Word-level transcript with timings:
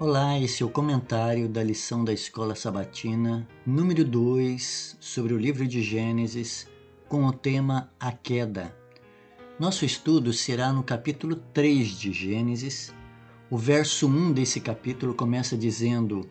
Olá, 0.00 0.38
esse 0.38 0.62
é 0.62 0.66
o 0.66 0.70
comentário 0.70 1.46
da 1.46 1.62
lição 1.62 2.02
da 2.02 2.10
Escola 2.10 2.54
Sabatina, 2.54 3.46
número 3.66 4.02
2, 4.02 4.96
sobre 4.98 5.34
o 5.34 5.36
livro 5.36 5.68
de 5.68 5.82
Gênesis, 5.82 6.66
com 7.06 7.26
o 7.26 7.32
tema 7.34 7.92
A 8.00 8.10
Queda. 8.10 8.74
Nosso 9.58 9.84
estudo 9.84 10.32
será 10.32 10.72
no 10.72 10.82
capítulo 10.82 11.36
3 11.52 11.86
de 11.88 12.14
Gênesis. 12.14 12.94
O 13.50 13.58
verso 13.58 14.08
1 14.08 14.32
desse 14.32 14.58
capítulo 14.58 15.12
começa 15.12 15.54
dizendo: 15.54 16.26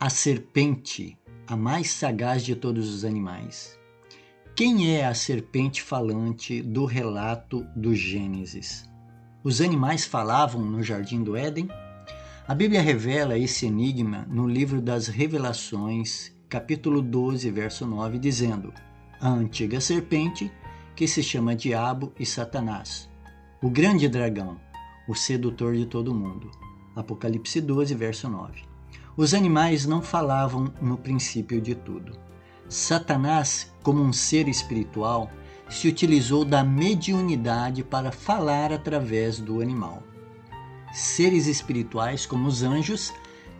A 0.00 0.10
serpente, 0.10 1.16
a 1.46 1.56
mais 1.56 1.92
sagaz 1.92 2.44
de 2.44 2.56
todos 2.56 2.92
os 2.92 3.04
animais. 3.04 3.78
Quem 4.56 4.96
é 4.96 5.06
a 5.06 5.14
serpente 5.14 5.80
falante 5.80 6.60
do 6.60 6.86
relato 6.86 7.64
do 7.76 7.94
Gênesis? 7.94 8.90
Os 9.44 9.60
animais 9.60 10.04
falavam 10.04 10.60
no 10.60 10.82
jardim 10.82 11.22
do 11.22 11.36
Éden? 11.36 11.68
A 12.46 12.56
Bíblia 12.56 12.82
revela 12.82 13.38
esse 13.38 13.66
enigma 13.66 14.26
no 14.28 14.48
livro 14.48 14.82
das 14.82 15.06
Revelações, 15.06 16.32
capítulo 16.48 17.00
12, 17.00 17.48
verso 17.52 17.86
9, 17.86 18.18
dizendo: 18.18 18.74
A 19.20 19.28
antiga 19.28 19.80
serpente, 19.80 20.50
que 20.96 21.06
se 21.06 21.22
chama 21.22 21.54
Diabo 21.54 22.12
e 22.18 22.26
Satanás, 22.26 23.08
o 23.62 23.70
grande 23.70 24.08
dragão, 24.08 24.60
o 25.06 25.14
sedutor 25.14 25.76
de 25.76 25.86
todo 25.86 26.12
mundo. 26.12 26.50
Apocalipse 26.96 27.60
12, 27.60 27.94
verso 27.94 28.28
9. 28.28 28.64
Os 29.16 29.34
animais 29.34 29.86
não 29.86 30.02
falavam 30.02 30.74
no 30.82 30.98
princípio 30.98 31.60
de 31.60 31.76
tudo. 31.76 32.18
Satanás, 32.68 33.72
como 33.84 34.02
um 34.02 34.12
ser 34.12 34.48
espiritual, 34.48 35.30
se 35.70 35.86
utilizou 35.86 36.44
da 36.44 36.64
mediunidade 36.64 37.84
para 37.84 38.10
falar 38.10 38.72
através 38.72 39.38
do 39.38 39.60
animal 39.60 40.02
seres 40.92 41.46
espirituais, 41.46 42.26
como 42.26 42.46
os 42.46 42.62
anjos, 42.62 43.12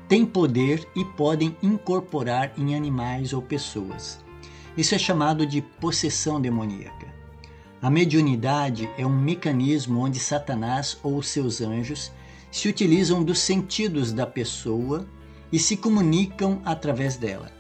têm 0.09 0.27
poder 0.27 0.87
e 0.95 1.05
podem 1.05 1.57
incorporar 1.63 2.53
em 2.57 2.75
animais 2.75 3.33
ou 3.33 3.41
pessoas. 3.41 4.23
Isso 4.77 4.95
é 4.95 4.99
chamado 4.99 5.47
de 5.47 5.61
possessão 5.61 6.41
demoníaca. 6.41 7.07
A 7.81 7.91
mediunidade 7.91 8.89
é 8.97 9.07
um 9.07 9.19
mecanismo 9.19 10.01
onde 10.01 10.19
Satanás 10.19 10.97
ou 11.03 11.23
seus 11.23 11.61
anjos 11.61 12.13
se 12.51 12.69
utilizam 12.69 13.25
dos 13.25 13.39
sentidos 13.39 14.13
da 14.13 14.27
pessoa 14.27 15.07
e 15.51 15.59
se 15.59 15.77
comunicam 15.77 16.61
através 16.65 17.17
dela, 17.17 17.51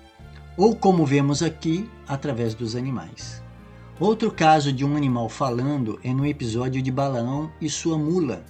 ou 0.56 0.76
como 0.76 1.04
vemos 1.04 1.42
aqui, 1.42 1.88
através 2.06 2.54
dos 2.54 2.76
animais. 2.76 3.42
Outro 3.98 4.30
caso 4.30 4.72
de 4.72 4.84
um 4.84 4.96
animal 4.96 5.28
falando 5.28 5.98
é 6.02 6.12
no 6.12 6.26
episódio 6.26 6.80
de 6.80 6.90
Balaão 6.90 7.50
e 7.60 7.68
sua 7.68 7.98
mula, 7.98 8.44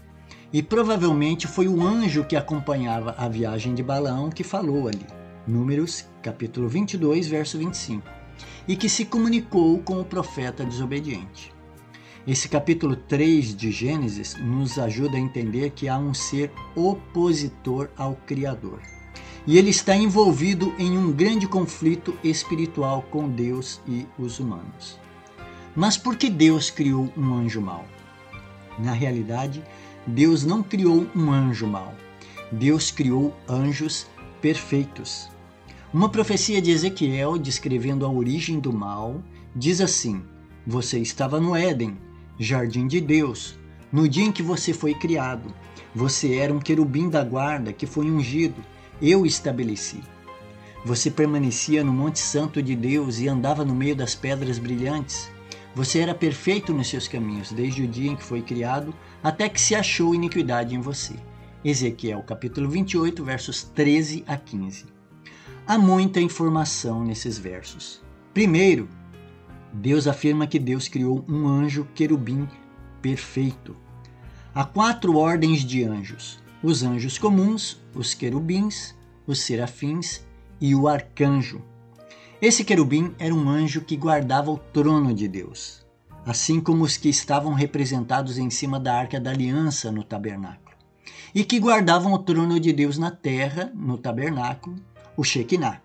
e 0.52 0.62
provavelmente 0.62 1.46
foi 1.46 1.66
o 1.66 1.82
anjo 1.82 2.24
que 2.24 2.36
acompanhava 2.36 3.14
a 3.16 3.28
viagem 3.28 3.74
de 3.74 3.82
Balaão 3.82 4.28
que 4.28 4.44
falou 4.44 4.86
ali. 4.86 5.06
Números, 5.46 6.04
capítulo 6.22 6.68
22, 6.68 7.26
verso 7.26 7.58
25. 7.58 8.06
E 8.68 8.76
que 8.76 8.88
se 8.88 9.04
comunicou 9.04 9.78
com 9.78 10.00
o 10.00 10.04
profeta 10.04 10.64
desobediente. 10.64 11.52
Esse 12.26 12.48
capítulo 12.48 12.94
3 12.94 13.56
de 13.56 13.72
Gênesis 13.72 14.36
nos 14.36 14.78
ajuda 14.78 15.16
a 15.16 15.20
entender 15.20 15.70
que 15.70 15.88
há 15.88 15.98
um 15.98 16.14
ser 16.14 16.52
opositor 16.76 17.88
ao 17.96 18.14
Criador. 18.14 18.80
E 19.44 19.58
ele 19.58 19.70
está 19.70 19.96
envolvido 19.96 20.72
em 20.78 20.96
um 20.96 21.10
grande 21.10 21.48
conflito 21.48 22.16
espiritual 22.22 23.02
com 23.10 23.28
Deus 23.28 23.80
e 23.88 24.06
os 24.16 24.38
humanos. 24.38 25.00
Mas 25.74 25.96
por 25.96 26.16
que 26.16 26.30
Deus 26.30 26.70
criou 26.70 27.12
um 27.16 27.34
anjo 27.34 27.60
mau? 27.60 27.84
Na 28.78 28.92
realidade, 28.92 29.64
Deus 30.06 30.44
não 30.44 30.62
criou 30.62 31.06
um 31.14 31.30
anjo 31.30 31.66
mau. 31.66 31.94
Deus 32.50 32.90
criou 32.90 33.34
anjos 33.48 34.06
perfeitos. 34.40 35.30
Uma 35.94 36.08
profecia 36.08 36.60
de 36.60 36.70
Ezequiel, 36.70 37.38
descrevendo 37.38 38.04
a 38.04 38.10
origem 38.10 38.58
do 38.58 38.72
mal, 38.72 39.22
diz 39.54 39.80
assim: 39.80 40.22
Você 40.66 40.98
estava 40.98 41.40
no 41.40 41.54
Éden, 41.54 41.96
jardim 42.38 42.86
de 42.86 43.00
Deus, 43.00 43.58
no 43.92 44.08
dia 44.08 44.24
em 44.24 44.32
que 44.32 44.42
você 44.42 44.72
foi 44.72 44.92
criado. 44.92 45.54
Você 45.94 46.34
era 46.34 46.52
um 46.52 46.58
querubim 46.58 47.08
da 47.08 47.22
guarda 47.22 47.72
que 47.72 47.86
foi 47.86 48.10
ungido. 48.10 48.60
Eu 49.00 49.24
estabeleci. 49.24 50.00
Você 50.84 51.10
permanecia 51.10 51.84
no 51.84 51.92
Monte 51.92 52.18
Santo 52.18 52.60
de 52.60 52.74
Deus 52.74 53.20
e 53.20 53.28
andava 53.28 53.64
no 53.64 53.74
meio 53.74 53.94
das 53.94 54.14
pedras 54.16 54.58
brilhantes. 54.58 55.30
Você 55.74 56.00
era 56.00 56.14
perfeito 56.14 56.72
nos 56.74 56.88
seus 56.88 57.08
caminhos, 57.08 57.50
desde 57.50 57.82
o 57.82 57.88
dia 57.88 58.10
em 58.10 58.16
que 58.16 58.22
foi 58.22 58.42
criado, 58.42 58.94
até 59.22 59.48
que 59.48 59.60
se 59.60 59.74
achou 59.74 60.14
iniquidade 60.14 60.74
em 60.74 60.80
você. 60.80 61.14
Ezequiel 61.64 62.22
capítulo 62.22 62.68
28, 62.68 63.24
versos 63.24 63.62
13 63.62 64.22
a 64.26 64.36
15. 64.36 64.84
Há 65.66 65.78
muita 65.78 66.20
informação 66.20 67.02
nesses 67.02 67.38
versos. 67.38 68.02
Primeiro, 68.34 68.86
Deus 69.72 70.06
afirma 70.06 70.46
que 70.46 70.58
Deus 70.58 70.88
criou 70.88 71.24
um 71.26 71.46
anjo 71.46 71.88
querubim 71.94 72.46
perfeito. 73.00 73.74
Há 74.54 74.64
quatro 74.64 75.16
ordens 75.16 75.60
de 75.60 75.84
anjos: 75.84 76.42
os 76.62 76.82
anjos 76.82 77.16
comuns, 77.16 77.80
os 77.94 78.12
querubins, 78.12 78.94
os 79.26 79.40
serafins 79.40 80.20
e 80.60 80.74
o 80.74 80.86
arcanjo. 80.86 81.62
Esse 82.42 82.64
querubim 82.64 83.14
era 83.20 83.32
um 83.32 83.48
anjo 83.48 83.82
que 83.82 83.96
guardava 83.96 84.50
o 84.50 84.58
trono 84.58 85.14
de 85.14 85.28
Deus, 85.28 85.86
assim 86.26 86.60
como 86.60 86.82
os 86.82 86.96
que 86.96 87.08
estavam 87.08 87.52
representados 87.52 88.36
em 88.36 88.50
cima 88.50 88.80
da 88.80 88.98
arca 88.98 89.20
da 89.20 89.30
aliança 89.30 89.92
no 89.92 90.02
tabernáculo, 90.02 90.76
e 91.32 91.44
que 91.44 91.60
guardavam 91.60 92.12
o 92.12 92.18
trono 92.18 92.58
de 92.58 92.72
Deus 92.72 92.98
na 92.98 93.12
terra, 93.12 93.70
no 93.76 93.96
tabernáculo, 93.96 94.74
o 95.16 95.22
Shekinah. 95.22 95.80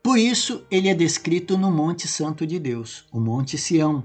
Por 0.00 0.16
isso, 0.16 0.64
ele 0.70 0.88
é 0.88 0.94
descrito 0.94 1.58
no 1.58 1.72
Monte 1.72 2.06
Santo 2.06 2.46
de 2.46 2.60
Deus, 2.60 3.04
o 3.10 3.18
Monte 3.18 3.58
Sião, 3.58 4.04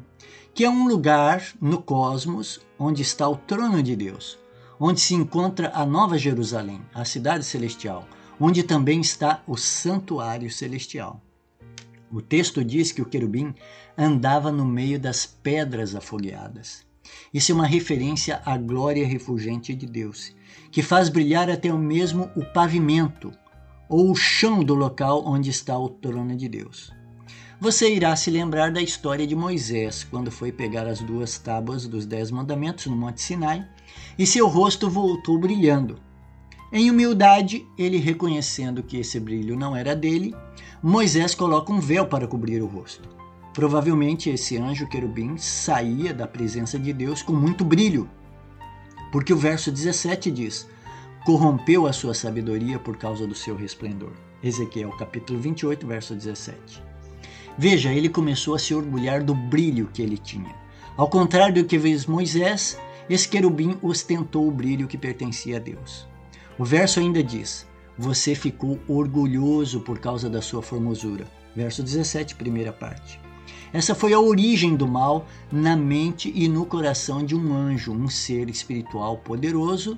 que 0.56 0.66
é 0.66 0.70
um 0.72 0.88
lugar 0.88 1.54
no 1.62 1.84
cosmos 1.84 2.62
onde 2.80 3.04
está 3.04 3.30
o 3.30 3.38
trono 3.38 3.84
de 3.84 3.96
Deus, 3.96 4.40
onde 4.80 5.00
se 5.00 5.14
encontra 5.14 5.72
a 5.76 5.86
Nova 5.86 6.18
Jerusalém, 6.18 6.82
a 6.92 7.06
cidade 7.06 7.44
celestial, 7.44 8.08
onde 8.40 8.64
também 8.64 9.00
está 9.02 9.44
o 9.46 9.56
santuário 9.56 10.50
celestial. 10.50 11.22
O 12.12 12.22
texto 12.22 12.64
diz 12.64 12.92
que 12.92 13.02
o 13.02 13.06
querubim 13.06 13.54
andava 13.98 14.52
no 14.52 14.66
meio 14.66 15.00
das 15.00 15.26
pedras 15.26 15.96
afogueadas. 15.96 16.84
Isso 17.34 17.52
é 17.52 17.56
uma 17.56 17.68
referência 17.68 18.42
à 18.46 18.58
glória 18.58 19.06
refulgente 19.06 19.76
de 19.76 19.86
Deus, 19.86 20.36
que 20.72 20.82
faz 20.82 21.10
brilhar 21.10 21.50
até 21.50 21.72
mesmo 21.72 22.30
o 22.36 22.44
pavimento 22.46 23.32
ou 23.88 24.12
o 24.12 24.16
chão 24.16 24.64
do 24.64 24.74
local 24.74 25.24
onde 25.26 25.50
está 25.50 25.78
o 25.78 25.90
trono 25.90 26.36
de 26.36 26.48
Deus. 26.48 26.92
Você 27.62 27.94
irá 27.94 28.16
se 28.16 28.32
lembrar 28.32 28.72
da 28.72 28.82
história 28.82 29.28
de 29.28 29.36
Moisés, 29.36 30.04
quando 30.04 30.32
foi 30.32 30.52
pegar 30.52 30.88
as 30.88 31.02
duas 31.02 31.38
tábuas 31.38 31.86
dos 31.88 32.06
Dez 32.06 32.32
Mandamentos 32.32 32.86
no 32.86 32.96
Monte 32.96 33.22
Sinai 33.22 33.68
e 34.18 34.26
seu 34.26 34.48
rosto 34.48 34.90
voltou 34.90 35.38
brilhando. 35.38 36.00
Em 36.72 36.90
humildade, 36.90 37.68
ele 37.78 37.98
reconhecendo 37.98 38.84
que 38.84 38.98
esse 38.98 39.20
brilho 39.20 39.58
não 39.58 39.76
era 39.76 39.96
dele, 39.96 40.34
Moisés 40.82 41.36
coloca 41.36 41.74
um 41.74 41.82
véu 41.82 42.06
para 42.06 42.26
cobrir 42.26 42.62
o 42.62 42.66
rosto. 42.66 43.10
Provavelmente 43.54 44.30
esse 44.30 44.58
anjo 44.58 44.88
querubim 44.88 45.38
saía 45.38 46.14
da 46.14 46.26
presença 46.26 46.80
de 46.80 46.94
Deus 46.94 47.22
com 47.22 47.34
muito 47.34 47.66
brilho, 47.66 48.10
porque 49.12 49.34
o 49.34 49.38
verso 49.38 49.74
17 49.74 50.32
diz: 50.32 50.70
corrompeu 51.26 51.86
a 51.86 51.92
sua 51.92 52.14
sabedoria 52.14 52.80
por 52.80 52.96
causa 52.96 53.28
do 53.28 53.36
seu 53.36 53.58
resplendor. 53.58 54.14
Ezequiel 54.42 54.92
capítulo 54.92 55.38
28, 55.38 55.86
verso 55.86 56.16
17. 56.16 56.82
Veja, 57.58 57.92
ele 57.92 58.08
começou 58.08 58.56
a 58.56 58.60
se 58.60 58.74
orgulhar 58.74 59.22
do 59.22 59.36
brilho 59.36 59.90
que 59.94 60.02
ele 60.02 60.18
tinha. 60.18 60.56
Ao 60.96 61.10
contrário 61.10 61.56
do 61.56 61.68
que 61.68 61.78
fez 61.78 62.06
Moisés, 62.06 62.80
esse 63.10 63.28
querubim 63.28 63.78
ostentou 63.82 64.48
o 64.48 64.52
brilho 64.52 64.88
que 64.88 64.98
pertencia 64.98 65.58
a 65.58 65.60
Deus. 65.60 66.08
O 66.58 66.64
verso 66.64 67.02
ainda 67.02 67.22
diz: 67.22 67.68
Você 68.02 68.34
ficou 68.34 68.80
orgulhoso 68.88 69.82
por 69.82 70.00
causa 70.00 70.30
da 70.30 70.42
sua 70.42 70.62
formosura. 70.62 71.26
Verso 71.54 71.84
17, 71.84 72.34
primeira 72.36 72.72
parte. 72.72 73.20
Essa 73.74 73.94
foi 73.94 74.14
a 74.14 74.20
origem 74.22 74.74
do 74.74 74.88
mal 74.88 75.28
na 75.52 75.76
mente 75.76 76.32
e 76.34 76.48
no 76.48 76.66
coração 76.66 77.26
de 77.26 77.36
um 77.36 77.54
anjo, 77.54 77.92
um 77.92 78.08
ser 78.08 78.50
espiritual 78.50 79.18
poderoso 79.18 79.98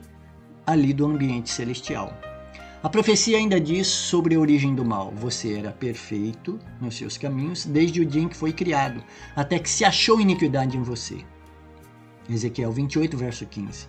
ali 0.65 0.93
do 0.93 1.05
ambiente 1.05 1.51
celestial. 1.51 2.11
A 2.81 2.89
profecia 2.89 3.37
ainda 3.37 3.61
diz 3.61 3.85
sobre 3.85 4.33
a 4.33 4.39
origem 4.39 4.73
do 4.73 4.83
mal: 4.83 5.13
você 5.15 5.53
era 5.53 5.71
perfeito 5.71 6.57
nos 6.81 6.95
seus 6.97 7.19
caminhos 7.19 7.67
desde 7.67 8.01
o 8.01 8.05
dia 8.05 8.23
em 8.23 8.27
que 8.27 8.35
foi 8.35 8.51
criado, 8.51 9.03
até 9.35 9.59
que 9.59 9.69
se 9.69 9.85
achou 9.85 10.19
iniquidade 10.19 10.75
em 10.75 10.81
você. 10.81 11.23
Ezequiel 12.29 12.71
28, 12.71 13.17
verso 13.17 13.45
15. 13.45 13.87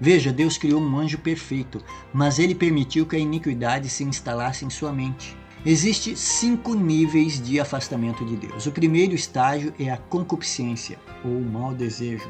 Veja, 0.00 0.32
Deus 0.32 0.58
criou 0.58 0.80
um 0.80 0.98
anjo 0.98 1.18
perfeito, 1.18 1.82
mas 2.12 2.38
ele 2.38 2.54
permitiu 2.54 3.06
que 3.06 3.16
a 3.16 3.18
iniquidade 3.18 3.88
se 3.88 4.04
instalasse 4.04 4.64
em 4.64 4.70
sua 4.70 4.92
mente. 4.92 5.36
Existem 5.64 6.14
cinco 6.14 6.74
níveis 6.74 7.40
de 7.40 7.58
afastamento 7.58 8.24
de 8.24 8.36
Deus. 8.36 8.66
O 8.66 8.72
primeiro 8.72 9.14
estágio 9.14 9.72
é 9.78 9.88
a 9.90 9.96
concupiscência, 9.96 10.98
ou 11.24 11.30
o 11.30 11.44
mau 11.44 11.72
desejo. 11.72 12.28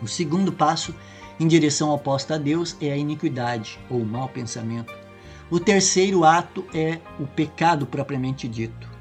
O 0.00 0.06
segundo 0.06 0.52
passo, 0.52 0.94
em 1.40 1.48
direção 1.48 1.90
oposta 1.90 2.34
a 2.34 2.38
Deus, 2.38 2.76
é 2.80 2.92
a 2.92 2.96
iniquidade, 2.96 3.80
ou 3.90 4.00
o 4.00 4.06
mau 4.06 4.28
pensamento. 4.28 4.94
O 5.50 5.58
terceiro 5.58 6.24
ato 6.24 6.64
é 6.74 7.00
o 7.18 7.26
pecado 7.26 7.86
propriamente 7.86 8.46
dito. 8.46 8.95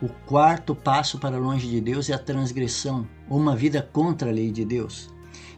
O 0.00 0.08
quarto 0.08 0.76
passo 0.76 1.18
para 1.18 1.38
longe 1.38 1.66
de 1.66 1.80
Deus 1.80 2.08
é 2.08 2.14
a 2.14 2.18
transgressão, 2.18 3.04
ou 3.28 3.36
uma 3.36 3.56
vida 3.56 3.82
contra 3.92 4.30
a 4.30 4.32
lei 4.32 4.52
de 4.52 4.64
Deus. 4.64 5.10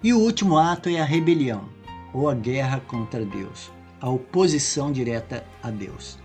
E 0.02 0.14
o 0.14 0.18
último 0.18 0.56
ato 0.56 0.88
é 0.88 0.98
a 0.98 1.04
rebelião, 1.04 1.68
ou 2.10 2.26
a 2.26 2.34
guerra 2.34 2.80
contra 2.80 3.22
Deus, 3.22 3.70
a 4.00 4.08
oposição 4.08 4.90
direta 4.90 5.44
a 5.62 5.70
Deus. 5.70 6.18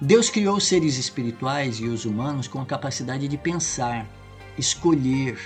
Deus 0.00 0.30
criou 0.30 0.56
os 0.56 0.66
seres 0.66 0.96
espirituais 0.96 1.78
e 1.80 1.84
os 1.84 2.06
humanos 2.06 2.48
com 2.48 2.62
a 2.62 2.66
capacidade 2.66 3.28
de 3.28 3.36
pensar, 3.36 4.08
escolher, 4.56 5.38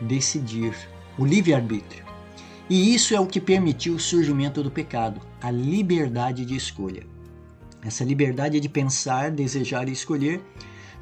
decidir, 0.00 0.74
o 1.18 1.26
livre-arbítrio. 1.26 2.04
E 2.70 2.94
isso 2.94 3.14
é 3.14 3.20
o 3.20 3.26
que 3.26 3.38
permitiu 3.38 3.96
o 3.96 4.00
surgimento 4.00 4.62
do 4.62 4.70
pecado, 4.70 5.20
a 5.42 5.50
liberdade 5.50 6.46
de 6.46 6.56
escolha. 6.56 7.06
Essa 7.82 8.02
liberdade 8.02 8.58
de 8.58 8.68
pensar, 8.70 9.30
desejar 9.30 9.90
e 9.90 9.92
escolher, 9.92 10.40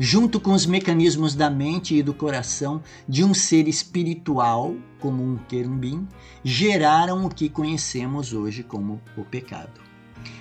junto 0.05 0.41
com 0.41 0.51
os 0.51 0.67
mecanismos 0.67 1.37
da 1.37 1.49
mente 1.49 1.95
e 1.95 2.03
do 2.03 2.13
coração 2.13 2.83
de 3.09 3.23
um 3.23 3.33
ser 3.33 3.69
espiritual, 3.69 4.75
como 4.99 5.23
um 5.23 5.37
querubim, 5.37 6.09
geraram 6.43 7.25
o 7.25 7.29
que 7.29 7.49
conhecemos 7.49 8.33
hoje 8.33 8.65
como 8.65 9.01
o 9.17 9.25
pecado. 9.25 9.81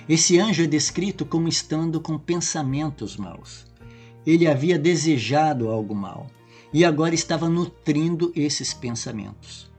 Esse 0.08 0.36
anjo 0.40 0.64
é 0.64 0.66
descrito 0.66 1.24
como 1.24 1.46
estando 1.46 2.00
com 2.00 2.18
pensamentos 2.18 3.16
maus. 3.16 3.64
Ele 4.26 4.48
havia 4.48 4.76
desejado 4.76 5.68
algo 5.68 5.94
mal 5.94 6.26
e 6.72 6.84
agora 6.84 7.14
estava 7.14 7.48
nutrindo 7.48 8.32
esses 8.34 8.74
pensamentos. 8.74 9.70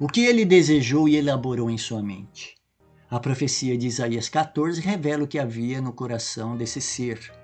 O 0.00 0.08
que 0.08 0.22
ele 0.22 0.44
desejou 0.44 1.08
e 1.08 1.14
elaborou 1.14 1.70
em 1.70 1.78
sua 1.78 2.02
mente? 2.02 2.56
A 3.08 3.20
profecia 3.20 3.78
de 3.78 3.86
Isaías 3.86 4.28
14 4.28 4.80
revela 4.80 5.22
o 5.22 5.28
que 5.28 5.38
havia 5.38 5.80
no 5.80 5.92
coração 5.92 6.56
desse 6.56 6.80
ser. 6.80 7.37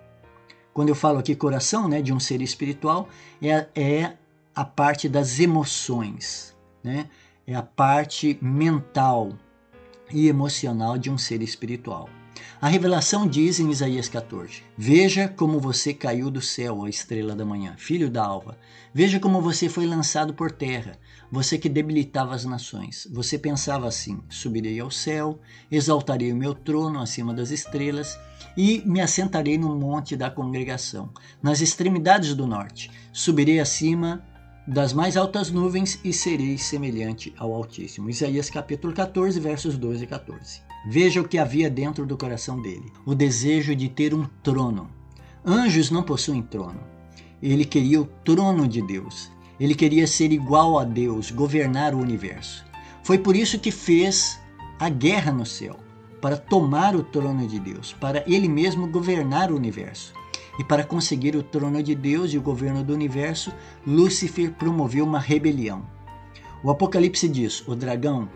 Quando 0.75 0.88
eu 0.88 0.94
falo 0.97 1.21
aqui 1.21 1.37
coração, 1.37 1.88
né, 1.88 2.03
de 2.03 2.12
um 2.12 2.19
ser 2.19 2.43
espiritual, 2.43 3.09
é, 3.41 3.69
é 3.76 4.12
a 4.53 4.65
parte 4.65 5.09
das 5.09 5.38
emoções, 5.38 6.55
né? 6.82 7.09
É 7.47 7.55
a 7.55 7.62
parte 7.62 8.37
mental 8.43 9.32
e 10.11 10.26
emocional 10.26 10.99
de 10.99 11.11
um 11.11 11.17
ser 11.17 11.43
espiritual. 11.43 12.09
A 12.61 12.67
revelação 12.67 13.29
diz 13.29 13.61
em 13.61 13.71
Isaías 13.71 14.09
14: 14.09 14.65
Veja 14.76 15.29
como 15.29 15.61
você 15.61 15.94
caiu 15.94 16.29
do 16.31 16.41
céu, 16.41 16.79
ó 16.81 16.88
estrela 16.88 17.37
da 17.37 17.44
manhã, 17.44 17.75
filho 17.77 18.11
da 18.11 18.25
alva. 18.25 18.59
Veja 18.93 19.20
como 19.20 19.41
você 19.41 19.69
foi 19.69 19.87
lançado 19.87 20.35
por 20.35 20.50
terra, 20.50 20.99
você 21.35 21.59
que 21.59 21.69
debilitava 21.69 22.33
as 22.33 22.45
nações. 22.45 23.09
Você 23.13 23.37
pensava 23.37 23.89
assim: 23.89 24.21
subirei 24.29 24.79
ao 24.79 24.91
céu, 24.91 25.41
exaltarei 25.69 26.33
o 26.33 26.37
meu 26.37 26.55
trono 26.55 27.01
acima 27.01 27.35
das 27.35 27.51
estrelas 27.51 28.17
e 28.57 28.83
me 28.87 29.01
assentarei 29.01 29.59
no 29.59 29.75
monte 29.75 30.17
da 30.17 30.31
congregação, 30.31 31.11
nas 31.43 31.61
extremidades 31.61 32.35
do 32.35 32.47
norte. 32.47 32.89
Subirei 33.13 33.59
acima 33.59 34.25
das 34.67 34.93
mais 34.93 35.17
altas 35.17 35.51
nuvens 35.51 35.99
e 36.05 36.13
serei 36.13 36.57
semelhante 36.57 37.35
ao 37.37 37.53
Altíssimo. 37.53 38.09
Isaías 38.09 38.49
capítulo 38.49 38.95
14, 38.95 39.39
versos 39.41 39.77
12 39.77 40.05
e 40.05 40.07
14. 40.07 40.61
Veja 40.89 41.21
o 41.21 41.29
que 41.29 41.37
havia 41.37 41.69
dentro 41.69 42.07
do 42.07 42.17
coração 42.17 42.63
dele: 42.63 42.93
o 43.05 43.13
desejo 43.13 43.75
de 43.75 43.89
ter 43.89 44.15
um 44.15 44.25
trono. 44.41 44.89
Anjos 45.45 45.91
não 45.91 46.05
possuem 46.05 46.43
trono. 46.43 46.81
Ele 47.43 47.65
queria 47.65 48.01
o 48.01 48.07
trono 48.25 48.69
de 48.69 48.81
Deus. 48.81 49.35
Ele 49.59 49.75
queria 49.75 50.06
ser 50.06 50.33
igual 50.33 50.79
a 50.79 50.85
Deus, 50.85 51.31
governar 51.31 51.95
o 51.95 52.01
universo. 52.01 52.65
Foi 53.03 53.19
por 53.19 53.37
isso 53.37 53.59
que 53.59 53.71
fez 53.71 54.41
a 54.79 54.89
guerra 54.89 55.33
no 55.33 55.47
céu 55.47 55.77
para 56.21 56.37
tomar 56.37 56.97
o 56.97 57.03
trono 57.03 57.47
de 57.47 57.61
Deus, 57.61 57.93
para 57.93 58.25
ele 58.27 58.49
mesmo 58.49 58.87
governar 58.89 59.53
o 59.53 59.56
universo. 59.56 60.15
E 60.59 60.65
para 60.65 60.85
conseguir 60.85 61.37
o 61.37 61.43
trono 61.43 61.83
de 61.83 61.95
Deus 61.95 62.33
e 62.33 62.39
o 62.39 62.43
governo 62.43 62.83
do 62.83 62.95
universo, 62.95 63.53
Lúcifer 63.87 64.53
promoveu 64.53 65.05
uma 65.05 65.19
rebelião. 65.19 65.85
O 66.62 66.71
Apocalipse 66.71 67.29
diz: 67.29 67.67
o 67.69 67.75
dragão, 67.75 68.29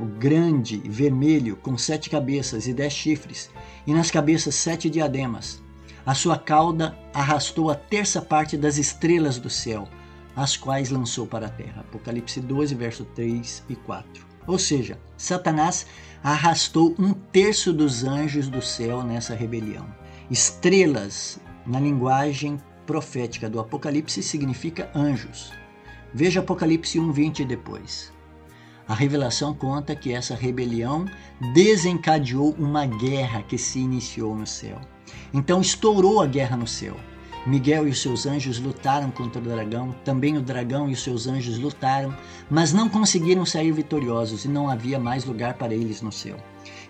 o 0.00 0.04
grande, 0.04 0.78
vermelho, 0.78 1.56
com 1.56 1.78
sete 1.78 2.10
cabeças 2.10 2.66
e 2.66 2.72
dez 2.72 2.92
chifres, 2.92 3.50
e 3.86 3.92
nas 3.92 4.10
cabeças 4.10 4.54
sete 4.54 4.90
diademas. 4.90 5.62
A 6.04 6.14
sua 6.14 6.38
cauda 6.38 6.98
arrastou 7.12 7.70
a 7.70 7.74
terça 7.74 8.20
parte 8.22 8.56
das 8.56 8.78
estrelas 8.78 9.38
do 9.38 9.50
céu, 9.50 9.86
as 10.34 10.56
quais 10.56 10.90
lançou 10.90 11.26
para 11.26 11.46
a 11.46 11.50
terra. 11.50 11.80
Apocalipse 11.80 12.40
12, 12.40 12.74
verso 12.74 13.04
3 13.04 13.64
e 13.68 13.76
4. 13.76 14.26
Ou 14.46 14.58
seja, 14.58 14.98
Satanás 15.16 15.86
arrastou 16.22 16.94
um 16.98 17.12
terço 17.12 17.72
dos 17.72 18.04
anjos 18.04 18.48
do 18.48 18.60
céu 18.62 19.02
nessa 19.02 19.34
rebelião. 19.34 19.86
Estrelas 20.30 21.38
na 21.66 21.78
linguagem 21.78 22.58
profética 22.86 23.48
do 23.48 23.60
Apocalipse 23.60 24.22
significa 24.22 24.90
anjos. 24.94 25.52
Veja 26.12 26.40
Apocalipse 26.40 26.98
1:20 26.98 27.44
depois. 27.44 28.12
A 28.88 28.94
revelação 28.94 29.54
conta 29.54 29.94
que 29.94 30.12
essa 30.12 30.34
rebelião 30.34 31.04
desencadeou 31.54 32.56
uma 32.58 32.86
guerra 32.86 33.42
que 33.42 33.56
se 33.56 33.78
iniciou 33.78 34.34
no 34.34 34.46
céu. 34.46 34.80
Então 35.32 35.60
estourou 35.60 36.20
a 36.20 36.26
guerra 36.26 36.56
no 36.56 36.66
céu. 36.66 36.96
Miguel 37.46 37.88
e 37.88 37.90
os 37.90 38.02
seus 38.02 38.26
anjos 38.26 38.58
lutaram 38.58 39.10
contra 39.10 39.40
o 39.40 39.44
dragão, 39.44 39.94
também 40.04 40.36
o 40.36 40.42
dragão 40.42 40.88
e 40.90 40.92
os 40.92 41.02
seus 41.02 41.26
anjos 41.26 41.58
lutaram, 41.58 42.14
mas 42.50 42.72
não 42.72 42.88
conseguiram 42.88 43.46
sair 43.46 43.72
vitoriosos 43.72 44.44
e 44.44 44.48
não 44.48 44.68
havia 44.68 44.98
mais 44.98 45.24
lugar 45.24 45.54
para 45.54 45.74
eles 45.74 46.02
no 46.02 46.12
céu. 46.12 46.36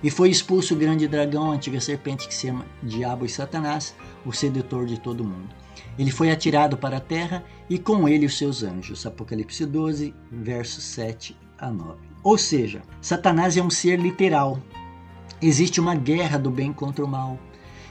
E 0.03 0.11
foi 0.11 0.31
expulso 0.31 0.75
o 0.75 0.77
grande 0.77 1.07
dragão, 1.07 1.53
a 1.53 1.55
antiga 1.55 1.81
serpente 1.81 2.27
que 2.27 2.35
se 2.35 2.49
chama 2.49 2.67
Diabo 2.83 3.25
e 3.25 3.29
Satanás, 3.29 3.95
o 4.25 4.33
sedutor 4.33 4.87
de 4.87 4.99
todo 4.99 5.25
mundo. 5.25 5.55
Ele 5.99 6.11
foi 6.11 6.31
atirado 6.31 6.77
para 6.77 6.97
a 6.97 7.01
terra 7.01 7.45
e 7.69 7.79
com 7.79 8.09
ele 8.09 8.27
os 8.27 8.39
seus 8.39 8.63
anjos. 8.63 9.05
Apocalipse 9.07 9.67
12, 9.67 10.15
versos 10.33 10.83
7 10.85 11.37
a 11.59 11.71
9. 11.71 11.99
Ou 12.23 12.39
seja, 12.39 12.83
Satanás 13.01 13.57
é 13.57 13.63
um 13.63 13.71
ser 13.71 14.01
literal. 14.01 14.59
Existe 15.41 15.81
uma 15.81 15.95
guerra 15.95 16.39
do 16.39 16.51
bem 16.51 16.73
contra 16.73 17.05
o 17.05 17.09
mal. 17.09 17.39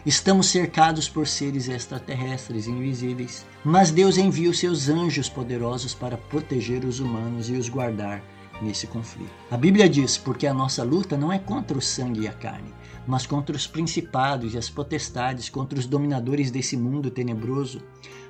Estamos 0.05 0.47
cercados 0.47 1.09
por 1.09 1.27
seres 1.27 1.67
extraterrestres 1.67 2.67
invisíveis, 2.67 3.45
mas 3.65 3.91
Deus 3.91 4.17
envia 4.17 4.49
os 4.49 4.57
seus 4.57 4.87
anjos 4.87 5.27
poderosos 5.27 5.93
para 5.93 6.17
proteger 6.17 6.85
os 6.85 7.01
humanos 7.01 7.49
e 7.49 7.53
os 7.53 7.67
guardar 7.67 8.23
nesse 8.61 8.87
conflito. 8.87 9.29
A 9.51 9.57
Bíblia 9.57 9.89
diz: 9.89 10.17
porque 10.17 10.47
a 10.47 10.53
nossa 10.53 10.83
luta 10.83 11.17
não 11.17 11.33
é 11.33 11.37
contra 11.37 11.77
o 11.77 11.81
sangue 11.81 12.21
e 12.21 12.27
a 12.29 12.33
carne, 12.33 12.73
mas 13.05 13.25
contra 13.25 13.53
os 13.53 13.67
principados 13.67 14.53
e 14.53 14.57
as 14.57 14.69
potestades, 14.69 15.49
contra 15.49 15.77
os 15.77 15.85
dominadores 15.85 16.49
desse 16.49 16.77
mundo 16.77 17.11
tenebroso, 17.11 17.81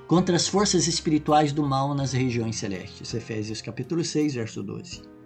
contra 0.08 0.36
as 0.36 0.48
forças 0.48 0.88
espirituais 0.88 1.52
do 1.52 1.64
mal 1.64 1.94
nas 1.94 2.14
regiões 2.14 2.56
celestes. 2.56 3.14
Efésios 3.14 3.62
capítulo 3.62 4.04
6, 4.04 4.34
verso 4.34 4.64
12. 4.64 5.19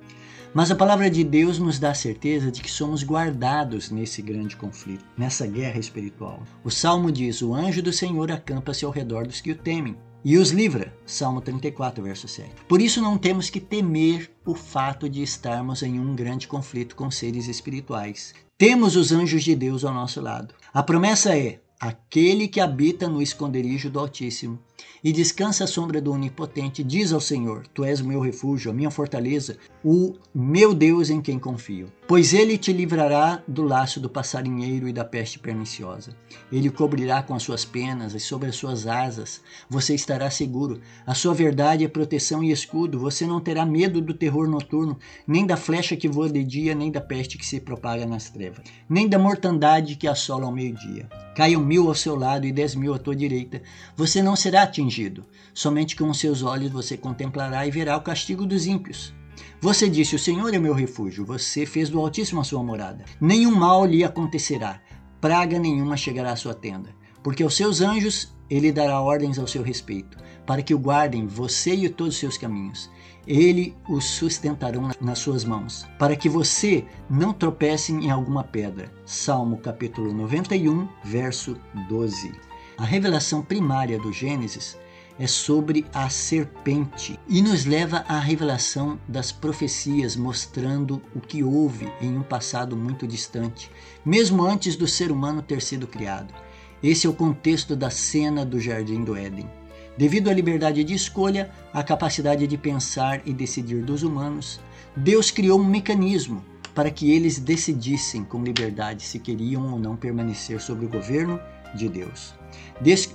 Mas 0.53 0.69
a 0.69 0.75
palavra 0.75 1.09
de 1.09 1.23
Deus 1.23 1.57
nos 1.57 1.79
dá 1.79 1.89
a 1.89 1.95
certeza 1.95 2.51
de 2.51 2.61
que 2.61 2.69
somos 2.69 3.03
guardados 3.03 3.89
nesse 3.89 4.21
grande 4.21 4.55
conflito, 4.55 5.03
nessa 5.17 5.47
guerra 5.47 5.79
espiritual. 5.79 6.43
O 6.63 6.69
Salmo 6.69 7.11
diz: 7.11 7.41
O 7.41 7.55
anjo 7.55 7.81
do 7.81 7.91
Senhor 7.91 8.31
acampa-se 8.31 8.85
ao 8.85 8.91
redor 8.91 9.25
dos 9.25 9.41
que 9.41 9.51
o 9.51 9.57
temem 9.57 9.97
e 10.23 10.37
os 10.37 10.51
livra. 10.51 10.95
Salmo 11.07 11.41
34, 11.41 12.03
verso 12.03 12.27
7. 12.27 12.51
Por 12.67 12.81
isso 12.83 13.01
não 13.01 13.17
temos 13.17 13.49
que 13.49 13.59
temer 13.59 14.29
o 14.45 14.53
fato 14.53 15.09
de 15.09 15.23
estarmos 15.23 15.81
em 15.81 15.99
um 15.99 16.15
grande 16.15 16.47
conflito 16.47 16.95
com 16.95 17.09
seres 17.09 17.47
espirituais. 17.47 18.35
Temos 18.55 18.95
os 18.95 19.11
anjos 19.11 19.43
de 19.43 19.55
Deus 19.55 19.83
ao 19.83 19.91
nosso 19.91 20.21
lado. 20.21 20.53
A 20.71 20.83
promessa 20.83 21.35
é: 21.35 21.61
aquele 21.79 22.47
que 22.47 22.59
habita 22.59 23.09
no 23.09 23.23
esconderijo 23.23 23.89
do 23.89 23.99
Altíssimo 23.99 24.59
e 25.03 25.11
descansa 25.11 25.65
à 25.65 25.67
sombra 25.67 26.01
do 26.01 26.11
Onipotente, 26.11 26.83
diz 26.83 27.11
ao 27.11 27.19
Senhor: 27.19 27.67
Tu 27.73 27.83
és 27.83 27.99
o 27.99 28.07
meu 28.07 28.19
refúgio, 28.19 28.71
a 28.71 28.73
minha 28.73 28.89
fortaleza, 28.89 29.57
o 29.83 30.15
meu 30.33 30.73
Deus 30.73 31.09
em 31.09 31.21
quem 31.21 31.37
confio. 31.37 31.91
Pois 32.07 32.33
ele 32.33 32.57
te 32.57 32.73
livrará 32.73 33.41
do 33.47 33.63
laço 33.63 33.99
do 33.99 34.09
passarinheiro 34.09 34.87
e 34.87 34.93
da 34.93 35.05
peste 35.05 35.39
perniciosa. 35.39 36.15
Ele 36.51 36.69
cobrirá 36.69 37.23
com 37.23 37.33
as 37.33 37.43
suas 37.43 37.63
penas 37.63 38.13
e 38.13 38.19
sobre 38.19 38.49
as 38.49 38.55
suas 38.55 38.85
asas 38.87 39.41
você 39.69 39.95
estará 39.95 40.29
seguro. 40.29 40.81
A 41.05 41.13
sua 41.13 41.33
verdade 41.33 41.83
é 41.83 41.87
proteção 41.87 42.43
e 42.43 42.51
escudo. 42.51 42.99
Você 42.99 43.25
não 43.25 43.39
terá 43.39 43.65
medo 43.65 44.01
do 44.01 44.13
terror 44.13 44.47
noturno, 44.49 44.97
nem 45.25 45.45
da 45.45 45.55
flecha 45.55 45.95
que 45.95 46.09
voa 46.09 46.29
de 46.29 46.43
dia, 46.43 46.75
nem 46.75 46.91
da 46.91 47.01
peste 47.01 47.37
que 47.37 47.45
se 47.45 47.59
propaga 47.59 48.05
nas 48.05 48.29
trevas, 48.29 48.65
nem 48.89 49.07
da 49.07 49.17
mortandade 49.17 49.95
que 49.95 50.07
assola 50.07 50.45
ao 50.45 50.51
meio-dia. 50.51 51.07
Caiam 51.35 51.61
mil 51.61 51.87
ao 51.87 51.95
seu 51.95 52.15
lado 52.15 52.45
e 52.45 52.51
dez 52.51 52.75
mil 52.75 52.93
à 52.93 52.99
tua 52.99 53.15
direita. 53.15 53.61
Você 53.95 54.21
não 54.21 54.35
será 54.35 54.67
atingido. 54.73 55.23
Somente 55.53 55.95
com 55.95 56.09
os 56.09 56.19
seus 56.19 56.41
olhos 56.41 56.71
você 56.71 56.97
contemplará 56.97 57.67
e 57.67 57.71
verá 57.71 57.95
o 57.95 58.01
castigo 58.01 58.45
dos 58.45 58.65
ímpios. 58.65 59.13
Você 59.61 59.87
disse: 59.87 60.15
O 60.15 60.19
Senhor 60.19 60.53
é 60.53 60.57
meu 60.57 60.73
refúgio. 60.73 61.25
Você 61.25 61.65
fez 61.65 61.89
do 61.89 61.99
Altíssimo 61.99 62.41
a 62.41 62.43
sua 62.43 62.63
morada. 62.63 63.05
Nenhum 63.21 63.55
mal 63.55 63.85
lhe 63.85 64.03
acontecerá. 64.03 64.81
Praga 65.21 65.59
nenhuma 65.59 65.95
chegará 65.95 66.31
à 66.31 66.35
sua 66.35 66.53
tenda. 66.53 66.89
Porque 67.21 67.43
aos 67.43 67.55
seus 67.55 67.79
anjos 67.79 68.33
ele 68.49 68.71
dará 68.71 68.99
ordens 68.99 69.39
ao 69.39 69.47
seu 69.47 69.63
respeito, 69.63 70.17
para 70.45 70.61
que 70.61 70.73
o 70.73 70.79
guardem 70.79 71.25
você 71.25 71.73
e 71.73 71.87
todos 71.87 72.15
os 72.15 72.19
seus 72.19 72.37
caminhos. 72.37 72.89
ele 73.25 73.73
os 73.87 74.03
sustentarão 74.03 74.89
nas 74.99 75.19
suas 75.19 75.45
mãos, 75.45 75.87
para 75.97 76.13
que 76.13 76.27
você 76.27 76.83
não 77.09 77.31
tropece 77.31 77.93
em 77.93 78.11
alguma 78.11 78.43
pedra. 78.43 78.91
Salmo 79.05 79.57
capítulo 79.57 80.13
91, 80.13 80.89
verso 81.05 81.57
12. 81.87 82.52
A 82.75 82.85
revelação 82.85 83.43
primária 83.43 83.99
do 83.99 84.11
Gênesis 84.11 84.75
é 85.19 85.27
sobre 85.27 85.85
a 85.93 86.09
serpente 86.09 87.19
e 87.29 87.39
nos 87.39 87.65
leva 87.65 88.03
à 88.07 88.19
revelação 88.19 88.99
das 89.07 89.31
profecias, 89.31 90.15
mostrando 90.15 90.99
o 91.15 91.19
que 91.19 91.43
houve 91.43 91.87
em 92.01 92.17
um 92.17 92.23
passado 92.23 92.75
muito 92.75 93.05
distante, 93.05 93.69
mesmo 94.03 94.43
antes 94.43 94.75
do 94.75 94.87
ser 94.87 95.11
humano 95.11 95.43
ter 95.43 95.61
sido 95.61 95.85
criado. 95.85 96.33
Esse 96.81 97.05
é 97.05 97.09
o 97.09 97.13
contexto 97.13 97.75
da 97.75 97.91
cena 97.91 98.43
do 98.43 98.59
Jardim 98.59 99.03
do 99.03 99.15
Éden. 99.15 99.47
Devido 99.95 100.31
à 100.31 100.33
liberdade 100.33 100.83
de 100.83 100.95
escolha, 100.95 101.51
à 101.71 101.83
capacidade 101.83 102.47
de 102.47 102.57
pensar 102.57 103.21
e 103.23 103.31
decidir 103.31 103.83
dos 103.83 104.01
humanos, 104.01 104.59
Deus 104.95 105.29
criou 105.29 105.59
um 105.59 105.63
mecanismo 105.63 106.43
para 106.73 106.89
que 106.89 107.11
eles 107.11 107.37
decidissem 107.37 108.23
com 108.23 108.43
liberdade 108.43 109.03
se 109.03 109.19
queriam 109.19 109.71
ou 109.71 109.77
não 109.77 109.95
permanecer 109.95 110.59
sob 110.59 110.83
o 110.87 110.89
governo 110.89 111.39
de 111.73 111.89
Deus. 111.89 112.33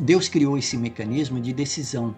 Deus 0.00 0.28
criou 0.28 0.56
esse 0.56 0.76
mecanismo 0.76 1.40
de 1.40 1.52
decisão, 1.52 2.14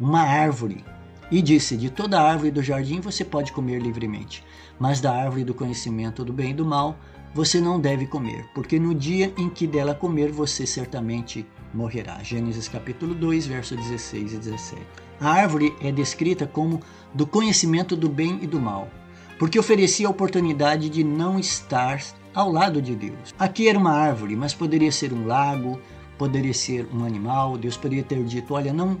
uma 0.00 0.22
árvore, 0.22 0.84
e 1.30 1.42
disse: 1.42 1.76
De 1.76 1.90
toda 1.90 2.20
árvore 2.20 2.50
do 2.50 2.62
jardim 2.62 3.00
você 3.00 3.24
pode 3.24 3.52
comer 3.52 3.80
livremente, 3.80 4.44
mas 4.78 5.00
da 5.00 5.12
árvore 5.12 5.44
do 5.44 5.54
conhecimento 5.54 6.24
do 6.24 6.32
bem 6.32 6.50
e 6.50 6.54
do 6.54 6.64
mal 6.64 6.98
você 7.34 7.60
não 7.60 7.78
deve 7.78 8.06
comer, 8.06 8.46
porque 8.54 8.78
no 8.78 8.94
dia 8.94 9.32
em 9.36 9.50
que 9.50 9.66
dela 9.66 9.94
comer 9.94 10.32
você 10.32 10.66
certamente 10.66 11.46
morrerá. 11.74 12.22
Gênesis 12.22 12.68
capítulo 12.68 13.14
2, 13.14 13.46
verso 13.46 13.76
16 13.76 14.32
e 14.32 14.36
17. 14.38 14.82
A 15.20 15.30
árvore 15.30 15.74
é 15.80 15.92
descrita 15.92 16.46
como 16.46 16.80
do 17.12 17.26
conhecimento 17.26 17.94
do 17.94 18.08
bem 18.08 18.38
e 18.40 18.46
do 18.46 18.58
mal, 18.58 18.88
porque 19.38 19.58
oferecia 19.58 20.06
a 20.06 20.10
oportunidade 20.10 20.88
de 20.88 21.04
não 21.04 21.38
estar 21.38 22.00
ao 22.38 22.52
lado 22.52 22.80
de 22.80 22.94
Deus. 22.94 23.34
Aqui 23.36 23.66
era 23.66 23.76
uma 23.76 23.90
árvore, 23.90 24.36
mas 24.36 24.54
poderia 24.54 24.92
ser 24.92 25.12
um 25.12 25.26
lago, 25.26 25.80
poderia 26.16 26.54
ser 26.54 26.88
um 26.94 27.04
animal. 27.04 27.58
Deus 27.58 27.76
poderia 27.76 28.04
ter 28.04 28.22
dito: 28.22 28.54
olha, 28.54 28.72
não, 28.72 28.96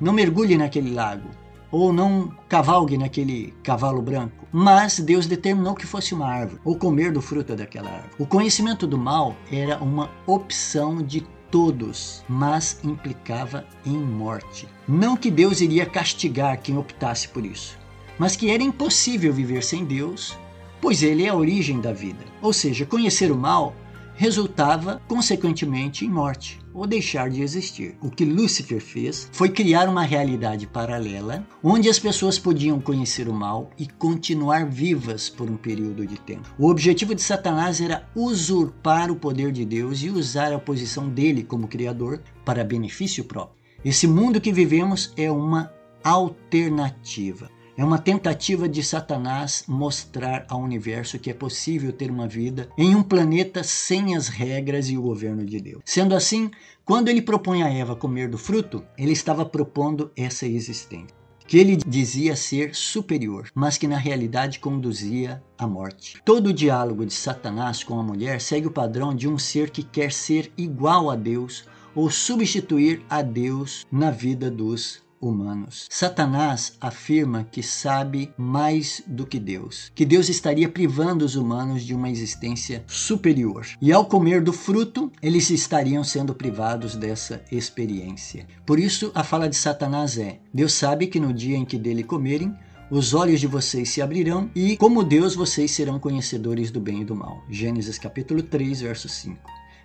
não 0.00 0.10
mergulhe 0.10 0.56
naquele 0.56 0.94
lago, 0.94 1.28
ou 1.70 1.92
não 1.92 2.32
cavalgue 2.48 2.96
naquele 2.96 3.52
cavalo 3.62 4.00
branco. 4.00 4.48
Mas 4.50 4.98
Deus 5.00 5.26
determinou 5.26 5.74
que 5.74 5.86
fosse 5.86 6.14
uma 6.14 6.26
árvore, 6.26 6.62
ou 6.64 6.78
comer 6.78 7.12
do 7.12 7.20
fruto 7.20 7.54
daquela 7.54 7.90
árvore. 7.90 8.14
O 8.18 8.24
conhecimento 8.24 8.86
do 8.86 8.96
mal 8.96 9.36
era 9.52 9.76
uma 9.84 10.10
opção 10.26 11.02
de 11.02 11.20
todos, 11.50 12.24
mas 12.26 12.80
implicava 12.82 13.66
em 13.84 13.98
morte. 13.98 14.66
Não 14.88 15.14
que 15.14 15.30
Deus 15.30 15.60
iria 15.60 15.84
castigar 15.84 16.62
quem 16.62 16.78
optasse 16.78 17.28
por 17.28 17.44
isso, 17.44 17.78
mas 18.18 18.34
que 18.34 18.50
era 18.50 18.62
impossível 18.62 19.30
viver 19.30 19.62
sem 19.62 19.84
Deus, 19.84 20.38
pois 20.80 21.02
ele 21.02 21.24
é 21.24 21.28
a 21.28 21.34
origem 21.34 21.80
da 21.80 21.92
vida. 21.92 22.24
Ou 22.40 22.52
seja, 22.52 22.86
conhecer 22.86 23.30
o 23.30 23.36
mal 23.36 23.74
resultava, 24.18 25.00
consequentemente, 25.06 26.04
em 26.04 26.08
morte 26.08 26.58
ou 26.74 26.86
deixar 26.86 27.30
de 27.30 27.40
existir. 27.40 27.96
O 28.02 28.10
que 28.10 28.24
Lúcifer 28.24 28.80
fez 28.80 29.28
foi 29.32 29.48
criar 29.48 29.88
uma 29.88 30.02
realidade 30.02 30.66
paralela 30.66 31.46
onde 31.62 31.88
as 31.88 32.00
pessoas 32.00 32.36
podiam 32.36 32.80
conhecer 32.80 33.28
o 33.28 33.32
mal 33.32 33.70
e 33.78 33.86
continuar 33.86 34.66
vivas 34.66 35.28
por 35.28 35.48
um 35.48 35.56
período 35.56 36.04
de 36.04 36.18
tempo. 36.18 36.48
O 36.58 36.68
objetivo 36.68 37.14
de 37.14 37.22
Satanás 37.22 37.80
era 37.80 38.08
usurpar 38.14 39.10
o 39.10 39.16
poder 39.16 39.52
de 39.52 39.64
Deus 39.64 40.02
e 40.02 40.10
usar 40.10 40.52
a 40.52 40.58
posição 40.58 41.08
dele 41.08 41.44
como 41.44 41.68
criador 41.68 42.20
para 42.44 42.64
benefício 42.64 43.24
próprio. 43.24 43.56
Esse 43.84 44.08
mundo 44.08 44.40
que 44.40 44.52
vivemos 44.52 45.12
é 45.16 45.30
uma 45.30 45.72
alternativa. 46.02 47.48
É 47.78 47.84
uma 47.84 48.00
tentativa 48.00 48.68
de 48.68 48.82
Satanás 48.82 49.62
mostrar 49.68 50.44
ao 50.48 50.60
universo 50.60 51.16
que 51.16 51.30
é 51.30 51.32
possível 51.32 51.92
ter 51.92 52.10
uma 52.10 52.26
vida 52.26 52.68
em 52.76 52.92
um 52.96 53.04
planeta 53.04 53.62
sem 53.62 54.16
as 54.16 54.26
regras 54.26 54.90
e 54.90 54.98
o 54.98 55.02
governo 55.02 55.46
de 55.46 55.60
Deus. 55.60 55.82
Sendo 55.84 56.12
assim, 56.16 56.50
quando 56.84 57.08
ele 57.08 57.22
propõe 57.22 57.62
a 57.62 57.72
Eva 57.72 57.94
comer 57.94 58.28
do 58.28 58.36
fruto, 58.36 58.84
ele 58.98 59.12
estava 59.12 59.46
propondo 59.46 60.10
essa 60.16 60.44
existência 60.44 61.16
que 61.46 61.56
ele 61.56 61.76
dizia 61.76 62.36
ser 62.36 62.74
superior, 62.74 63.48
mas 63.54 63.78
que 63.78 63.86
na 63.86 63.96
realidade 63.96 64.58
conduzia 64.58 65.42
à 65.56 65.66
morte. 65.66 66.20
Todo 66.22 66.48
o 66.48 66.52
diálogo 66.52 67.06
de 67.06 67.14
Satanás 67.14 67.82
com 67.82 67.98
a 67.98 68.02
mulher 68.02 68.40
segue 68.40 68.66
o 68.66 68.72
padrão 68.72 69.14
de 69.14 69.26
um 69.26 69.38
ser 69.38 69.70
que 69.70 69.82
quer 69.82 70.12
ser 70.12 70.52
igual 70.58 71.08
a 71.08 71.16
Deus 71.16 71.64
ou 71.94 72.10
substituir 72.10 73.02
a 73.08 73.22
Deus 73.22 73.86
na 73.90 74.10
vida 74.10 74.50
dos 74.50 75.00
humanos. 75.20 75.86
Satanás 75.90 76.74
afirma 76.80 77.46
que 77.50 77.62
sabe 77.62 78.32
mais 78.36 79.02
do 79.06 79.26
que 79.26 79.38
Deus, 79.38 79.90
que 79.94 80.04
Deus 80.04 80.28
estaria 80.28 80.68
privando 80.68 81.24
os 81.24 81.36
humanos 81.36 81.82
de 81.82 81.94
uma 81.94 82.10
existência 82.10 82.84
superior. 82.86 83.66
E 83.80 83.92
ao 83.92 84.06
comer 84.06 84.42
do 84.42 84.52
fruto, 84.52 85.10
eles 85.22 85.50
estariam 85.50 86.04
sendo 86.04 86.34
privados 86.34 86.94
dessa 86.94 87.42
experiência. 87.50 88.46
Por 88.64 88.78
isso, 88.78 89.10
a 89.14 89.24
fala 89.24 89.48
de 89.48 89.56
Satanás 89.56 90.18
é: 90.18 90.40
Deus 90.52 90.72
sabe 90.72 91.06
que 91.06 91.20
no 91.20 91.32
dia 91.32 91.56
em 91.56 91.64
que 91.64 91.78
dele 91.78 92.02
comerem, 92.02 92.54
os 92.90 93.12
olhos 93.12 93.40
de 93.40 93.46
vocês 93.46 93.90
se 93.90 94.00
abrirão 94.00 94.50
e, 94.54 94.76
como 94.76 95.04
Deus, 95.04 95.34
vocês 95.34 95.70
serão 95.70 95.98
conhecedores 95.98 96.70
do 96.70 96.80
bem 96.80 97.02
e 97.02 97.04
do 97.04 97.14
mal. 97.14 97.42
Gênesis 97.50 97.98
capítulo 97.98 98.42
3, 98.42 98.80
verso 98.80 99.08
5. 99.08 99.38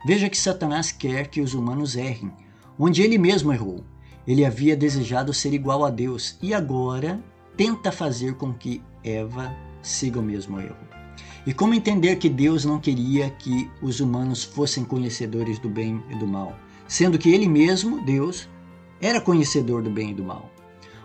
Veja 0.05 0.29
que 0.29 0.37
Satanás 0.37 0.91
quer 0.91 1.27
que 1.27 1.41
os 1.41 1.53
humanos 1.53 1.95
errem, 1.95 2.31
onde 2.79 3.01
ele 3.01 3.17
mesmo 3.17 3.51
errou. 3.51 3.83
Ele 4.27 4.45
havia 4.45 4.75
desejado 4.75 5.33
ser 5.33 5.53
igual 5.53 5.83
a 5.83 5.89
Deus 5.89 6.37
e 6.41 6.53
agora 6.53 7.21
tenta 7.57 7.91
fazer 7.91 8.35
com 8.35 8.53
que 8.53 8.81
Eva 9.03 9.53
siga 9.81 10.19
o 10.19 10.23
mesmo 10.23 10.59
erro. 10.59 10.93
E 11.45 11.53
como 11.53 11.73
entender 11.73 12.15
que 12.15 12.29
Deus 12.29 12.63
não 12.63 12.79
queria 12.79 13.29
que 13.29 13.69
os 13.81 13.99
humanos 13.99 14.43
fossem 14.43 14.85
conhecedores 14.85 15.59
do 15.59 15.69
bem 15.69 16.01
e 16.09 16.15
do 16.15 16.25
mal, 16.25 16.57
sendo 16.87 17.19
que 17.19 17.29
ele 17.29 17.47
mesmo, 17.47 18.03
Deus, 18.05 18.47
era 19.01 19.19
conhecedor 19.19 19.81
do 19.81 19.89
bem 19.89 20.11
e 20.11 20.13
do 20.13 20.23
mal? 20.23 20.49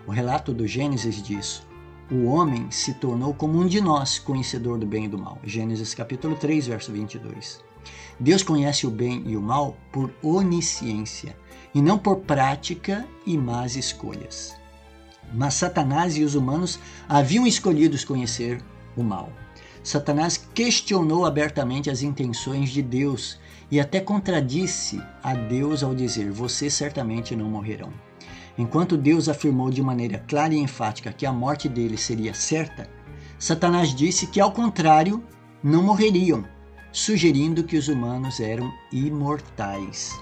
O 0.06 0.12
relato 0.12 0.54
do 0.54 0.66
Gênesis 0.66 1.20
diz: 1.20 1.66
o 2.10 2.26
homem 2.26 2.70
se 2.70 2.94
tornou 2.94 3.34
como 3.34 3.58
um 3.58 3.66
de 3.66 3.80
nós, 3.80 4.18
conhecedor 4.18 4.78
do 4.78 4.86
bem 4.86 5.06
e 5.06 5.08
do 5.08 5.18
mal. 5.18 5.38
Gênesis 5.42 5.92
capítulo 5.92 6.36
3, 6.36 6.68
verso 6.68 6.92
22. 6.92 7.62
Deus 8.20 8.42
conhece 8.42 8.86
o 8.86 8.90
bem 8.90 9.24
e 9.26 9.36
o 9.36 9.42
mal 9.42 9.76
por 9.92 10.10
onisciência 10.22 11.36
e 11.74 11.82
não 11.82 11.98
por 11.98 12.18
prática 12.18 13.06
e 13.26 13.36
más 13.36 13.76
escolhas. 13.76 14.56
Mas 15.32 15.54
Satanás 15.54 16.16
e 16.16 16.24
os 16.24 16.34
humanos 16.34 16.78
haviam 17.08 17.46
escolhido 17.46 17.96
conhecer 18.06 18.62
o 18.96 19.02
mal. 19.02 19.30
Satanás 19.82 20.36
questionou 20.54 21.24
abertamente 21.24 21.90
as 21.90 22.02
intenções 22.02 22.70
de 22.70 22.82
Deus 22.82 23.38
e 23.70 23.78
até 23.78 24.00
contradisse 24.00 25.00
a 25.22 25.34
Deus 25.34 25.82
ao 25.82 25.94
dizer: 25.94 26.30
Vocês 26.30 26.74
certamente 26.74 27.36
não 27.36 27.50
morrerão. 27.50 27.92
Enquanto 28.56 28.96
Deus 28.96 29.28
afirmou 29.28 29.70
de 29.70 29.82
maneira 29.82 30.24
clara 30.26 30.52
e 30.52 30.58
enfática 30.58 31.12
que 31.12 31.24
a 31.24 31.32
morte 31.32 31.68
dele 31.68 31.96
seria 31.96 32.34
certa, 32.34 32.90
Satanás 33.38 33.94
disse 33.94 34.26
que, 34.26 34.40
ao 34.40 34.50
contrário, 34.50 35.22
não 35.62 35.82
morreriam, 35.82 36.44
sugerindo 36.90 37.62
que 37.62 37.76
os 37.76 37.88
humanos 37.88 38.40
eram 38.40 38.72
imortais. 38.92 40.18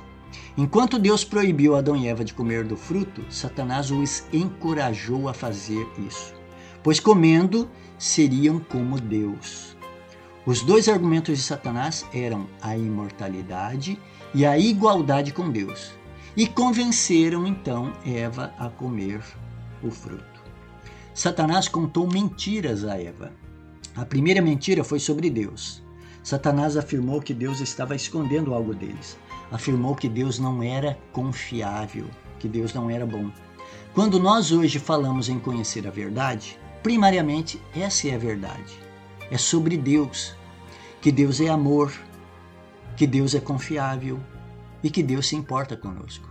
Enquanto 0.58 0.98
Deus 0.98 1.22
proibiu 1.22 1.76
Adão 1.76 1.94
e 1.94 2.08
Eva 2.08 2.24
de 2.24 2.32
comer 2.32 2.64
do 2.64 2.78
fruto, 2.78 3.22
Satanás 3.28 3.90
os 3.90 4.24
encorajou 4.32 5.28
a 5.28 5.34
fazer 5.34 5.86
isso, 5.98 6.34
pois 6.82 6.98
comendo 6.98 7.68
seriam 7.98 8.58
como 8.58 8.98
Deus. 8.98 9.76
Os 10.46 10.62
dois 10.62 10.88
argumentos 10.88 11.36
de 11.36 11.44
Satanás 11.44 12.06
eram 12.10 12.46
a 12.62 12.74
imortalidade 12.74 14.00
e 14.32 14.46
a 14.46 14.56
igualdade 14.56 15.30
com 15.30 15.50
Deus, 15.50 15.92
e 16.34 16.46
convenceram 16.46 17.46
então 17.46 17.92
Eva 18.06 18.54
a 18.58 18.70
comer 18.70 19.20
o 19.82 19.90
fruto. 19.90 20.42
Satanás 21.12 21.68
contou 21.68 22.10
mentiras 22.10 22.82
a 22.84 22.98
Eva. 22.98 23.30
A 23.94 24.06
primeira 24.06 24.40
mentira 24.40 24.82
foi 24.82 25.00
sobre 25.00 25.28
Deus. 25.28 25.82
Satanás 26.22 26.76
afirmou 26.78 27.20
que 27.20 27.34
Deus 27.34 27.60
estava 27.60 27.94
escondendo 27.94 28.54
algo 28.54 28.74
deles 28.74 29.18
afirmou 29.50 29.94
que 29.94 30.08
Deus 30.08 30.38
não 30.38 30.62
era 30.62 30.98
confiável, 31.12 32.06
que 32.38 32.48
Deus 32.48 32.74
não 32.74 32.90
era 32.90 33.06
bom. 33.06 33.30
Quando 33.94 34.20
nós 34.20 34.52
hoje 34.52 34.78
falamos 34.78 35.28
em 35.28 35.38
conhecer 35.38 35.86
a 35.86 35.90
verdade, 35.90 36.58
primariamente 36.82 37.60
essa 37.74 38.08
é 38.08 38.14
a 38.14 38.18
verdade. 38.18 38.78
É 39.30 39.38
sobre 39.38 39.76
Deus, 39.76 40.34
que 41.00 41.10
Deus 41.10 41.40
é 41.40 41.48
amor, 41.48 41.92
que 42.96 43.06
Deus 43.06 43.34
é 43.34 43.40
confiável 43.40 44.20
e 44.82 44.90
que 44.90 45.02
Deus 45.02 45.26
se 45.26 45.36
importa 45.36 45.76
conosco. 45.76 46.28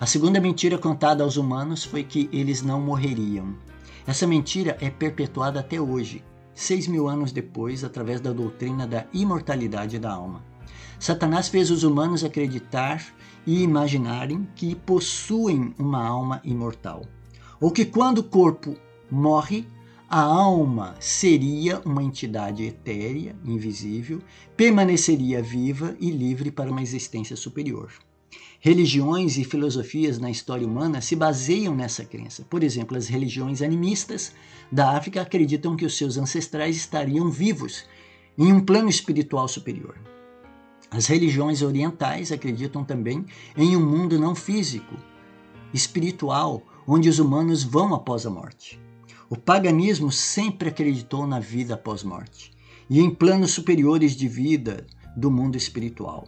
A 0.00 0.06
segunda 0.06 0.40
mentira 0.40 0.78
contada 0.78 1.22
aos 1.22 1.36
humanos 1.36 1.84
foi 1.84 2.02
que 2.02 2.28
eles 2.32 2.62
não 2.62 2.80
morreriam. 2.80 3.54
Essa 4.06 4.26
mentira 4.26 4.76
é 4.80 4.90
perpetuada 4.90 5.60
até 5.60 5.80
hoje, 5.80 6.24
seis 6.54 6.88
mil 6.88 7.08
anos 7.08 7.30
depois, 7.30 7.84
através 7.84 8.20
da 8.20 8.32
doutrina 8.32 8.86
da 8.86 9.06
imortalidade 9.12 9.98
da 9.98 10.12
alma. 10.12 10.44
Satanás 11.02 11.48
fez 11.48 11.68
os 11.68 11.82
humanos 11.82 12.22
acreditar 12.22 13.04
e 13.44 13.60
imaginarem 13.60 14.46
que 14.54 14.72
possuem 14.72 15.74
uma 15.76 16.00
alma 16.00 16.40
imortal, 16.44 17.02
ou 17.60 17.72
que 17.72 17.84
quando 17.84 18.18
o 18.18 18.22
corpo 18.22 18.76
morre, 19.10 19.66
a 20.08 20.20
alma 20.20 20.94
seria 21.00 21.80
uma 21.84 22.04
entidade 22.04 22.62
etérea, 22.62 23.34
invisível, 23.44 24.22
permaneceria 24.56 25.42
viva 25.42 25.96
e 25.98 26.08
livre 26.08 26.52
para 26.52 26.70
uma 26.70 26.82
existência 26.82 27.34
superior. 27.34 27.90
Religiões 28.60 29.36
e 29.36 29.42
filosofias 29.42 30.20
na 30.20 30.30
história 30.30 30.64
humana 30.64 31.00
se 31.00 31.16
baseiam 31.16 31.74
nessa 31.74 32.04
crença. 32.04 32.46
Por 32.48 32.62
exemplo, 32.62 32.96
as 32.96 33.08
religiões 33.08 33.60
animistas 33.60 34.32
da 34.70 34.96
África 34.96 35.20
acreditam 35.20 35.74
que 35.74 35.84
os 35.84 35.98
seus 35.98 36.16
ancestrais 36.16 36.76
estariam 36.76 37.28
vivos 37.28 37.86
em 38.38 38.52
um 38.52 38.60
plano 38.60 38.88
espiritual 38.88 39.48
superior. 39.48 39.96
As 40.92 41.06
religiões 41.06 41.62
orientais 41.62 42.30
acreditam 42.30 42.84
também 42.84 43.24
em 43.56 43.74
um 43.74 43.84
mundo 43.84 44.18
não 44.18 44.34
físico, 44.34 44.94
espiritual, 45.72 46.62
onde 46.86 47.08
os 47.08 47.18
humanos 47.18 47.64
vão 47.64 47.94
após 47.94 48.26
a 48.26 48.30
morte. 48.30 48.78
O 49.30 49.34
paganismo 49.34 50.12
sempre 50.12 50.68
acreditou 50.68 51.26
na 51.26 51.40
vida 51.40 51.72
após 51.72 52.02
morte 52.02 52.52
e 52.90 53.00
em 53.00 53.08
planos 53.08 53.52
superiores 53.52 54.14
de 54.14 54.28
vida 54.28 54.86
do 55.16 55.30
mundo 55.30 55.56
espiritual. 55.56 56.26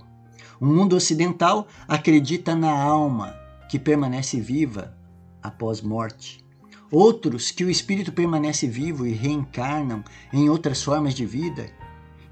O 0.59 0.65
mundo 0.65 0.97
ocidental 0.97 1.69
acredita 1.87 2.55
na 2.55 2.73
alma 2.73 3.35
que 3.69 3.79
permanece 3.79 4.41
viva 4.41 4.97
após 5.43 5.83
morte. 5.83 6.43
Outros 6.91 7.51
que 7.51 7.65
o 7.65 7.71
espírito 7.71 8.13
permanece 8.13 8.67
vivo 8.67 9.07
e 9.07 9.13
reencarnam 9.13 10.03
em 10.33 10.49
outras 10.49 10.83
formas 10.83 11.13
de 11.13 11.27
vida 11.27 11.71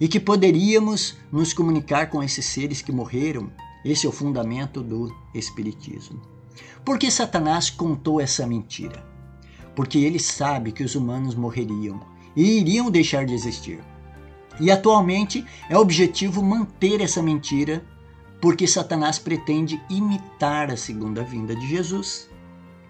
e 0.03 0.09
que 0.09 0.19
poderíamos 0.19 1.17
nos 1.31 1.55
comunicar 1.55 2.11
com 2.11 2.21
esses 2.21 2.45
seres 2.45 2.83
que 2.83 2.91
morreram. 2.91 3.53
Esse 3.85 4.07
é 4.07 4.09
o 4.09 4.13
fundamento 4.13 4.83
do 4.83 5.15
espiritismo. 5.33 6.21
Por 6.85 6.99
que 6.99 7.11
Satanás 7.11 7.71
contou 7.71 8.21
essa 8.21 8.45
mentira? 8.45 9.13
porque 9.75 9.99
ele 9.99 10.19
sabe 10.19 10.73
que 10.73 10.85
os 10.85 10.95
humanos 10.95 11.35
morreriam 11.35 12.01
e 12.37 12.59
iriam 12.59 12.91
deixar 12.91 13.25
de 13.25 13.35
existir. 13.35 13.81
E 14.61 14.71
atualmente 14.71 15.45
é 15.69 15.77
objetivo 15.77 16.43
manter 16.43 17.01
essa 17.01 17.23
mentira, 17.23 17.85
porque 18.41 18.67
Satanás 18.67 19.19
pretende 19.19 19.81
imitar 19.89 20.71
a 20.71 20.77
segunda 20.77 21.23
vinda 21.23 21.55
de 21.55 21.67
Jesus. 21.67 22.29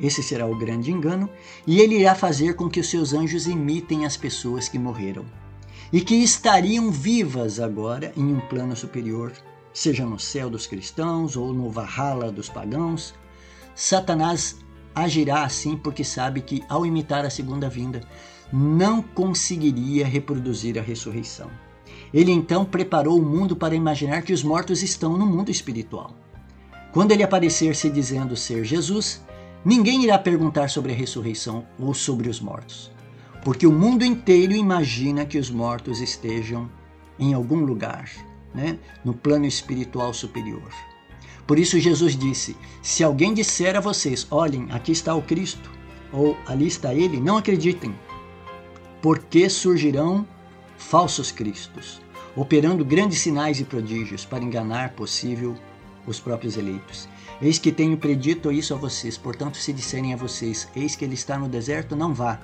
Esse 0.00 0.23
será 0.23 0.47
o 0.47 0.59
grande 0.59 0.90
engano, 0.90 1.28
e 1.66 1.78
ele 1.78 1.99
irá 1.99 2.14
fazer 2.14 2.54
com 2.54 2.69
que 2.69 2.81
os 2.81 2.88
seus 2.88 3.12
anjos 3.12 3.47
imitem 3.47 4.04
as 4.04 4.16
pessoas 4.16 4.69
que 4.69 4.78
morreram 4.78 5.25
e 5.93 6.01
que 6.01 6.15
estariam 6.15 6.91
vivas 6.91 7.61
agora 7.61 8.13
em 8.17 8.25
um 8.25 8.41
plano 8.41 8.75
superior, 8.75 9.33
seja 9.73 10.07
no 10.07 10.19
céu 10.19 10.49
dos 10.49 10.67
cristãos 10.67 11.37
ou 11.37 11.53
no 11.53 11.71
Valhalla 11.71 12.33
dos 12.33 12.49
pagãos. 12.49 13.15
Satanás 13.75 14.57
agirá 14.95 15.45
assim 15.45 15.77
porque 15.77 16.03
sabe 16.03 16.41
que, 16.41 16.65
ao 16.69 16.87
imitar 16.87 17.25
a 17.25 17.31
segunda 17.31 17.69
vinda, 17.69 18.01
não 18.53 19.03
conseguiria 19.03 20.07
reproduzir 20.07 20.79
a 20.79 20.83
ressurreição. 20.83 21.51
Ele 22.13 22.31
então 22.31 22.65
preparou 22.65 23.19
o 23.19 23.25
mundo 23.25 23.57
para 23.57 23.75
imaginar 23.75 24.23
que 24.23 24.33
os 24.33 24.43
mortos 24.43 24.83
estão 24.83 25.17
no 25.17 25.27
mundo 25.27 25.51
espiritual. 25.51 26.15
Quando 26.93 27.13
ele 27.13 27.23
aparecer 27.23 27.75
se 27.75 27.89
dizendo 27.89 28.37
ser 28.37 28.65
Jesus, 28.65 29.23
ninguém 29.65 30.05
irá 30.05 30.19
perguntar 30.19 30.69
sobre 30.69 30.93
a 30.93 30.95
ressurreição 30.95 31.67
ou 31.79 31.95
sobre 31.95 32.29
os 32.29 32.39
mortos, 32.39 32.91
porque 33.45 33.67
o 33.67 33.73
mundo 33.73 34.05
inteiro 34.05 34.53
imagina 34.53 35.27
que 35.27 35.39
os 35.39 35.51
mortos 35.51 36.01
estejam 36.01 36.71
em 37.19 37.35
algum 37.35 37.61
lugar, 37.65 38.11
né, 38.55 38.79
no 39.05 39.15
plano 39.15 39.47
espiritual 39.47 40.15
superior. 40.15 40.71
Por 41.47 41.59
isso 41.59 41.79
Jesus 41.79 42.17
disse: 42.17 42.57
Se 42.81 43.03
alguém 43.03 43.35
disser 43.35 43.77
a 43.77 43.81
vocês, 43.81 44.27
olhem, 44.31 44.69
aqui 44.71 44.93
está 44.93 45.15
o 45.15 45.23
Cristo, 45.23 45.71
ou 46.13 46.37
ali 46.47 46.67
está 46.67 46.95
ele, 46.95 47.21
não 47.21 47.37
acreditem, 47.37 47.95
porque 49.01 49.49
surgirão 49.49 50.27
falsos 50.77 51.33
cristos, 51.33 52.01
operando 52.37 52.85
grandes 52.85 53.21
sinais 53.21 53.59
e 53.61 53.65
prodígios 53.65 54.25
para 54.25 54.45
enganar 54.45 54.91
possível 54.91 55.57
os 56.07 56.21
próprios 56.21 56.57
eleitos. 56.57 57.09
Eis 57.41 57.59
que 57.59 57.73
tenho 57.73 57.97
predito 57.97 58.53
isso 58.53 58.73
a 58.73 58.76
vocês, 58.76 59.19
portanto, 59.19 59.57
se 59.57 59.73
disserem 59.73 60.15
a 60.15 60.17
vocês, 60.17 60.69
eis 60.76 60.95
que 60.95 61.05
ele 61.05 61.15
está 61.15 61.37
no 61.37 61.49
deserto, 61.49 61.97
não 61.97 62.15
vá. 62.15 62.41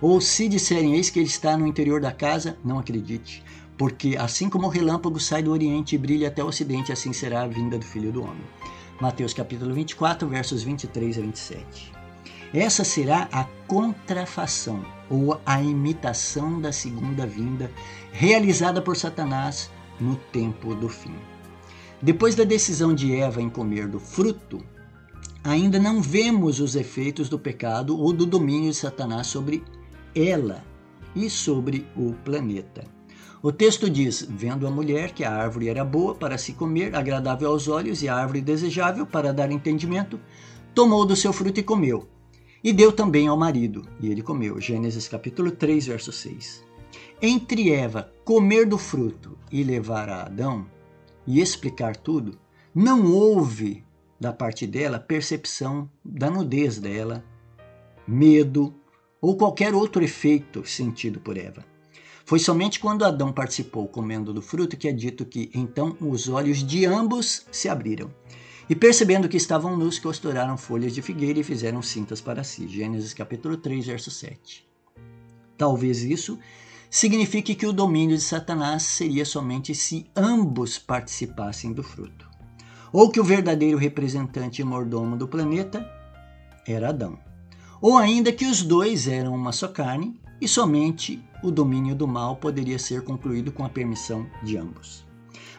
Ou 0.00 0.20
se 0.20 0.48
disserem, 0.48 0.94
eis 0.94 1.10
que 1.10 1.18
ele 1.18 1.28
está 1.28 1.56
no 1.56 1.66
interior 1.66 2.00
da 2.00 2.12
casa, 2.12 2.56
não 2.64 2.78
acredite 2.78 3.42
porque 3.80 4.14
assim 4.14 4.50
como 4.50 4.66
o 4.66 4.70
relâmpago 4.70 5.18
sai 5.18 5.42
do 5.42 5.50
Oriente 5.50 5.94
e 5.94 5.98
brilha 5.98 6.28
até 6.28 6.44
o 6.44 6.48
Ocidente, 6.48 6.92
assim 6.92 7.14
será 7.14 7.44
a 7.44 7.46
vinda 7.46 7.78
do 7.78 7.84
Filho 7.86 8.12
do 8.12 8.22
Homem. 8.22 8.44
Mateus 9.00 9.32
capítulo 9.32 9.72
24, 9.72 10.28
versos 10.28 10.62
23 10.62 11.16
a 11.16 11.20
27. 11.22 11.92
Essa 12.52 12.84
será 12.84 13.26
a 13.32 13.44
contrafação 13.66 14.84
ou 15.08 15.40
a 15.46 15.62
imitação 15.62 16.60
da 16.60 16.70
segunda 16.72 17.26
vinda 17.26 17.70
realizada 18.12 18.82
por 18.82 18.98
Satanás 18.98 19.70
no 19.98 20.14
tempo 20.14 20.74
do 20.74 20.90
fim. 20.90 21.14
Depois 22.02 22.34
da 22.34 22.44
decisão 22.44 22.94
de 22.94 23.16
Eva 23.16 23.40
em 23.40 23.48
comer 23.48 23.88
do 23.88 23.98
fruto, 23.98 24.62
ainda 25.42 25.78
não 25.78 26.02
vemos 26.02 26.60
os 26.60 26.76
efeitos 26.76 27.30
do 27.30 27.38
pecado 27.38 27.98
ou 27.98 28.12
do 28.12 28.26
domínio 28.26 28.72
de 28.72 28.76
Satanás 28.76 29.26
sobre 29.28 29.64
ela 30.14 30.64
e 31.14 31.28
sobre 31.28 31.86
o 31.96 32.12
planeta. 32.24 32.84
O 33.42 33.50
texto 33.50 33.88
diz: 33.88 34.26
Vendo 34.28 34.66
a 34.66 34.70
mulher 34.70 35.12
que 35.12 35.24
a 35.24 35.32
árvore 35.32 35.68
era 35.68 35.84
boa 35.84 36.14
para 36.14 36.36
se 36.36 36.52
comer, 36.52 36.94
agradável 36.94 37.50
aos 37.50 37.68
olhos 37.68 38.02
e 38.02 38.08
a 38.08 38.14
árvore 38.14 38.40
desejável 38.40 39.06
para 39.06 39.32
dar 39.32 39.50
entendimento, 39.50 40.20
tomou 40.74 41.06
do 41.06 41.16
seu 41.16 41.32
fruto 41.32 41.58
e 41.58 41.62
comeu. 41.62 42.06
E 42.62 42.72
deu 42.72 42.92
também 42.92 43.26
ao 43.26 43.38
marido, 43.38 43.86
e 43.98 44.10
ele 44.10 44.22
comeu. 44.22 44.60
Gênesis 44.60 45.08
capítulo 45.08 45.50
3, 45.50 45.86
verso 45.86 46.12
6. 46.12 46.62
Entre 47.22 47.72
Eva 47.72 48.12
comer 48.24 48.66
do 48.66 48.76
fruto 48.76 49.38
e 49.50 49.62
levar 49.62 50.08
a 50.08 50.24
Adão 50.24 50.66
e 51.26 51.40
explicar 51.40 51.96
tudo, 51.96 52.38
não 52.74 53.10
houve 53.10 53.84
da 54.18 54.32
parte 54.32 54.66
dela 54.66 54.98
percepção 54.98 55.88
da 56.04 56.30
nudez 56.30 56.78
dela, 56.78 57.24
medo 58.06 58.74
ou 59.20 59.36
qualquer 59.36 59.74
outro 59.74 60.02
efeito 60.02 60.66
sentido 60.66 61.20
por 61.20 61.36
Eva. 61.36 61.64
Foi 62.24 62.38
somente 62.38 62.78
quando 62.78 63.04
Adão 63.04 63.32
participou 63.32 63.88
comendo 63.88 64.32
do 64.32 64.40
fruto 64.40 64.76
que 64.76 64.88
é 64.88 64.92
dito 64.92 65.24
que 65.24 65.50
então 65.54 65.96
os 66.00 66.28
olhos 66.28 66.64
de 66.64 66.86
ambos 66.86 67.44
se 67.50 67.68
abriram. 67.68 68.10
E 68.68 68.74
percebendo 68.76 69.28
que 69.28 69.36
estavam 69.36 69.76
nus, 69.76 69.98
costuraram 69.98 70.56
folhas 70.56 70.94
de 70.94 71.02
figueira 71.02 71.40
e 71.40 71.44
fizeram 71.44 71.82
cintas 71.82 72.20
para 72.20 72.44
si. 72.44 72.68
Gênesis 72.68 73.12
capítulo 73.12 73.56
3, 73.56 73.84
verso 73.84 74.12
7. 74.12 74.64
Talvez 75.58 76.04
isso 76.04 76.38
signifique 76.88 77.56
que 77.56 77.66
o 77.66 77.72
domínio 77.72 78.16
de 78.16 78.22
Satanás 78.22 78.84
seria 78.84 79.24
somente 79.24 79.74
se 79.74 80.08
ambos 80.14 80.78
participassem 80.78 81.72
do 81.72 81.82
fruto. 81.82 82.30
Ou 82.92 83.10
que 83.10 83.18
o 83.18 83.24
verdadeiro 83.24 83.76
representante 83.76 84.62
e 84.62 84.64
mordomo 84.64 85.16
do 85.16 85.26
planeta 85.26 85.84
era 86.64 86.90
Adão. 86.90 87.29
Ou 87.82 87.96
ainda 87.96 88.30
que 88.30 88.44
os 88.44 88.62
dois 88.62 89.08
eram 89.08 89.34
uma 89.34 89.52
só 89.52 89.66
carne 89.66 90.20
e 90.38 90.46
somente 90.46 91.22
o 91.42 91.50
domínio 91.50 91.94
do 91.94 92.06
mal 92.06 92.36
poderia 92.36 92.78
ser 92.78 93.02
concluído 93.02 93.50
com 93.50 93.64
a 93.64 93.70
permissão 93.70 94.26
de 94.42 94.58
ambos. 94.58 95.06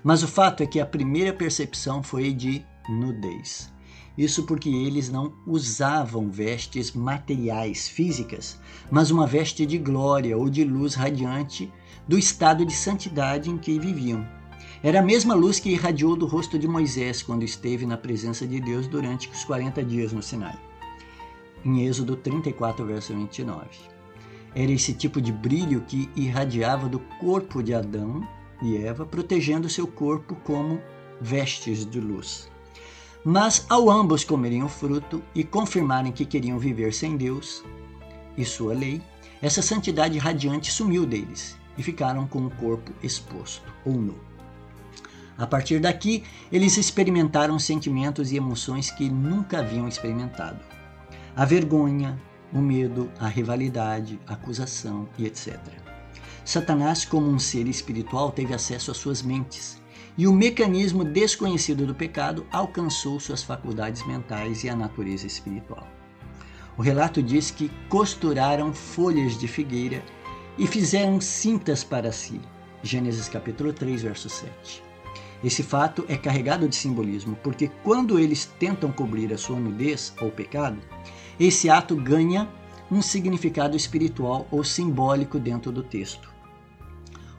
Mas 0.04 0.22
o 0.22 0.28
fato 0.28 0.62
é 0.62 0.68
que 0.68 0.80
a 0.80 0.86
primeira 0.86 1.34
percepção 1.34 2.04
foi 2.04 2.32
de 2.32 2.64
nudez. 2.88 3.72
Isso 4.16 4.44
porque 4.44 4.70
eles 4.70 5.10
não 5.10 5.34
usavam 5.48 6.30
vestes 6.30 6.92
materiais, 6.92 7.88
físicas, 7.88 8.60
mas 8.92 9.10
uma 9.10 9.26
veste 9.26 9.66
de 9.66 9.80
glória 9.80 10.38
ou 10.38 10.48
de 10.48 10.64
luz 10.64 10.94
radiante 10.94 11.72
do 12.08 12.20
estado 12.20 12.66
de 12.66 12.74
santidade 12.74 13.50
em 13.50 13.58
que 13.58 13.80
viviam. 13.80 14.28
Era 14.84 15.00
a 15.00 15.04
mesma 15.04 15.34
luz 15.34 15.60
que 15.60 15.72
irradiou 15.72 16.16
do 16.16 16.28
rosto 16.28 16.60
de 16.60 16.68
Moisés 16.68 17.24
quando 17.24 17.44
esteve 17.44 17.86
na 17.86 17.98
presença 17.98 18.46
de 18.46 18.60
Deus 18.60 18.88
durante 18.88 19.30
os 19.30 19.44
40 19.44 19.84
dias 19.84 20.12
no 20.12 20.22
Sinai. 20.22 20.71
Em 21.64 21.86
Êxodo 21.86 22.16
34, 22.16 22.86
verso 22.86 23.14
29. 23.14 23.68
Era 24.56 24.72
esse 24.72 24.94
tipo 24.94 25.22
de 25.22 25.32
brilho 25.32 25.82
que 25.82 26.10
irradiava 26.16 26.90
do 26.90 27.00
corpo 27.20 27.62
de 27.62 27.74
Adão 27.74 28.28
e 28.62 28.78
Eva, 28.78 29.06
protegendo 29.06 29.70
seu 29.70 29.88
corpo 29.88 30.36
como 30.44 30.82
vestes 31.22 31.86
de 31.86 32.00
luz. 32.00 32.50
Mas 33.24 33.66
ao 33.70 33.90
ambos 33.90 34.24
comerem 34.24 34.64
o 34.64 34.68
fruto 34.68 35.22
e 35.36 35.44
confirmarem 35.44 36.12
que 36.12 36.26
queriam 36.26 36.58
viver 36.58 36.92
sem 36.94 37.16
Deus 37.16 37.64
e 38.36 38.44
sua 38.44 38.74
lei, 38.74 39.02
essa 39.42 39.62
santidade 39.62 40.18
radiante 40.18 40.72
sumiu 40.72 41.06
deles 41.06 41.58
e 41.78 41.84
ficaram 41.84 42.28
com 42.28 42.46
o 42.46 42.52
corpo 42.52 42.92
exposto 43.04 43.72
ou 43.86 43.94
nu. 43.94 44.16
A 45.38 45.48
partir 45.48 45.80
daqui, 45.80 46.24
eles 46.52 46.78
experimentaram 46.78 47.58
sentimentos 47.58 48.32
e 48.32 48.38
emoções 48.38 48.92
que 48.92 49.10
nunca 49.10 49.60
haviam 49.60 49.88
experimentado: 49.88 50.60
a 51.36 51.46
vergonha, 51.46 52.20
o 52.54 52.60
medo, 52.60 53.10
a 53.20 53.28
rivalidade, 53.28 54.20
a 54.28 54.34
acusação 54.34 55.08
e 55.18 55.26
etc. 55.26 55.58
Satanás, 56.44 57.06
como 57.06 57.28
um 57.28 57.40
ser 57.40 57.68
espiritual, 57.68 58.32
teve 58.32 58.54
acesso 58.54 58.92
às 58.92 58.98
suas 58.98 59.22
mentes 59.22 59.82
e 60.18 60.28
o 60.28 60.34
mecanismo 60.34 61.04
desconhecido 61.04 61.86
do 61.86 61.96
pecado 61.96 62.46
alcançou 62.52 63.20
suas 63.20 63.42
faculdades 63.42 64.06
mentais 64.06 64.64
e 64.64 64.70
a 64.70 64.76
natureza 64.76 65.26
espiritual. 65.26 65.88
O 66.78 66.82
relato 66.82 67.22
diz 67.22 67.52
que 67.52 67.72
costuraram 67.88 68.74
folhas 68.74 69.38
de 69.38 69.48
figueira 69.48 70.04
e 70.58 70.68
fizeram 70.68 71.22
cintas 71.22 71.84
para 71.84 72.12
si. 72.12 72.42
Gênesis 72.84 73.30
capítulo 73.30 73.72
3, 73.72 74.02
verso 74.02 74.30
7. 74.30 74.84
Esse 75.44 75.64
fato 75.64 76.06
é 76.08 76.18
carregado 76.18 76.68
de 76.68 76.76
simbolismo, 76.76 77.36
porque 77.42 77.70
quando 77.84 78.20
eles 78.20 78.46
tentam 78.60 78.92
cobrir 78.92 79.34
a 79.34 79.38
sua 79.38 79.60
nudez 79.60 80.14
ou 80.22 80.30
pecado, 80.30 80.80
esse 81.40 81.70
ato 81.70 81.96
ganha 81.96 82.48
um 82.92 83.02
significado 83.02 83.78
espiritual 83.78 84.48
ou 84.52 84.64
simbólico 84.64 85.40
dentro 85.40 85.72
do 85.72 85.82
texto. 85.82 86.30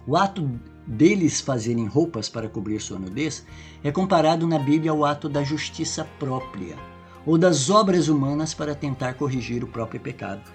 O 0.07 0.17
ato 0.17 0.51
deles 0.87 1.41
fazerem 1.41 1.87
roupas 1.87 2.29
para 2.29 2.49
cobrir 2.49 2.81
sua 2.81 2.99
nudez 2.99 3.47
é 3.85 3.93
comparado 3.93 4.47
na 4.47 4.59
Bíblia 4.59 4.91
ao 4.91 5.05
ato 5.05 5.29
da 5.29 5.45
justiça 5.45 6.05
própria 6.19 6.77
ou 7.25 7.39
das 7.39 7.71
obras 7.71 8.09
humanas 8.09 8.53
para 8.53 8.75
tentar 8.75 9.15
corrigir 9.15 9.63
o 9.63 9.69
próprio 9.69 10.01
pecado. 10.01 10.51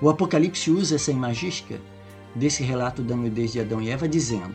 O 0.00 0.10
Apocalipse 0.10 0.70
usa 0.70 0.96
essa 0.96 1.10
imagística 1.10 1.80
desse 2.34 2.62
relato 2.62 3.02
da 3.02 3.16
nudez 3.16 3.52
de 3.52 3.60
Adão 3.60 3.80
e 3.80 3.88
Eva 3.88 4.06
dizendo: 4.06 4.54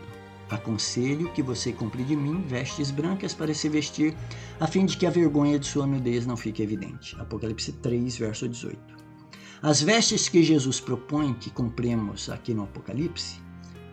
Aconselho 0.52 1.32
que 1.32 1.42
você 1.42 1.72
compre 1.72 2.04
de 2.04 2.14
mim 2.14 2.42
vestes 2.42 2.90
brancas 2.90 3.32
para 3.32 3.54
se 3.54 3.70
vestir, 3.70 4.14
a 4.60 4.66
fim 4.66 4.84
de 4.84 4.98
que 4.98 5.06
a 5.06 5.10
vergonha 5.10 5.58
de 5.58 5.66
sua 5.66 5.86
nudez 5.86 6.26
não 6.26 6.36
fique 6.36 6.62
evidente. 6.62 7.16
Apocalipse 7.18 7.72
3, 7.72 8.18
verso 8.18 8.46
18. 8.46 8.78
As 9.62 9.80
vestes 9.80 10.28
que 10.28 10.42
Jesus 10.42 10.78
propõe 10.78 11.32
que 11.32 11.48
compremos 11.48 12.28
aqui 12.28 12.52
no 12.52 12.64
Apocalipse, 12.64 13.40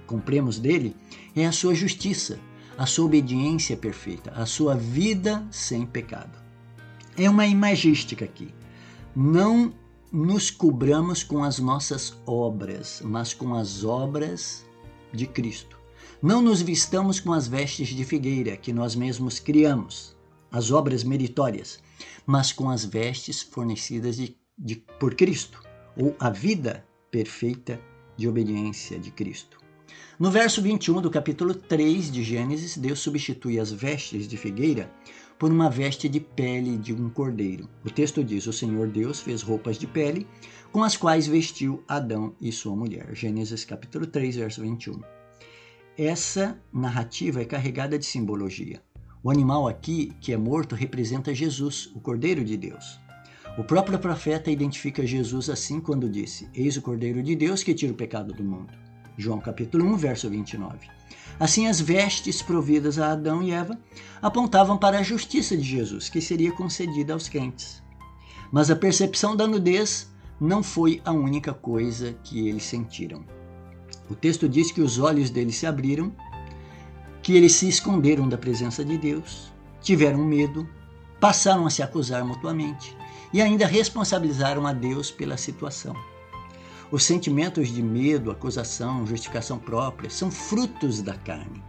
compremos 0.06 0.60
dele, 0.60 0.98
é 1.34 1.46
a 1.46 1.54
sua 1.54 1.74
justiça, 1.74 2.38
a 2.78 2.86
sua 2.86 3.06
obediência 3.06 3.78
perfeita, 3.78 4.32
a 4.32 4.46
sua 4.46 4.76
vida 4.76 5.48
sem 5.50 5.86
pecado. 5.86 6.38
É 7.16 7.30
uma 7.30 7.48
imagística 7.48 8.26
aqui. 8.26 8.54
Não 9.16 9.74
nos 10.12 10.52
cobramos 10.52 11.24
com 11.24 11.42
as 11.42 11.58
nossas 11.58 12.22
obras, 12.26 13.02
mas 13.02 13.34
com 13.34 13.54
as 13.54 13.86
obras 13.86 14.66
de 15.14 15.26
Cristo. 15.26 15.79
Não 16.22 16.42
nos 16.42 16.62
vistamos 16.62 17.18
com 17.18 17.32
as 17.32 17.48
vestes 17.48 17.88
de 17.88 18.04
figueira 18.04 18.58
que 18.58 18.74
nós 18.74 18.94
mesmos 18.94 19.40
criamos, 19.40 20.18
as 20.52 20.70
obras 20.70 21.02
meritórias, 21.02 21.80
mas 22.26 22.52
com 22.52 22.70
as 22.70 22.84
vestes 22.84 23.42
fornecidas 23.42 24.18
de, 24.18 24.36
de, 24.58 24.76
por 25.00 25.16
Cristo, 25.16 25.64
ou 25.96 26.14
a 26.20 26.30
vida 26.30 26.86
perfeita 27.10 27.80
de 28.18 28.28
obediência 28.28 29.00
de 29.00 29.12
Cristo. 29.12 29.58
No 30.20 30.30
verso 30.30 30.62
21 30.62 31.02
do 31.02 31.10
capítulo 31.10 31.54
3 31.54 32.12
de 32.12 32.22
Gênesis, 32.22 32.76
Deus 32.76 33.00
substitui 33.00 33.58
as 33.58 33.72
vestes 33.72 34.28
de 34.28 34.36
figueira 34.36 34.92
por 35.40 35.50
uma 35.50 35.70
veste 35.70 36.10
de 36.10 36.20
pele 36.20 36.78
de 36.78 36.94
um 36.94 37.10
cordeiro. 37.10 37.70
O 37.86 37.90
texto 37.90 38.22
diz: 38.26 38.46
O 38.46 38.52
Senhor 38.52 38.90
Deus 38.90 39.22
fez 39.22 39.42
roupas 39.42 39.78
de 39.78 39.88
pele 39.88 40.28
com 40.70 40.84
as 40.84 40.98
quais 40.98 41.28
vestiu 41.28 41.82
Adão 41.88 42.36
e 42.42 42.52
sua 42.52 42.76
mulher. 42.76 43.08
Gênesis 43.16 43.64
capítulo 43.64 44.06
3, 44.06 44.36
verso 44.36 44.62
21. 44.62 45.00
Essa 46.02 46.58
narrativa 46.72 47.42
é 47.42 47.46
carregada 47.46 48.00
de 48.00 48.06
simbologia. 48.06 48.82
O 49.22 49.30
animal 49.30 49.68
aqui, 49.68 50.14
que 50.22 50.32
é 50.32 50.38
morto, 50.38 50.74
representa 50.74 51.36
Jesus, 51.36 51.92
o 51.94 52.00
Cordeiro 52.00 52.42
de 52.42 52.56
Deus. 52.56 52.98
O 53.58 53.66
próprio 53.66 54.00
profeta 54.00 54.50
identifica 54.50 55.06
Jesus 55.06 55.50
assim 55.50 55.82
quando 55.82 56.08
disse: 56.08 56.48
Eis 56.54 56.78
o 56.78 56.82
Cordeiro 56.82 57.22
de 57.22 57.36
Deus 57.36 57.64
que 57.64 57.74
tira 57.74 57.92
o 57.92 57.98
pecado 57.98 58.34
do 58.34 58.46
mundo. 58.46 58.72
João 59.18 59.42
capítulo 59.42 59.84
1, 59.88 59.98
verso 59.98 60.30
29. 60.30 60.88
Assim, 61.38 61.68
as 61.68 61.82
vestes 61.82 62.42
providas 62.42 62.98
a 62.98 63.12
Adão 63.12 63.44
e 63.44 63.52
Eva 63.52 63.78
apontavam 64.22 64.78
para 64.78 65.00
a 65.00 65.04
justiça 65.04 65.58
de 65.58 65.64
Jesus, 65.64 66.08
que 66.08 66.22
seria 66.22 66.54
concedida 66.54 67.12
aos 67.12 67.28
crentes. 67.28 67.84
Mas 68.54 68.72
a 68.72 68.76
percepção 68.78 69.36
da 69.36 69.46
nudez 69.46 70.10
não 70.40 70.64
foi 70.64 71.02
a 71.04 71.12
única 71.12 71.54
coisa 71.54 72.14
que 72.24 72.48
eles 72.48 72.64
sentiram. 72.64 73.38
O 74.10 74.16
texto 74.16 74.50
diz 74.50 74.72
que 74.72 74.82
os 74.82 74.98
olhos 74.98 75.30
deles 75.30 75.56
se 75.56 75.68
abriram, 75.68 76.12
que 77.22 77.34
eles 77.34 77.54
se 77.54 77.70
esconderam 77.70 78.28
da 78.28 78.38
presença 78.38 78.84
de 78.84 78.98
Deus, 78.98 79.52
tiveram 79.82 80.26
medo, 80.26 80.68
passaram 81.20 81.68
a 81.68 81.70
se 81.70 81.84
acusar 81.84 82.26
mutuamente 82.26 82.98
e 83.32 83.42
ainda 83.42 83.68
responsabilizaram 83.68 84.66
a 84.66 84.74
Deus 84.74 85.12
pela 85.12 85.38
situação. 85.38 85.96
Os 86.92 87.04
sentimentos 87.04 87.70
de 87.70 87.84
medo, 87.84 88.32
acusação, 88.32 89.06
justificação 89.06 89.60
própria 89.60 90.10
são 90.10 90.32
frutos 90.32 91.04
da 91.04 91.14
carne. 91.14 91.64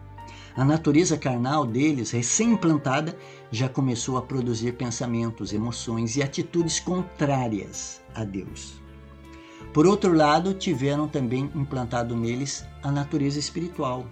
A 0.57 0.65
natureza 0.65 1.17
carnal 1.19 1.67
deles, 1.67 2.11
recém-implantada, 2.11 3.17
já 3.51 3.69
começou 3.69 4.17
a 4.17 4.23
produzir 4.23 4.73
pensamentos, 4.73 5.53
emoções 5.53 6.17
e 6.17 6.23
atitudes 6.23 6.81
contrárias 6.81 8.01
a 8.15 8.25
Deus. 8.25 8.81
Por 9.73 9.87
outro 9.87 10.13
lado, 10.13 10.53
tiveram 10.55 11.07
também 11.07 11.51
implantado 11.55 12.17
neles 12.17 12.65
a 12.83 12.91
natureza 12.91 13.39
espiritual, 13.39 14.07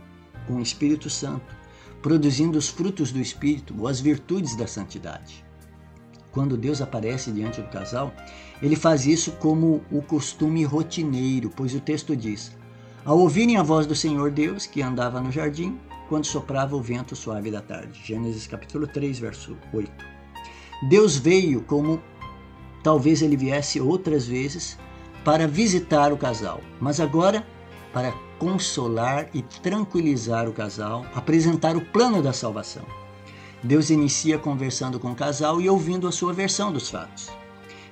com 0.46 0.54
o 0.54 0.62
Espírito 0.62 1.10
Santo, 1.10 1.56
produzindo 2.00 2.56
os 2.56 2.68
frutos 2.68 3.10
do 3.10 3.20
Espírito 3.20 3.74
ou 3.78 3.88
as 3.88 4.00
virtudes 4.00 4.54
da 4.54 4.66
santidade. 4.66 5.44
Quando 6.30 6.56
Deus 6.56 6.80
aparece 6.80 7.32
diante 7.32 7.60
do 7.60 7.68
casal, 7.68 8.12
ele 8.62 8.76
faz 8.76 9.06
isso 9.06 9.32
como 9.32 9.82
o 9.90 10.00
costume 10.00 10.64
rotineiro, 10.64 11.50
pois 11.50 11.74
o 11.74 11.80
texto 11.80 12.14
diz: 12.14 12.56
Ao 13.04 13.18
ouvirem 13.18 13.56
a 13.56 13.62
voz 13.62 13.86
do 13.86 13.96
Senhor 13.96 14.30
Deus, 14.30 14.66
que 14.66 14.82
andava 14.82 15.20
no 15.20 15.32
jardim, 15.32 15.78
quando 16.08 16.26
soprava 16.26 16.76
o 16.76 16.82
vento 16.82 17.16
suave 17.16 17.50
da 17.50 17.60
tarde. 17.60 18.00
Gênesis 18.04 18.46
capítulo 18.46 18.86
3, 18.86 19.18
verso 19.18 19.56
8. 19.72 19.90
Deus 20.88 21.16
veio 21.16 21.62
como 21.62 22.00
talvez 22.82 23.20
ele 23.20 23.36
viesse 23.36 23.80
outras 23.80 24.26
vezes 24.26 24.78
para 25.28 25.46
visitar 25.46 26.10
o 26.10 26.16
casal, 26.16 26.62
mas 26.80 27.00
agora 27.00 27.46
para 27.92 28.14
consolar 28.38 29.28
e 29.34 29.42
tranquilizar 29.42 30.48
o 30.48 30.54
casal, 30.54 31.04
apresentar 31.14 31.76
o 31.76 31.84
plano 31.84 32.22
da 32.22 32.32
salvação. 32.32 32.82
Deus 33.62 33.90
inicia 33.90 34.38
conversando 34.38 34.98
com 34.98 35.12
o 35.12 35.14
casal 35.14 35.60
e 35.60 35.68
ouvindo 35.68 36.08
a 36.08 36.12
sua 36.12 36.32
versão 36.32 36.72
dos 36.72 36.88
fatos. 36.88 37.30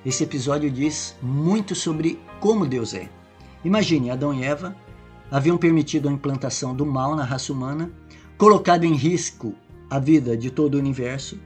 Esse 0.03 0.23
episódio 0.23 0.71
diz 0.71 1.15
muito 1.21 1.75
sobre 1.75 2.19
como 2.39 2.65
Deus 2.65 2.95
é. 2.95 3.07
Imagine, 3.63 4.09
Adão 4.09 4.33
e 4.33 4.43
Eva 4.43 4.75
haviam 5.29 5.59
permitido 5.59 6.09
a 6.09 6.11
implantação 6.11 6.75
do 6.75 6.87
mal 6.87 7.15
na 7.15 7.23
raça 7.23 7.53
humana, 7.53 7.91
colocado 8.35 8.83
em 8.83 8.95
risco 8.95 9.53
a 9.91 9.99
vida 9.99 10.35
de 10.35 10.49
todo 10.49 10.73
o 10.73 10.79
universo, 10.79 11.39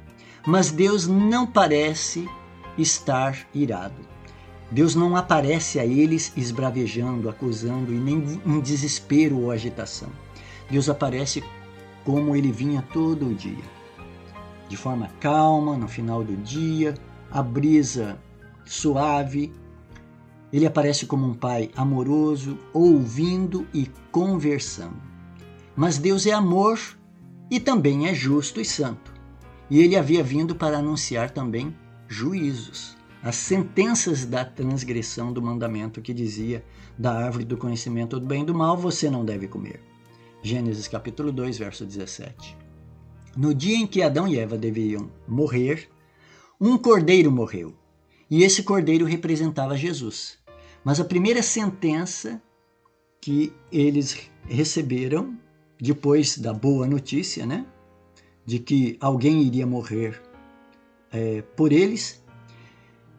mas 0.48 0.72
Deus 0.72 1.06
não 1.06 1.46
parece 1.46 2.30
estar 2.78 3.46
irado. 3.54 4.11
Deus 4.72 4.96
não 4.96 5.18
aparece 5.18 5.80
a 5.80 5.86
eles 5.86 6.32
esbravejando, 6.38 7.30
acusando 7.30 7.94
e 7.94 7.98
nem 7.98 8.40
em 8.46 8.62
desespero 8.62 9.38
ou 9.38 9.52
agitação. 9.52 10.08
Deus 10.70 10.88
aparece 10.88 11.44
como 12.06 12.38
ele 12.38 12.54
vinha 12.54 12.82
todo 12.82 13.28
o 13.28 13.36
dia. 13.36 13.64
De 14.70 14.78
forma 14.78 15.10
calma, 15.20 15.76
no 15.76 15.90
final 15.90 16.24
do 16.24 16.38
dia, 16.38 16.94
a 17.30 17.44
brisa 17.44 18.18
suave. 18.66 19.52
Ele 20.54 20.66
aparece 20.66 21.06
como 21.06 21.28
um 21.28 21.34
pai 21.34 21.70
amoroso, 21.76 22.58
ouvindo 22.74 23.68
e 23.74 23.92
conversando. 24.10 25.02
Mas 25.76 25.98
Deus 25.98 26.26
é 26.26 26.32
amor 26.32 26.80
e 27.50 27.60
também 27.60 28.08
é 28.08 28.14
justo 28.14 28.62
e 28.62 28.66
santo. 28.66 29.14
E 29.70 29.80
ele 29.82 29.98
havia 29.98 30.24
vindo 30.24 30.56
para 30.56 30.78
anunciar 30.78 31.32
também 31.32 31.76
juízos 32.08 33.01
as 33.24 33.36
sentenças 33.36 34.26
da 34.26 34.44
transgressão 34.44 35.32
do 35.32 35.42
mandamento 35.42 36.02
que 36.02 36.14
dizia: 36.14 36.64
da 36.98 37.14
árvore 37.14 37.46
do 37.46 37.58
conhecimento 37.58 38.20
do 38.20 38.26
bem 38.26 38.44
e 38.44 38.46
do 38.46 38.56
mal 38.56 38.78
você 38.78 39.10
não 39.10 39.24
deve 39.24 39.48
comer. 39.48 39.80
Gênesis 40.42 40.88
capítulo 40.88 41.32
2, 41.32 41.58
verso 41.58 41.86
17. 41.86 42.58
No 43.38 43.54
dia 43.54 43.78
em 43.78 43.88
que 43.88 44.02
Adão 44.02 44.28
e 44.28 44.38
Eva 44.38 44.58
deveriam 44.58 45.10
morrer, 45.28 45.88
um 46.60 46.78
cordeiro 46.78 47.32
morreu. 47.32 47.74
E 48.30 48.44
esse 48.44 48.64
cordeiro 48.64 49.06
representava 49.06 49.78
Jesus. 49.78 50.38
Mas 50.84 51.00
a 51.00 51.06
primeira 51.06 51.44
sentença 51.44 52.42
que 53.22 53.54
eles 53.72 54.30
receberam, 54.48 55.38
depois 55.80 56.38
da 56.38 56.54
boa 56.54 56.88
notícia, 56.88 57.46
né, 57.46 57.66
de 58.46 58.58
que 58.58 58.98
alguém 59.00 59.44
iria 59.44 59.68
morrer 59.68 60.22
é, 61.12 61.42
por 61.56 61.72
eles, 61.72 62.21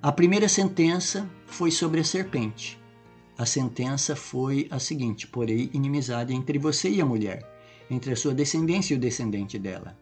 a 0.02 0.10
primeira 0.10 0.48
sentença 0.48 1.30
foi 1.46 1.70
sobre 1.70 2.00
a 2.00 2.04
serpente. 2.04 2.76
A 3.38 3.46
sentença 3.46 4.16
foi 4.16 4.66
a 4.68 4.80
seguinte: 4.80 5.28
porém, 5.28 5.70
inimizade 5.72 6.34
entre 6.34 6.58
você 6.58 6.90
e 6.90 7.00
a 7.00 7.06
mulher, 7.06 7.48
entre 7.88 8.12
a 8.12 8.16
sua 8.16 8.34
descendência 8.34 8.94
e 8.94 8.96
o 8.96 9.00
descendente 9.00 9.60
dela. 9.60 9.96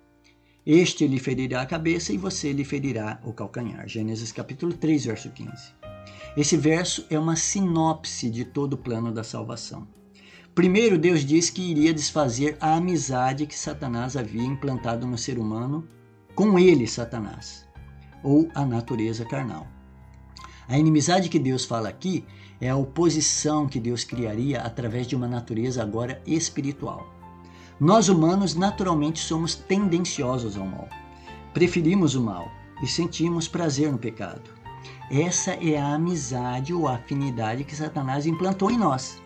Este 0.64 1.06
lhe 1.06 1.18
ferirá 1.18 1.60
a 1.60 1.66
cabeça 1.66 2.14
e 2.14 2.16
você 2.16 2.50
lhe 2.50 2.64
ferirá 2.64 3.20
o 3.22 3.34
calcanhar. 3.34 3.86
Gênesis 3.86 4.32
capítulo 4.32 4.72
3, 4.72 5.04
verso 5.04 5.30
15. 5.32 5.50
Esse 6.34 6.56
verso 6.56 7.04
é 7.10 7.18
uma 7.18 7.36
sinopse 7.36 8.30
de 8.30 8.46
todo 8.46 8.74
o 8.74 8.78
plano 8.78 9.12
da 9.12 9.22
salvação. 9.22 9.86
Primeiro, 10.54 10.96
Deus 10.96 11.26
diz 11.26 11.50
que 11.50 11.70
iria 11.70 11.92
desfazer 11.92 12.56
a 12.58 12.74
amizade 12.74 13.46
que 13.46 13.54
Satanás 13.54 14.16
havia 14.16 14.44
implantado 14.44 15.06
no 15.06 15.18
ser 15.18 15.38
humano 15.38 15.86
com 16.34 16.58
ele, 16.58 16.86
Satanás, 16.86 17.68
ou 18.22 18.48
a 18.54 18.64
natureza 18.64 19.26
carnal. 19.26 19.66
A 20.70 20.78
inimizade 20.78 21.28
que 21.28 21.38
Deus 21.40 21.64
fala 21.64 21.88
aqui 21.88 22.24
é 22.60 22.68
a 22.68 22.76
oposição 22.76 23.66
que 23.66 23.80
Deus 23.80 24.04
criaria 24.04 24.60
através 24.60 25.04
de 25.04 25.16
uma 25.16 25.26
natureza 25.26 25.82
agora 25.82 26.22
espiritual. 26.24 27.12
Nós 27.80 28.08
humanos 28.08 28.54
naturalmente 28.54 29.18
somos 29.18 29.56
tendenciosos 29.56 30.56
ao 30.56 30.64
mal. 30.64 30.88
Preferimos 31.52 32.14
o 32.14 32.22
mal 32.22 32.48
e 32.80 32.86
sentimos 32.86 33.48
prazer 33.48 33.90
no 33.90 33.98
pecado. 33.98 34.48
Essa 35.10 35.54
é 35.54 35.76
a 35.76 35.94
amizade 35.94 36.72
ou 36.72 36.86
a 36.86 36.94
afinidade 36.94 37.64
que 37.64 37.74
Satanás 37.74 38.24
implantou 38.24 38.70
em 38.70 38.78
nós. 38.78 39.20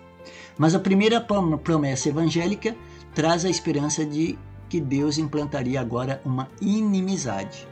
Mas 0.57 0.75
a 0.75 0.79
primeira 0.81 1.21
promessa 1.21 2.09
evangélica 2.09 2.75
traz 3.15 3.45
a 3.45 3.51
esperança 3.51 4.03
de 4.03 4.39
que 4.67 4.81
Deus 4.81 5.19
implantaria 5.19 5.79
agora 5.79 6.23
uma 6.25 6.49
inimizade. 6.59 7.69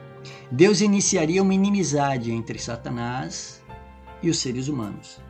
Deus 0.50 0.80
iniciaria 0.82 1.42
uma 1.42 1.54
inimizade 1.54 2.30
entre 2.30 2.58
Satanás 2.58 3.62
e 4.22 4.30
os 4.30 4.38
seres 4.38 4.68
humanos. 4.68 5.20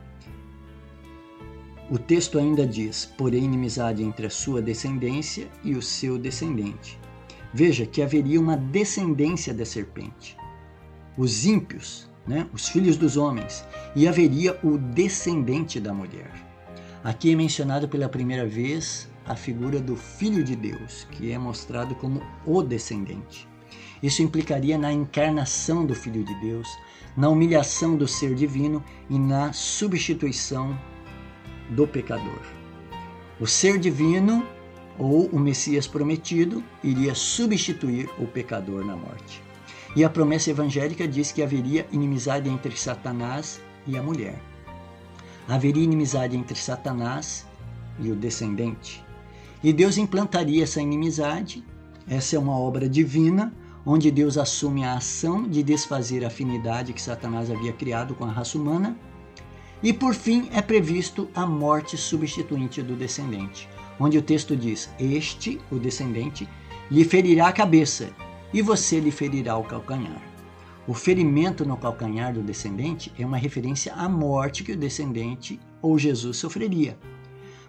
O 1.89 1.97
texto 1.97 2.39
ainda 2.39 2.65
diz: 2.65 3.05
porém, 3.17 3.43
inimizade 3.43 4.03
entre 4.03 4.25
a 4.25 4.29
sua 4.29 4.61
descendência 4.61 5.47
e 5.63 5.75
o 5.75 5.81
seu 5.81 6.17
descendente. 6.17 6.99
Veja 7.53 7.85
que 7.85 8.01
haveria 8.01 8.39
uma 8.39 8.57
descendência 8.57 9.53
da 9.53 9.65
serpente. 9.65 10.35
Os 11.17 11.45
ímpios, 11.45 12.09
né, 12.25 12.47
os 12.53 12.67
filhos 12.67 12.97
dos 12.97 13.17
homens, 13.17 13.63
e 13.95 14.07
haveria 14.07 14.57
o 14.63 14.77
descendente 14.77 15.79
da 15.79 15.93
mulher. 15.93 16.31
Aqui 17.03 17.33
é 17.33 17.35
mencionado 17.35 17.87
pela 17.87 18.09
primeira 18.09 18.47
vez 18.47 19.09
a 19.25 19.35
figura 19.35 19.79
do 19.79 19.95
Filho 19.95 20.43
de 20.43 20.55
Deus, 20.55 21.07
que 21.11 21.31
é 21.31 21.37
mostrado 21.37 21.95
como 21.95 22.21
o 22.45 22.63
descendente. 22.63 23.47
Isso 24.01 24.21
implicaria 24.21 24.77
na 24.77 24.91
encarnação 24.91 25.85
do 25.85 25.93
Filho 25.93 26.23
de 26.23 26.33
Deus, 26.41 26.67
na 27.15 27.29
humilhação 27.29 27.95
do 27.95 28.07
ser 28.07 28.33
divino 28.33 28.83
e 29.09 29.17
na 29.17 29.53
substituição 29.53 30.77
do 31.69 31.87
pecador. 31.87 32.41
O 33.39 33.47
ser 33.47 33.77
divino, 33.79 34.45
ou 34.97 35.27
o 35.27 35.39
Messias 35.39 35.87
prometido, 35.87 36.63
iria 36.83 37.15
substituir 37.15 38.09
o 38.19 38.27
pecador 38.27 38.85
na 38.85 38.95
morte. 38.95 39.41
E 39.95 40.03
a 40.03 40.09
promessa 40.09 40.49
evangélica 40.49 41.07
diz 41.07 41.31
que 41.31 41.43
haveria 41.43 41.87
inimizade 41.91 42.49
entre 42.49 42.75
Satanás 42.75 43.61
e 43.85 43.97
a 43.97 44.01
mulher. 44.01 44.41
Haveria 45.47 45.83
inimizade 45.83 46.35
entre 46.35 46.57
Satanás 46.57 47.45
e 47.99 48.11
o 48.11 48.15
descendente. 48.15 49.03
E 49.63 49.71
Deus 49.71 49.97
implantaria 49.97 50.63
essa 50.63 50.81
inimizade. 50.81 51.63
Essa 52.07 52.35
é 52.35 52.39
uma 52.39 52.57
obra 52.57 52.89
divina, 52.89 53.53
onde 53.85 54.09
Deus 54.09 54.37
assume 54.37 54.83
a 54.83 54.95
ação 54.95 55.47
de 55.47 55.61
desfazer 55.61 56.23
a 56.23 56.27
afinidade 56.27 56.93
que 56.93 57.01
Satanás 57.01 57.51
havia 57.51 57.73
criado 57.73 58.15
com 58.15 58.25
a 58.25 58.31
raça 58.31 58.57
humana. 58.57 58.97
E 59.81 59.91
por 59.91 60.15
fim 60.15 60.49
é 60.53 60.61
previsto 60.61 61.29
a 61.35 61.45
morte 61.45 61.97
substituinte 61.97 62.81
do 62.81 62.95
descendente, 62.95 63.67
onde 63.99 64.17
o 64.17 64.21
texto 64.21 64.55
diz: 64.55 64.89
Este, 64.97 65.59
o 65.69 65.77
descendente, 65.77 66.47
lhe 66.89 67.03
ferirá 67.03 67.47
a 67.47 67.53
cabeça, 67.53 68.09
e 68.53 68.61
você 68.61 68.99
lhe 68.99 69.11
ferirá 69.11 69.57
o 69.57 69.63
calcanhar. 69.63 70.21
O 70.87 70.93
ferimento 70.93 71.65
no 71.65 71.77
calcanhar 71.77 72.33
do 72.33 72.41
descendente 72.41 73.11
é 73.17 73.25
uma 73.25 73.37
referência 73.37 73.93
à 73.93 74.07
morte 74.07 74.63
que 74.63 74.73
o 74.73 74.77
descendente 74.77 75.59
ou 75.81 75.97
Jesus 75.97 76.37
sofreria. 76.37 76.97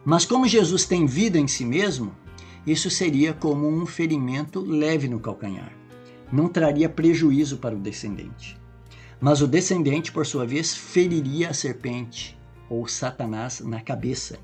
Mas 0.05 0.24
como 0.24 0.46
Jesus 0.46 0.85
tem 0.85 1.07
vida 1.07 1.38
em 1.38 1.48
si 1.48 1.64
mesmo, 1.64 2.12
isso 2.66 2.90
seria 2.90 3.33
como 3.33 3.68
um 3.68 3.87
ferimento 3.87 4.61
leve 4.61 5.09
no 5.09 5.20
calcanhar. 5.20 5.84
Não 6.35 6.49
traria 6.49 6.88
prejuízo 6.88 7.59
para 7.59 7.77
o 7.77 7.79
descendente. 7.79 8.59
Mas 9.20 9.40
o 9.40 9.47
descendente, 9.47 10.11
por 10.11 10.27
sua 10.27 10.44
vez, 10.44 10.75
feriria 10.75 11.51
a 11.51 11.55
serpente 11.55 12.37
ou 12.68 12.88
Satanás 12.88 13.61
na 13.61 13.81
cabeça. 13.81 14.40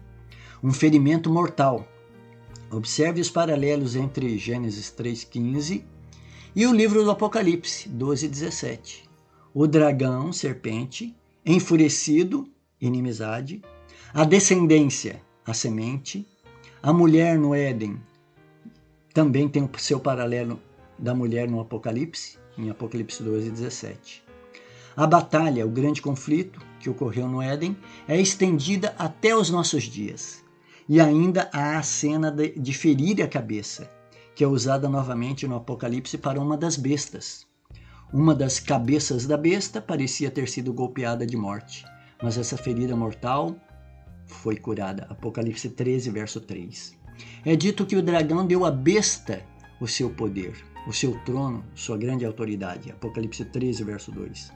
Um 0.63 0.73
ferimento 0.73 1.29
mortal. 1.29 1.85
Observe 2.71 3.21
os 3.21 3.29
paralelos 3.29 3.97
entre 3.97 4.39
Gênesis 4.39 4.95
3,15 4.97 5.83
e 6.55 6.65
o 6.65 6.73
livro 6.73 7.03
do 7.03 7.11
Apocalipse 7.11 7.89
12,17. 7.89 9.09
O 9.53 9.67
dragão, 9.67 10.33
serpente, 10.33 11.13
enfurecido, 11.45 12.49
inimizade, 12.81 13.61
a 14.15 14.23
descendência, 14.23 15.21
a 15.45 15.53
semente. 15.53 16.25
A 16.81 16.93
mulher 16.93 17.37
no 17.37 17.53
Éden 17.53 18.01
também 19.13 19.49
tem 19.49 19.65
o 19.65 19.71
seu 19.77 19.99
paralelo 19.99 20.61
da 21.01 21.15
mulher 21.15 21.49
no 21.49 21.61
Apocalipse, 21.61 22.39
em 22.59 22.71
Apocalipse 22.71 23.23
12, 23.23 23.51
17. 23.51 24.23
A 24.97 25.07
batalha, 25.07 25.67
o 25.67 25.71
grande 25.71 26.03
conflito 26.03 26.61
que 26.79 26.91
ocorreu 26.91 27.27
no 27.27 27.41
Éden, 27.41 27.77
é 28.07 28.21
estendida 28.21 28.95
até 28.99 29.35
os 29.35 29.49
nossos 29.49 29.85
dias. 29.85 30.45
E 30.89 31.01
ainda 31.01 31.49
há 31.53 31.79
a 31.79 31.83
cena 31.83 32.31
de, 32.31 32.73
ferir 32.73 33.23
a 33.23 33.29
cabeça, 33.29 33.91
que 34.35 34.45
é 34.45 34.47
usada 34.47 34.89
novamente 34.89 35.47
no 35.47 35.57
Apocalipse 35.57 36.19
para 36.19 36.41
uma 36.41 36.57
das 36.57 36.77
bestas. 36.77 37.47
Uma 38.13 38.35
das 38.35 38.59
cabeças 38.59 39.25
da 39.25 39.37
besta 39.37 39.81
parecia 39.81 40.31
ter 40.31 40.49
sido 40.49 40.73
golpeada 40.73 41.25
de 41.25 41.37
morte, 41.37 41.85
mas 42.21 42.37
essa 42.37 42.57
ferida 42.57 42.97
mortal 42.97 43.55
foi 44.27 44.57
curada. 44.57 45.07
Apocalipse 45.09 45.69
13, 45.71 46.11
verso 46.11 46.41
3. 46.41 46.99
É 47.45 47.55
dito 47.55 47.87
que 47.87 47.97
o 47.97 48.03
dragão 48.03 48.47
deu 48.47 48.65
à 48.65 48.71
besta 48.71 49.45
o 49.81 49.87
seu 49.87 50.11
poder, 50.11 50.55
o 50.87 50.93
seu 50.93 51.13
trono, 51.25 51.65
sua 51.75 51.97
grande 51.97 52.25
autoridade. 52.25 52.91
Apocalipse 52.91 53.45
13, 53.45 53.85
verso 53.85 54.11
2. 54.13 54.53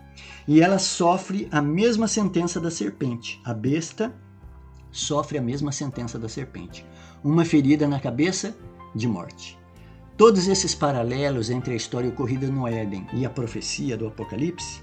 E 0.48 0.60
ela 0.60 0.78
sofre 0.78 1.48
a 1.50 1.60
mesma 1.60 2.08
sentença 2.08 2.60
da 2.60 2.70
serpente. 2.70 3.40
A 3.44 3.52
besta 3.52 4.14
sofre 4.90 5.38
a 5.38 5.42
mesma 5.42 5.72
sentença 5.72 6.18
da 6.18 6.28
serpente. 6.28 6.86
Uma 7.22 7.44
ferida 7.44 7.88
na 7.88 8.00
cabeça 8.00 8.56
de 8.94 9.08
morte. 9.08 9.58
Todos 10.16 10.46
esses 10.46 10.74
paralelos 10.74 11.50
entre 11.50 11.72
a 11.72 11.76
história 11.76 12.08
ocorrida 12.08 12.46
no 12.46 12.68
Éden 12.68 13.06
e 13.12 13.26
a 13.26 13.30
profecia 13.30 13.96
do 13.96 14.06
Apocalipse 14.06 14.80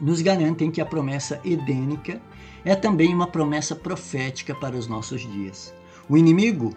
nos 0.00 0.20
garantem 0.20 0.70
que 0.70 0.80
a 0.80 0.86
promessa 0.86 1.40
edênica 1.44 2.20
é 2.64 2.76
também 2.76 3.12
uma 3.12 3.26
promessa 3.26 3.74
profética 3.74 4.54
para 4.54 4.76
os 4.76 4.86
nossos 4.86 5.22
dias. 5.22 5.74
O 6.08 6.16
inimigo 6.16 6.72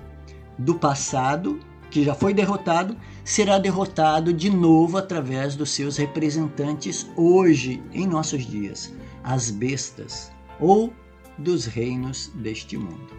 do 0.57 0.75
passado, 0.75 1.59
que 1.89 2.03
já 2.03 2.13
foi 2.13 2.33
derrotado, 2.33 2.97
será 3.23 3.57
derrotado 3.57 4.33
de 4.33 4.49
novo 4.49 4.97
através 4.97 5.55
dos 5.55 5.71
seus 5.71 5.97
representantes 5.97 7.09
hoje, 7.15 7.81
em 7.93 8.05
nossos 8.05 8.45
dias, 8.45 8.93
as 9.23 9.49
bestas 9.49 10.31
ou 10.59 10.93
dos 11.37 11.65
reinos 11.65 12.31
deste 12.35 12.77
mundo. 12.77 13.15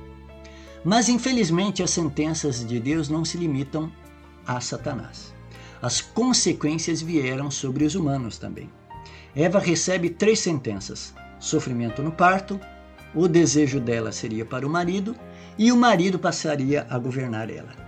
Mas 0.85 1.09
infelizmente 1.09 1.83
as 1.83 1.91
sentenças 1.91 2.67
de 2.67 2.79
Deus 2.79 3.09
não 3.09 3.25
se 3.25 3.37
limitam 3.37 3.91
a 4.47 4.61
Satanás. 4.61 5.35
As 5.81 6.01
consequências 6.01 7.01
vieram 7.01 7.51
sobre 7.51 7.85
os 7.85 7.95
humanos 7.95 8.39
também. 8.39 8.71
Eva 9.35 9.59
recebe 9.59 10.11
três 10.11 10.41
sentenças: 10.41 11.15
sofrimento 11.39 12.03
no 12.03 12.11
parto, 12.11 12.59
o 13.15 13.29
desejo 13.29 13.81
dela 13.81 14.11
seria 14.11 14.45
para 14.45 14.67
o 14.67 14.71
marido 14.71 15.15
e 15.57 15.71
o 15.71 15.77
marido 15.77 16.19
passaria 16.19 16.87
a 16.89 16.99
governar 16.99 17.51
ela. 17.51 17.88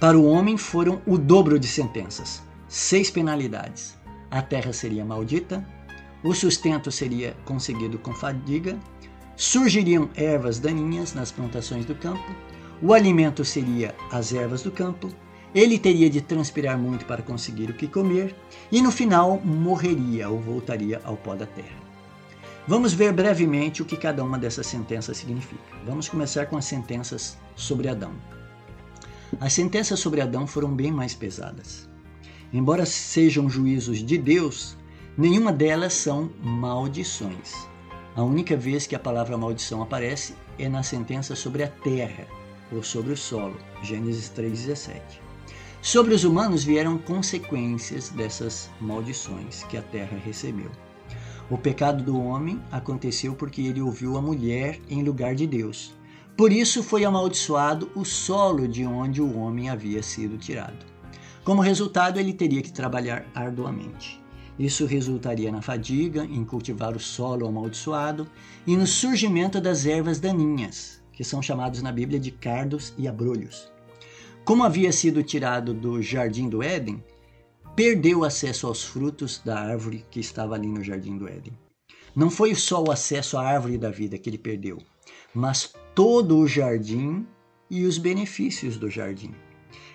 Para 0.00 0.18
o 0.18 0.24
homem 0.24 0.56
foram 0.56 1.00
o 1.06 1.16
dobro 1.16 1.58
de 1.58 1.68
sentenças, 1.68 2.42
seis 2.68 3.10
penalidades. 3.10 3.96
A 4.30 4.42
terra 4.42 4.72
seria 4.72 5.04
maldita, 5.04 5.64
o 6.22 6.34
sustento 6.34 6.90
seria 6.90 7.36
conseguido 7.44 7.98
com 7.98 8.12
fadiga, 8.12 8.78
surgiriam 9.36 10.10
ervas 10.16 10.58
daninhas 10.58 11.14
nas 11.14 11.30
plantações 11.30 11.84
do 11.84 11.94
campo, 11.94 12.24
o 12.82 12.92
alimento 12.92 13.44
seria 13.44 13.94
as 14.10 14.32
ervas 14.32 14.62
do 14.62 14.70
campo, 14.70 15.08
ele 15.54 15.78
teria 15.78 16.10
de 16.10 16.20
transpirar 16.20 16.76
muito 16.76 17.04
para 17.04 17.22
conseguir 17.22 17.70
o 17.70 17.74
que 17.74 17.86
comer 17.86 18.34
e 18.72 18.82
no 18.82 18.90
final 18.90 19.40
morreria 19.44 20.28
ou 20.28 20.40
voltaria 20.40 21.00
ao 21.04 21.16
pó 21.16 21.36
da 21.36 21.46
terra. 21.46 21.84
Vamos 22.66 22.92
ver 22.92 23.12
brevemente 23.12 23.80
o 23.80 23.84
que 23.84 23.96
cada 23.96 24.24
uma 24.24 24.38
dessas 24.38 24.66
sentenças 24.66 25.18
significa. 25.18 25.62
Vamos 25.86 26.08
começar 26.08 26.46
com 26.46 26.56
as 26.56 26.64
sentenças 26.64 27.38
sobre 27.54 27.88
Adão. 27.88 28.12
As 29.40 29.52
sentenças 29.52 29.98
sobre 30.00 30.20
Adão 30.20 30.46
foram 30.46 30.74
bem 30.74 30.92
mais 30.92 31.14
pesadas. 31.14 31.88
Embora 32.52 32.86
sejam 32.86 33.48
juízos 33.50 33.98
de 33.98 34.16
Deus, 34.16 34.76
nenhuma 35.16 35.52
delas 35.52 35.92
são 35.94 36.30
maldições. 36.42 37.52
A 38.14 38.22
única 38.22 38.56
vez 38.56 38.86
que 38.86 38.94
a 38.94 38.98
palavra 38.98 39.36
maldição 39.36 39.82
aparece 39.82 40.34
é 40.58 40.68
na 40.68 40.82
sentença 40.82 41.34
sobre 41.34 41.64
a 41.64 41.68
terra 41.68 42.26
ou 42.70 42.82
sobre 42.82 43.12
o 43.12 43.16
solo, 43.16 43.56
Gênesis 43.82 44.30
3,17. 44.36 45.00
Sobre 45.82 46.14
os 46.14 46.24
humanos 46.24 46.64
vieram 46.64 46.96
consequências 46.96 48.08
dessas 48.08 48.70
maldições 48.80 49.64
que 49.64 49.76
a 49.76 49.82
terra 49.82 50.16
recebeu. 50.24 50.70
O 51.50 51.58
pecado 51.58 52.02
do 52.02 52.18
homem 52.18 52.62
aconteceu 52.72 53.34
porque 53.34 53.60
ele 53.62 53.82
ouviu 53.82 54.16
a 54.16 54.22
mulher 54.22 54.80
em 54.88 55.02
lugar 55.02 55.34
de 55.34 55.46
Deus. 55.46 55.94
Por 56.36 56.52
isso 56.52 56.82
foi 56.82 57.04
amaldiçoado 57.04 57.90
o 57.94 58.04
solo 58.04 58.66
de 58.66 58.84
onde 58.84 59.22
o 59.22 59.38
homem 59.38 59.70
havia 59.70 60.02
sido 60.02 60.36
tirado. 60.36 60.84
Como 61.44 61.62
resultado, 61.62 62.18
ele 62.18 62.32
teria 62.32 62.60
que 62.60 62.72
trabalhar 62.72 63.24
arduamente. 63.32 64.20
Isso 64.58 64.84
resultaria 64.84 65.52
na 65.52 65.62
fadiga, 65.62 66.24
em 66.24 66.44
cultivar 66.44 66.96
o 66.96 67.00
solo 67.00 67.46
amaldiçoado 67.46 68.26
e 68.66 68.76
no 68.76 68.86
surgimento 68.86 69.60
das 69.60 69.86
ervas 69.86 70.18
daninhas, 70.18 71.00
que 71.12 71.22
são 71.22 71.40
chamados 71.40 71.82
na 71.82 71.92
Bíblia 71.92 72.18
de 72.18 72.32
cardos 72.32 72.92
e 72.98 73.06
abrolhos. 73.06 73.70
Como 74.44 74.64
havia 74.64 74.90
sido 74.90 75.22
tirado 75.22 75.72
do 75.72 76.02
jardim 76.02 76.48
do 76.48 76.62
Éden, 76.64 77.02
perdeu 77.76 78.24
acesso 78.24 78.66
aos 78.66 78.82
frutos 78.82 79.40
da 79.44 79.58
árvore 79.58 80.04
que 80.10 80.18
estava 80.18 80.56
ali 80.56 80.66
no 80.66 80.82
jardim 80.82 81.16
do 81.16 81.28
Éden. 81.28 81.52
Não 82.14 82.28
foi 82.28 82.56
só 82.56 82.82
o 82.82 82.90
acesso 82.90 83.38
à 83.38 83.46
árvore 83.46 83.78
da 83.78 83.90
vida 83.90 84.18
que 84.18 84.28
ele 84.28 84.38
perdeu, 84.38 84.78
mas 85.32 85.72
todo 85.94 86.38
o 86.38 86.48
jardim 86.48 87.26
e 87.70 87.84
os 87.84 87.98
benefícios 87.98 88.76
do 88.76 88.90
jardim. 88.90 89.32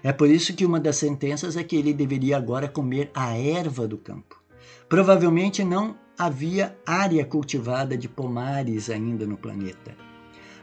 É 0.01 0.13
por 0.13 0.29
isso 0.29 0.55
que 0.55 0.65
uma 0.65 0.79
das 0.79 0.95
sentenças 0.95 1.57
é 1.57 1.63
que 1.63 1.75
ele 1.75 1.93
deveria 1.93 2.37
agora 2.37 2.67
comer 2.67 3.11
a 3.13 3.37
erva 3.37 3.87
do 3.87 3.97
campo. 3.97 4.41
Provavelmente 4.87 5.63
não 5.63 5.97
havia 6.17 6.77
área 6.85 7.25
cultivada 7.25 7.97
de 7.97 8.07
pomares 8.07 8.89
ainda 8.89 9.25
no 9.25 9.37
planeta. 9.37 9.95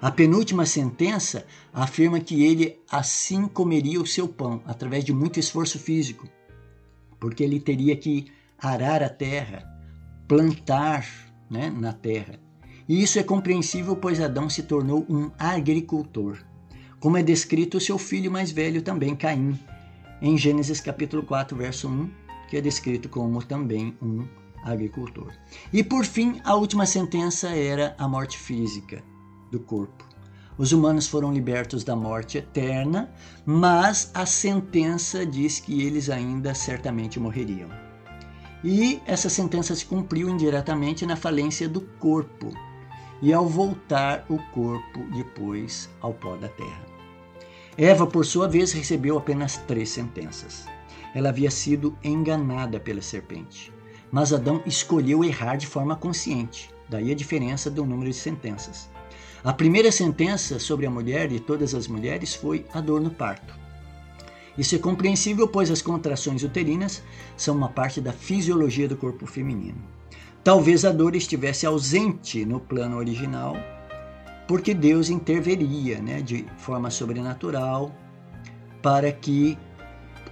A 0.00 0.10
penúltima 0.10 0.66
sentença 0.66 1.46
afirma 1.72 2.20
que 2.20 2.44
ele 2.44 2.78
assim 2.90 3.46
comeria 3.46 4.00
o 4.00 4.06
seu 4.06 4.28
pão, 4.28 4.62
através 4.66 5.04
de 5.04 5.12
muito 5.12 5.40
esforço 5.40 5.78
físico, 5.78 6.28
porque 7.18 7.42
ele 7.42 7.60
teria 7.60 7.96
que 7.96 8.26
arar 8.58 9.02
a 9.02 9.08
terra, 9.08 9.64
plantar 10.28 11.06
né, 11.50 11.70
na 11.70 11.92
terra. 11.92 12.45
E 12.88 13.02
isso 13.02 13.18
é 13.18 13.22
compreensível, 13.22 13.96
pois 13.96 14.20
Adão 14.20 14.48
se 14.48 14.62
tornou 14.62 15.04
um 15.08 15.30
agricultor, 15.38 16.38
como 17.00 17.16
é 17.16 17.22
descrito 17.22 17.80
seu 17.80 17.98
filho 17.98 18.30
mais 18.30 18.52
velho 18.52 18.80
também, 18.80 19.16
Caim, 19.16 19.58
em 20.22 20.38
Gênesis 20.38 20.80
capítulo 20.80 21.24
4, 21.24 21.56
verso 21.56 21.88
1, 21.88 22.10
que 22.48 22.56
é 22.56 22.60
descrito 22.60 23.08
como 23.08 23.42
também 23.42 23.96
um 24.00 24.24
agricultor. 24.62 25.32
E 25.72 25.82
por 25.82 26.04
fim, 26.04 26.40
a 26.44 26.54
última 26.54 26.86
sentença 26.86 27.48
era 27.48 27.94
a 27.98 28.06
morte 28.06 28.38
física 28.38 29.02
do 29.50 29.58
corpo. 29.58 30.04
Os 30.56 30.72
humanos 30.72 31.08
foram 31.08 31.32
libertos 31.32 31.82
da 31.82 31.94
morte 31.94 32.38
eterna, 32.38 33.12
mas 33.44 34.10
a 34.14 34.24
sentença 34.24 35.26
diz 35.26 35.58
que 35.58 35.82
eles 35.82 36.08
ainda 36.08 36.54
certamente 36.54 37.18
morreriam. 37.18 37.68
E 38.64 39.02
essa 39.06 39.28
sentença 39.28 39.74
se 39.74 39.84
cumpriu 39.84 40.28
indiretamente 40.28 41.04
na 41.04 41.14
falência 41.14 41.68
do 41.68 41.80
corpo 41.80 42.52
e 43.22 43.32
ao 43.32 43.46
voltar 43.46 44.24
o 44.28 44.38
corpo 44.52 45.00
depois 45.14 45.88
ao 46.00 46.12
pó 46.12 46.36
da 46.36 46.48
terra. 46.48 46.84
Eva, 47.78 48.06
por 48.06 48.24
sua 48.24 48.48
vez, 48.48 48.72
recebeu 48.72 49.18
apenas 49.18 49.58
três 49.66 49.90
sentenças. 49.90 50.66
Ela 51.14 51.28
havia 51.28 51.50
sido 51.50 51.96
enganada 52.02 52.80
pela 52.80 53.02
serpente, 53.02 53.72
mas 54.10 54.32
Adão 54.32 54.62
escolheu 54.66 55.24
errar 55.24 55.56
de 55.56 55.66
forma 55.66 55.96
consciente, 55.96 56.70
daí 56.88 57.10
a 57.10 57.14
diferença 57.14 57.70
do 57.70 57.84
número 57.84 58.10
de 58.10 58.16
sentenças. 58.16 58.88
A 59.44 59.52
primeira 59.52 59.92
sentença 59.92 60.58
sobre 60.58 60.86
a 60.86 60.90
mulher 60.90 61.30
e 61.30 61.38
todas 61.38 61.74
as 61.74 61.86
mulheres 61.86 62.34
foi 62.34 62.64
a 62.72 62.80
dor 62.80 63.00
no 63.00 63.10
parto. 63.10 63.54
Isso 64.58 64.74
é 64.74 64.78
compreensível, 64.78 65.46
pois 65.46 65.70
as 65.70 65.82
contrações 65.82 66.42
uterinas 66.42 67.02
são 67.36 67.54
uma 67.54 67.68
parte 67.68 68.00
da 68.00 68.12
fisiologia 68.12 68.88
do 68.88 68.96
corpo 68.96 69.26
feminino. 69.26 69.78
Talvez 70.46 70.84
a 70.84 70.92
dor 70.92 71.16
estivesse 71.16 71.66
ausente 71.66 72.44
no 72.44 72.60
plano 72.60 72.98
original, 72.98 73.56
porque 74.46 74.72
Deus 74.72 75.10
interveria 75.10 76.00
né, 76.00 76.22
de 76.22 76.46
forma 76.56 76.88
sobrenatural 76.88 77.92
para 78.80 79.10
que, 79.10 79.58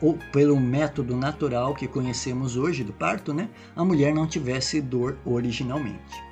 ou 0.00 0.16
pelo 0.30 0.60
método 0.60 1.16
natural 1.16 1.74
que 1.74 1.88
conhecemos 1.88 2.56
hoje 2.56 2.84
do 2.84 2.92
parto, 2.92 3.34
né, 3.34 3.48
a 3.74 3.84
mulher 3.84 4.14
não 4.14 4.24
tivesse 4.24 4.80
dor 4.80 5.18
originalmente. 5.24 6.22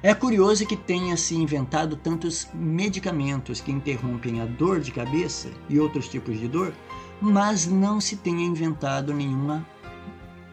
É 0.00 0.14
curioso 0.14 0.64
que 0.64 0.76
tenha 0.76 1.16
se 1.16 1.34
inventado 1.34 1.96
tantos 1.96 2.46
medicamentos 2.54 3.60
que 3.60 3.72
interrompem 3.72 4.40
a 4.40 4.46
dor 4.46 4.78
de 4.78 4.92
cabeça 4.92 5.48
e 5.68 5.80
outros 5.80 6.08
tipos 6.08 6.38
de 6.38 6.46
dor, 6.46 6.72
mas 7.20 7.66
não 7.66 8.00
se 8.00 8.14
tenha 8.14 8.46
inventado 8.46 9.12
nenhuma, 9.12 9.66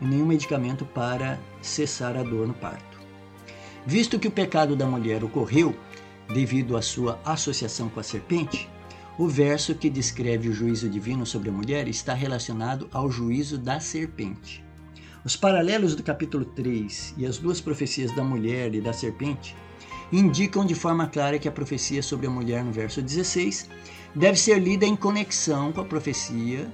nenhum 0.01 0.25
medicamento 0.25 0.85
para 0.85 1.39
cessar 1.61 2.17
a 2.17 2.23
dor 2.23 2.47
no 2.47 2.53
parto. 2.53 2.99
Visto 3.85 4.19
que 4.19 4.27
o 4.27 4.31
pecado 4.31 4.75
da 4.75 4.85
mulher 4.85 5.23
ocorreu 5.23 5.75
devido 6.33 6.75
à 6.75 6.81
sua 6.81 7.19
associação 7.23 7.87
com 7.89 7.99
a 7.99 8.03
serpente, 8.03 8.69
o 9.17 9.27
verso 9.27 9.75
que 9.75 9.89
descreve 9.89 10.49
o 10.49 10.53
juízo 10.53 10.89
divino 10.89 11.25
sobre 11.25 11.49
a 11.49 11.53
mulher 11.53 11.87
está 11.87 12.13
relacionado 12.13 12.89
ao 12.91 13.09
juízo 13.09 13.57
da 13.57 13.79
serpente. 13.79 14.63
Os 15.23 15.35
paralelos 15.35 15.95
do 15.95 16.03
capítulo 16.03 16.45
3 16.45 17.15
e 17.17 17.25
as 17.25 17.37
duas 17.37 17.61
profecias 17.61 18.11
da 18.15 18.23
mulher 18.23 18.75
e 18.75 18.81
da 18.81 18.91
serpente 18.91 19.55
indicam 20.11 20.65
de 20.65 20.75
forma 20.75 21.07
clara 21.07 21.39
que 21.39 21.47
a 21.47 21.51
profecia 21.51 22.03
sobre 22.03 22.27
a 22.27 22.29
mulher 22.29 22.63
no 22.63 22.71
verso 22.71 23.01
16 23.01 23.69
deve 24.13 24.37
ser 24.37 24.59
lida 24.59 24.85
em 24.85 24.95
conexão 24.95 25.71
com 25.71 25.81
a 25.81 25.85
profecia 25.85 26.67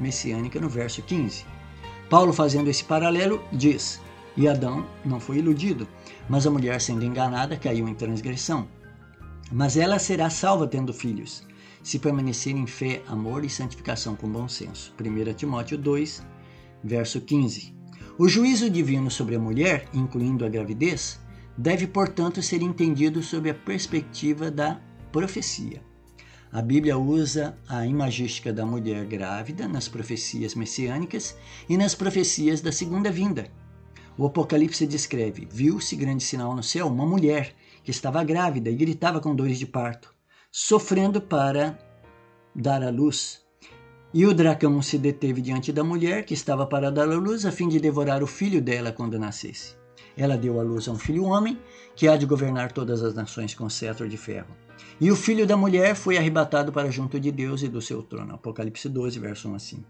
messiânica 0.00 0.60
no 0.60 0.68
verso 0.68 1.02
15. 1.02 1.44
Paulo, 2.08 2.32
fazendo 2.32 2.68
esse 2.68 2.84
paralelo, 2.84 3.42
diz: 3.52 4.00
E 4.36 4.48
Adão 4.48 4.86
não 5.04 5.18
foi 5.18 5.38
iludido, 5.38 5.88
mas 6.28 6.46
a 6.46 6.50
mulher, 6.50 6.80
sendo 6.80 7.04
enganada, 7.04 7.56
caiu 7.56 7.88
em 7.88 7.94
transgressão. 7.94 8.68
Mas 9.50 9.76
ela 9.76 9.98
será 9.98 10.30
salva 10.30 10.66
tendo 10.66 10.92
filhos, 10.92 11.46
se 11.82 11.98
permanecer 11.98 12.56
em 12.56 12.66
fé, 12.66 13.02
amor 13.06 13.44
e 13.44 13.50
santificação 13.50 14.14
com 14.14 14.28
bom 14.28 14.48
senso. 14.48 14.94
1 15.00 15.34
Timóteo 15.34 15.76
2, 15.76 16.22
verso 16.82 17.20
15. 17.20 17.74
O 18.18 18.28
juízo 18.28 18.68
divino 18.68 19.10
sobre 19.10 19.34
a 19.34 19.40
mulher, 19.40 19.88
incluindo 19.92 20.44
a 20.44 20.48
gravidez, 20.48 21.20
deve, 21.56 21.86
portanto, 21.86 22.42
ser 22.42 22.62
entendido 22.62 23.22
sob 23.22 23.50
a 23.50 23.54
perspectiva 23.54 24.50
da 24.50 24.80
profecia. 25.10 25.82
A 26.52 26.60
Bíblia 26.60 26.98
usa 26.98 27.56
a 27.66 27.86
imagística 27.86 28.52
da 28.52 28.66
mulher 28.66 29.06
grávida 29.06 29.66
nas 29.66 29.88
profecias 29.88 30.54
messiânicas 30.54 31.34
e 31.66 31.78
nas 31.78 31.94
profecias 31.94 32.60
da 32.60 32.70
segunda 32.70 33.10
vinda. 33.10 33.46
O 34.18 34.26
Apocalipse 34.26 34.86
descreve: 34.86 35.48
viu-se 35.50 35.96
grande 35.96 36.22
sinal 36.22 36.54
no 36.54 36.62
céu, 36.62 36.88
uma 36.88 37.06
mulher 37.06 37.54
que 37.82 37.90
estava 37.90 38.22
grávida 38.22 38.68
e 38.68 38.76
gritava 38.76 39.18
com 39.18 39.34
dores 39.34 39.58
de 39.58 39.64
parto, 39.64 40.14
sofrendo 40.50 41.22
para 41.22 41.78
dar 42.54 42.82
à 42.82 42.90
luz 42.90 43.42
e 44.12 44.26
o 44.26 44.34
dragão 44.34 44.82
se 44.82 44.98
deteve 44.98 45.40
diante 45.40 45.72
da 45.72 45.82
mulher, 45.82 46.26
que 46.26 46.34
estava 46.34 46.66
para 46.66 46.92
dar 46.92 47.08
à 47.08 47.14
luz, 47.14 47.46
a 47.46 47.50
fim 47.50 47.66
de 47.66 47.80
devorar 47.80 48.22
o 48.22 48.26
filho 48.26 48.60
dela 48.60 48.92
quando 48.92 49.18
nascesse. 49.18 49.81
Ela 50.16 50.36
deu 50.36 50.60
à 50.60 50.62
luz 50.62 50.88
a 50.88 50.92
um 50.92 50.98
filho 50.98 51.24
homem, 51.24 51.58
que 51.96 52.08
há 52.08 52.16
de 52.16 52.26
governar 52.26 52.72
todas 52.72 53.02
as 53.02 53.14
nações 53.14 53.54
com 53.54 53.68
cetro 53.68 54.08
de 54.08 54.16
ferro. 54.16 54.54
E 55.00 55.10
o 55.10 55.16
filho 55.16 55.46
da 55.46 55.56
mulher 55.56 55.94
foi 55.94 56.16
arrebatado 56.16 56.72
para 56.72 56.90
junto 56.90 57.18
de 57.18 57.30
Deus 57.30 57.62
e 57.62 57.68
do 57.68 57.80
seu 57.80 58.02
trono. 58.02 58.34
Apocalipse 58.34 58.88
12, 58.88 59.18
verso 59.18 59.48
1 59.48 59.54
a 59.54 59.58
5. 59.58 59.84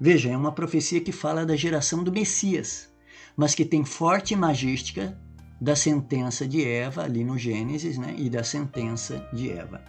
Veja, 0.00 0.30
é 0.30 0.36
uma 0.36 0.52
profecia 0.52 1.00
que 1.00 1.12
fala 1.12 1.44
da 1.44 1.56
geração 1.56 2.02
do 2.02 2.12
Messias, 2.12 2.88
mas 3.36 3.54
que 3.54 3.64
tem 3.64 3.84
forte 3.84 4.34
imagística 4.34 5.18
da 5.60 5.76
sentença 5.76 6.48
de 6.48 6.64
Eva, 6.64 7.02
ali 7.02 7.22
no 7.22 7.36
Gênesis, 7.36 7.98
né, 7.98 8.14
e 8.16 8.30
da 8.30 8.42
sentença 8.42 9.28
de 9.32 9.50
Eva. 9.50 9.82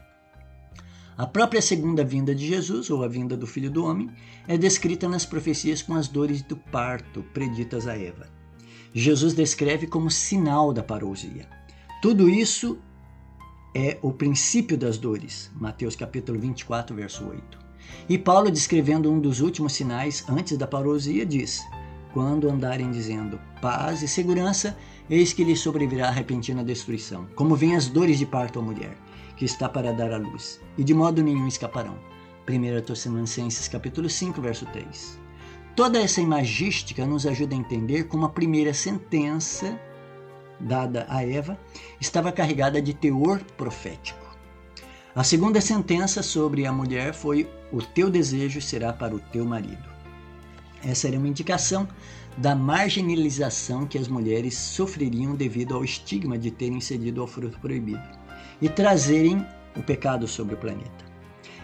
A 1.17 1.25
própria 1.25 1.61
segunda 1.61 2.03
vinda 2.03 2.33
de 2.33 2.47
Jesus, 2.47 2.89
ou 2.89 3.03
a 3.03 3.07
vinda 3.07 3.37
do 3.37 3.47
Filho 3.47 3.69
do 3.69 3.85
Homem, 3.85 4.09
é 4.47 4.57
descrita 4.57 5.07
nas 5.07 5.25
profecias 5.25 5.81
com 5.81 5.93
as 5.93 6.07
dores 6.07 6.41
do 6.41 6.57
parto 6.57 7.23
preditas 7.33 7.87
a 7.87 7.97
Eva. 7.97 8.40
Jesus 8.93 9.33
descreve 9.33 9.87
como 9.87 10.11
sinal 10.11 10.73
da 10.73 10.83
parousia. 10.83 11.47
Tudo 12.01 12.29
isso 12.29 12.77
é 13.73 13.97
o 14.01 14.11
princípio 14.11 14.77
das 14.77 14.97
dores, 14.97 15.49
Mateus 15.55 15.95
capítulo 15.95 16.37
24, 16.37 16.93
verso 16.93 17.25
8. 17.25 17.57
E 18.09 18.17
Paulo, 18.17 18.51
descrevendo 18.51 19.09
um 19.09 19.19
dos 19.19 19.39
últimos 19.39 19.73
sinais 19.73 20.25
antes 20.27 20.57
da 20.57 20.67
parousia, 20.67 21.25
diz: 21.25 21.61
Quando 22.11 22.49
andarem 22.49 22.91
dizendo 22.91 23.39
paz 23.61 24.01
e 24.01 24.09
segurança, 24.09 24.77
eis 25.09 25.31
que 25.31 25.45
lhes 25.45 25.61
sobrevirá 25.61 26.09
a 26.09 26.11
repentina 26.11 26.61
destruição, 26.61 27.27
como 27.35 27.55
vêm 27.55 27.77
as 27.77 27.87
dores 27.87 28.19
de 28.19 28.25
parto 28.25 28.59
à 28.59 28.61
mulher 28.61 28.97
que 29.37 29.45
está 29.45 29.69
para 29.69 29.93
dar 29.93 30.11
à 30.11 30.17
luz, 30.17 30.59
e 30.77 30.83
de 30.83 30.93
modo 30.93 31.23
nenhum 31.23 31.47
escaparão. 31.47 31.97
1 32.47 32.81
Tessalonicenses 32.85 33.67
capítulo 33.69 34.09
5, 34.09 34.41
verso 34.41 34.65
3. 34.67 35.20
Toda 35.75 36.01
essa 36.01 36.19
imagística 36.19 37.05
nos 37.05 37.25
ajuda 37.25 37.55
a 37.55 37.57
entender 37.57 38.03
como 38.03 38.25
a 38.25 38.29
primeira 38.29 38.73
sentença 38.73 39.79
dada 40.59 41.05
a 41.09 41.25
Eva 41.25 41.57
estava 41.99 42.31
carregada 42.31 42.81
de 42.81 42.93
teor 42.93 43.39
profético. 43.57 44.19
A 45.15 45.23
segunda 45.23 45.61
sentença 45.61 46.21
sobre 46.21 46.65
a 46.65 46.73
mulher 46.73 47.13
foi: 47.13 47.49
O 47.71 47.81
teu 47.81 48.09
desejo 48.09 48.61
será 48.61 48.91
para 48.91 49.15
o 49.15 49.19
teu 49.19 49.45
marido. 49.45 49.89
Essa 50.83 51.07
era 51.07 51.17
uma 51.17 51.27
indicação 51.27 51.87
da 52.37 52.55
marginalização 52.55 53.85
que 53.85 53.97
as 53.97 54.07
mulheres 54.07 54.55
sofreriam 54.55 55.35
devido 55.35 55.75
ao 55.75 55.83
estigma 55.83 56.37
de 56.37 56.51
terem 56.51 56.81
cedido 56.81 57.21
ao 57.21 57.27
fruto 57.27 57.59
proibido 57.59 58.01
e 58.61 58.67
trazerem 58.67 59.45
o 59.75 59.83
pecado 59.83 60.27
sobre 60.27 60.55
o 60.55 60.57
planeta. 60.57 61.10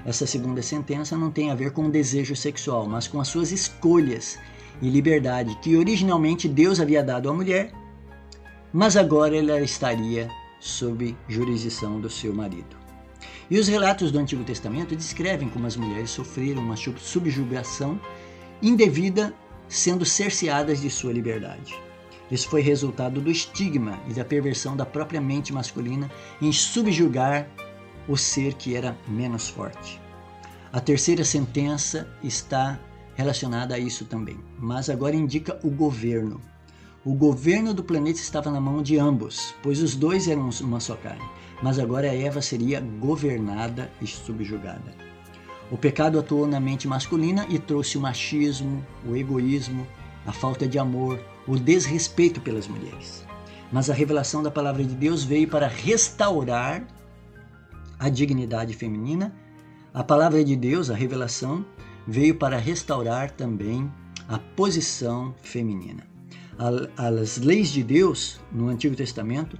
Essa 0.07 0.25
segunda 0.25 0.61
sentença 0.61 1.17
não 1.17 1.29
tem 1.29 1.51
a 1.51 1.55
ver 1.55 1.71
com 1.71 1.85
o 1.85 1.91
desejo 1.91 2.33
sexual, 2.33 2.87
mas 2.87 3.09
com 3.09 3.19
as 3.19 3.27
suas 3.27 3.51
escolhas 3.51 4.39
e 4.81 4.89
liberdade 4.89 5.53
que 5.61 5.75
originalmente 5.75 6.47
Deus 6.47 6.79
havia 6.79 7.03
dado 7.03 7.29
à 7.29 7.33
mulher, 7.33 7.73
mas 8.71 8.95
agora 8.95 9.35
ela 9.35 9.59
estaria 9.59 10.29
sob 10.61 11.13
jurisdição 11.27 11.99
do 11.99 12.09
seu 12.09 12.33
marido. 12.33 12.77
E 13.51 13.59
os 13.59 13.67
relatos 13.67 14.09
do 14.09 14.17
Antigo 14.17 14.45
Testamento 14.45 14.95
descrevem 14.95 15.49
como 15.49 15.67
as 15.67 15.75
mulheres 15.75 16.09
sofreram 16.09 16.61
uma 16.61 16.77
subjugação 16.77 17.99
indevida, 18.61 19.33
sendo 19.67 20.05
cerceadas 20.05 20.79
de 20.79 20.89
sua 20.89 21.11
liberdade. 21.11 21.75
Isso 22.31 22.49
foi 22.49 22.61
resultado 22.61 23.19
do 23.19 23.29
estigma 23.29 23.99
e 24.07 24.13
da 24.13 24.23
perversão 24.23 24.77
da 24.77 24.85
própria 24.85 25.19
mente 25.19 25.51
masculina 25.51 26.09
em 26.41 26.53
subjugar 26.53 27.49
o 28.07 28.15
ser 28.17 28.53
que 28.53 28.75
era 28.75 28.97
menos 29.07 29.49
forte. 29.49 29.99
A 30.71 30.79
terceira 30.79 31.23
sentença 31.23 32.07
está 32.23 32.79
relacionada 33.15 33.75
a 33.75 33.79
isso 33.79 34.05
também, 34.05 34.37
mas 34.59 34.89
agora 34.89 35.15
indica 35.15 35.59
o 35.63 35.69
governo. 35.69 36.39
O 37.03 37.13
governo 37.13 37.73
do 37.73 37.83
planeta 37.83 38.19
estava 38.19 38.51
na 38.51 38.59
mão 38.59 38.83
de 38.83 38.97
ambos, 38.99 39.55
pois 39.63 39.81
os 39.81 39.95
dois 39.95 40.27
eram 40.27 40.49
uma 40.61 40.79
só 40.79 40.95
carne, 40.95 41.23
mas 41.63 41.79
agora 41.79 42.13
Eva 42.13 42.41
seria 42.41 42.79
governada 42.79 43.89
e 44.01 44.05
subjugada. 44.07 44.93
O 45.71 45.77
pecado 45.77 46.19
atuou 46.19 46.47
na 46.47 46.59
mente 46.59 46.87
masculina 46.87 47.45
e 47.49 47.59
trouxe 47.59 47.97
o 47.97 48.01
machismo, 48.01 48.85
o 49.05 49.15
egoísmo, 49.15 49.87
a 50.25 50.31
falta 50.31 50.67
de 50.67 50.77
amor, 50.77 51.19
o 51.47 51.57
desrespeito 51.57 52.39
pelas 52.41 52.67
mulheres. 52.67 53.25
Mas 53.71 53.89
a 53.89 53.93
revelação 53.93 54.43
da 54.43 54.51
palavra 54.51 54.83
de 54.83 54.93
Deus 54.93 55.23
veio 55.23 55.47
para 55.47 55.67
restaurar 55.67 56.85
a 57.99 58.09
dignidade 58.09 58.73
feminina. 58.73 59.33
A 59.93 60.03
palavra 60.03 60.43
de 60.43 60.55
Deus, 60.55 60.89
a 60.89 60.95
revelação, 60.95 61.65
veio 62.07 62.35
para 62.35 62.57
restaurar 62.57 63.31
também 63.31 63.91
a 64.27 64.37
posição 64.37 65.33
feminina. 65.41 66.05
As 66.97 67.37
leis 67.37 67.69
de 67.69 67.83
Deus 67.83 68.39
no 68.51 68.67
Antigo 68.67 68.95
Testamento 68.95 69.59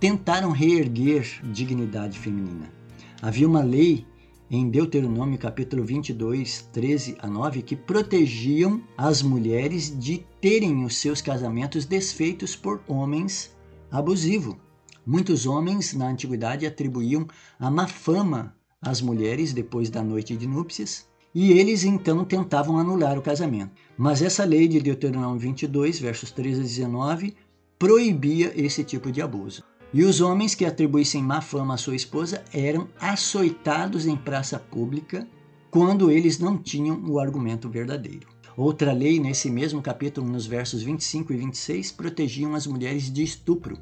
tentaram 0.00 0.50
reerguer 0.50 1.40
dignidade 1.52 2.18
feminina. 2.18 2.72
Havia 3.20 3.46
uma 3.46 3.62
lei 3.62 4.06
em 4.50 4.68
Deuteronômio 4.68 5.38
capítulo 5.38 5.84
22, 5.84 6.68
13 6.72 7.16
a 7.20 7.26
9, 7.26 7.62
que 7.62 7.76
protegiam 7.76 8.82
as 8.98 9.22
mulheres 9.22 9.96
de 9.98 10.26
terem 10.40 10.84
os 10.84 10.96
seus 10.96 11.22
casamentos 11.22 11.86
desfeitos 11.86 12.54
por 12.54 12.82
homens 12.86 13.54
abusivos. 13.90 14.56
Muitos 15.04 15.46
homens 15.46 15.94
na 15.94 16.08
antiguidade 16.08 16.64
atribuíam 16.64 17.26
a 17.58 17.70
má 17.70 17.88
fama 17.88 18.54
às 18.80 19.00
mulheres 19.00 19.52
depois 19.52 19.90
da 19.90 20.02
noite 20.02 20.36
de 20.36 20.46
núpcias, 20.46 21.08
e 21.34 21.52
eles 21.52 21.82
então 21.82 22.24
tentavam 22.24 22.78
anular 22.78 23.18
o 23.18 23.22
casamento. 23.22 23.72
Mas 23.96 24.22
essa 24.22 24.44
lei 24.44 24.68
de 24.68 24.80
Deuteronômio 24.80 25.38
22, 25.38 25.98
versos 25.98 26.30
13 26.30 26.60
a 26.60 26.64
19, 26.64 27.34
proibia 27.78 28.52
esse 28.54 28.84
tipo 28.84 29.10
de 29.10 29.20
abuso. 29.20 29.64
E 29.92 30.04
os 30.04 30.20
homens 30.20 30.54
que 30.54 30.64
atribuíssem 30.64 31.22
má 31.22 31.40
fama 31.40 31.74
à 31.74 31.76
sua 31.76 31.96
esposa 31.96 32.42
eram 32.52 32.88
açoitados 33.00 34.06
em 34.06 34.16
praça 34.16 34.58
pública 34.58 35.26
quando 35.70 36.10
eles 36.10 36.38
não 36.38 36.56
tinham 36.56 37.02
o 37.06 37.18
argumento 37.18 37.68
verdadeiro. 37.68 38.28
Outra 38.56 38.92
lei, 38.92 39.18
nesse 39.18 39.50
mesmo 39.50 39.82
capítulo, 39.82 40.28
nos 40.28 40.46
versos 40.46 40.82
25 40.82 41.32
e 41.32 41.36
26, 41.36 41.92
protegiam 41.92 42.54
as 42.54 42.66
mulheres 42.66 43.10
de 43.10 43.22
estupro. 43.22 43.78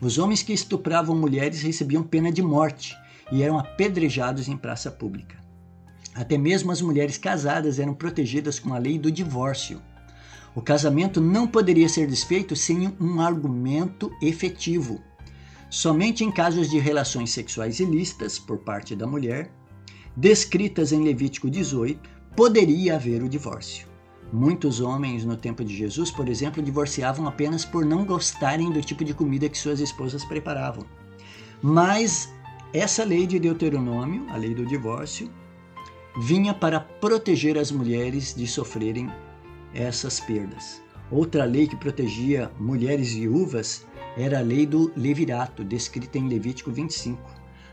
Os 0.00 0.18
homens 0.18 0.42
que 0.42 0.52
estupravam 0.52 1.16
mulheres 1.16 1.62
recebiam 1.62 2.02
pena 2.02 2.30
de 2.30 2.42
morte 2.42 2.94
e 3.32 3.42
eram 3.42 3.58
apedrejados 3.58 4.46
em 4.46 4.56
praça 4.56 4.90
pública. 4.90 5.36
Até 6.14 6.36
mesmo 6.36 6.70
as 6.70 6.82
mulheres 6.82 7.16
casadas 7.18 7.78
eram 7.78 7.94
protegidas 7.94 8.58
com 8.58 8.74
a 8.74 8.78
lei 8.78 8.98
do 8.98 9.10
divórcio. 9.10 9.80
O 10.54 10.62
casamento 10.62 11.20
não 11.20 11.46
poderia 11.46 11.88
ser 11.88 12.06
desfeito 12.06 12.54
sem 12.54 12.94
um 13.00 13.20
argumento 13.20 14.10
efetivo. 14.22 15.02
Somente 15.68 16.24
em 16.24 16.30
casos 16.30 16.70
de 16.70 16.78
relações 16.78 17.30
sexuais 17.30 17.80
ilícitas 17.80 18.38
por 18.38 18.58
parte 18.58 18.94
da 18.94 19.06
mulher, 19.06 19.50
descritas 20.16 20.92
em 20.92 21.04
Levítico 21.04 21.50
18, 21.50 22.08
poderia 22.34 22.96
haver 22.96 23.22
o 23.22 23.28
divórcio. 23.28 23.95
Muitos 24.32 24.80
homens 24.80 25.24
no 25.24 25.36
tempo 25.36 25.64
de 25.64 25.76
Jesus, 25.76 26.10
por 26.10 26.28
exemplo, 26.28 26.62
divorciavam 26.62 27.28
apenas 27.28 27.64
por 27.64 27.84
não 27.84 28.04
gostarem 28.04 28.72
do 28.72 28.82
tipo 28.82 29.04
de 29.04 29.14
comida 29.14 29.48
que 29.48 29.56
suas 29.56 29.80
esposas 29.80 30.24
preparavam. 30.24 30.84
Mas 31.62 32.32
essa 32.72 33.04
lei 33.04 33.26
de 33.26 33.38
Deuteronômio, 33.38 34.26
a 34.28 34.36
lei 34.36 34.54
do 34.54 34.66
divórcio, 34.66 35.30
vinha 36.20 36.52
para 36.52 36.80
proteger 36.80 37.56
as 37.56 37.70
mulheres 37.70 38.34
de 38.34 38.46
sofrerem 38.46 39.10
essas 39.72 40.18
perdas. 40.18 40.82
Outra 41.10 41.44
lei 41.44 41.68
que 41.68 41.76
protegia 41.76 42.50
mulheres 42.58 43.12
viúvas 43.14 43.86
era 44.16 44.40
a 44.40 44.42
lei 44.42 44.66
do 44.66 44.90
levirato, 44.96 45.62
descrita 45.62 46.18
em 46.18 46.28
Levítico 46.28 46.72
25. 46.72 47.20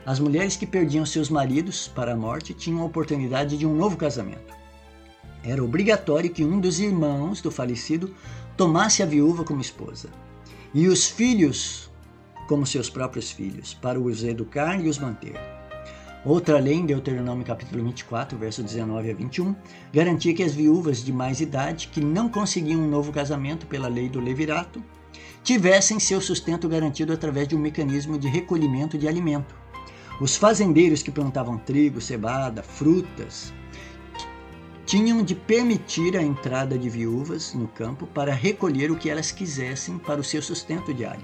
As 0.06 0.20
mulheres 0.20 0.56
que 0.56 0.68
perdiam 0.68 1.06
seus 1.06 1.30
maridos 1.30 1.88
para 1.88 2.14
a 2.14 2.18
morte 2.18 2.54
tinham 2.54 2.82
a 2.82 2.86
oportunidade 2.86 3.58
de 3.58 3.66
um 3.66 3.74
novo 3.74 3.98
casamento. 3.98 4.63
Era 5.44 5.64
obrigatório 5.64 6.30
que 6.30 6.44
um 6.44 6.60
dos 6.60 6.80
irmãos 6.80 7.42
do 7.42 7.52
falecido 7.52 8.14
tomasse 8.56 9.04
a 9.04 9.06
viúva 9.06 9.44
como 9.44 9.62
esposa 9.62 10.10
e 10.74 10.88
os 10.88 11.08
filhos 11.08 11.92
como 12.48 12.66
seus 12.66 12.90
próprios 12.90 13.32
filhos, 13.32 13.74
para 13.74 14.00
os 14.00 14.24
educar 14.24 14.80
e 14.84 14.90
os 14.90 14.98
manter. 14.98 15.40
Outra 16.26 16.58
lei, 16.60 16.76
em 16.76 16.86
Deuteronômio 16.86 17.46
capítulo 17.46 17.84
24, 17.84 18.38
verso 18.38 18.64
19 18.64 19.12
a 19.12 19.14
21, 19.14 19.56
garantia 19.92 20.34
que 20.34 20.44
as 20.44 20.54
viúvas 20.54 21.04
de 21.04 21.12
mais 21.12 21.42
idade 21.42 21.90
que 21.90 22.00
não 22.00 22.30
conseguiam 22.30 22.82
um 22.82 22.90
novo 22.90 23.12
casamento 23.12 23.66
pela 23.66 23.88
lei 23.88 24.08
do 24.08 24.22
levirato 24.22 24.82
tivessem 25.44 26.00
seu 26.00 26.22
sustento 26.22 26.70
garantido 26.70 27.12
através 27.12 27.48
de 27.48 27.56
um 27.56 27.60
mecanismo 27.60 28.18
de 28.18 28.30
recolhimento 28.30 28.98
de 28.98 29.08
alimento. 29.08 29.54
Os 30.22 30.38
fazendeiros 30.38 31.04
que 31.04 31.12
plantavam 31.12 31.58
trigo, 31.58 32.00
cebada, 32.00 32.64
frutas, 32.64 33.54
tinham 34.86 35.24
de 35.24 35.34
permitir 35.34 36.18
a 36.18 36.22
entrada 36.22 36.78
de 36.78 36.90
viúvas 36.90 37.54
no 37.54 37.68
campo 37.68 38.06
para 38.08 38.34
recolher 38.34 38.92
o 38.92 38.98
que 38.98 39.10
elas 39.10 39.32
quisessem 39.32 39.98
para 39.98 40.20
o 40.20 40.24
seu 40.24 40.42
sustento 40.42 40.94
diário. 40.94 41.24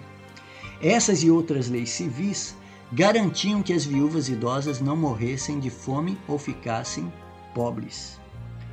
Essas 0.82 1.24
e 1.24 1.30
outras 1.30 1.68
leis 1.68 1.90
civis 1.90 2.56
garantiam 2.92 3.62
que 3.62 3.74
as 3.74 3.86
viúvas 3.86 4.30
idosas 4.30 4.80
não 4.80 4.96
morressem 4.96 5.60
de 5.60 5.70
fome 5.70 6.18
ou 6.28 6.40
ficassem 6.40 7.12
pobres. 7.54 8.20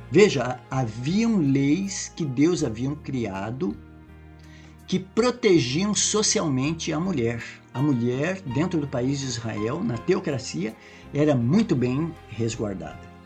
Veja, 0.09 0.59
haviam 0.71 1.37
leis 1.37 2.11
que 2.15 2.23
Deus 2.23 2.63
havia 2.63 2.95
criado 2.95 3.75
que 4.87 4.97
protegiam 4.97 5.93
socialmente 5.93 6.93
a 6.93 6.99
mulher. 6.99 7.43
A 7.73 7.81
mulher, 7.81 8.41
dentro 8.41 8.79
do 8.79 8.87
país 8.87 9.19
de 9.19 9.25
Israel, 9.25 9.83
na 9.83 9.97
teocracia, 9.97 10.73
era 11.13 11.35
muito 11.35 11.75
bem 11.75 12.13
resguardada. 12.29 13.16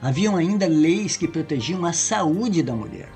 Haviam 0.00 0.36
ainda 0.36 0.68
leis 0.68 1.16
que 1.16 1.26
protegiam 1.26 1.84
a 1.84 1.92
saúde 1.92 2.62
da 2.62 2.72
mulher. 2.72 3.08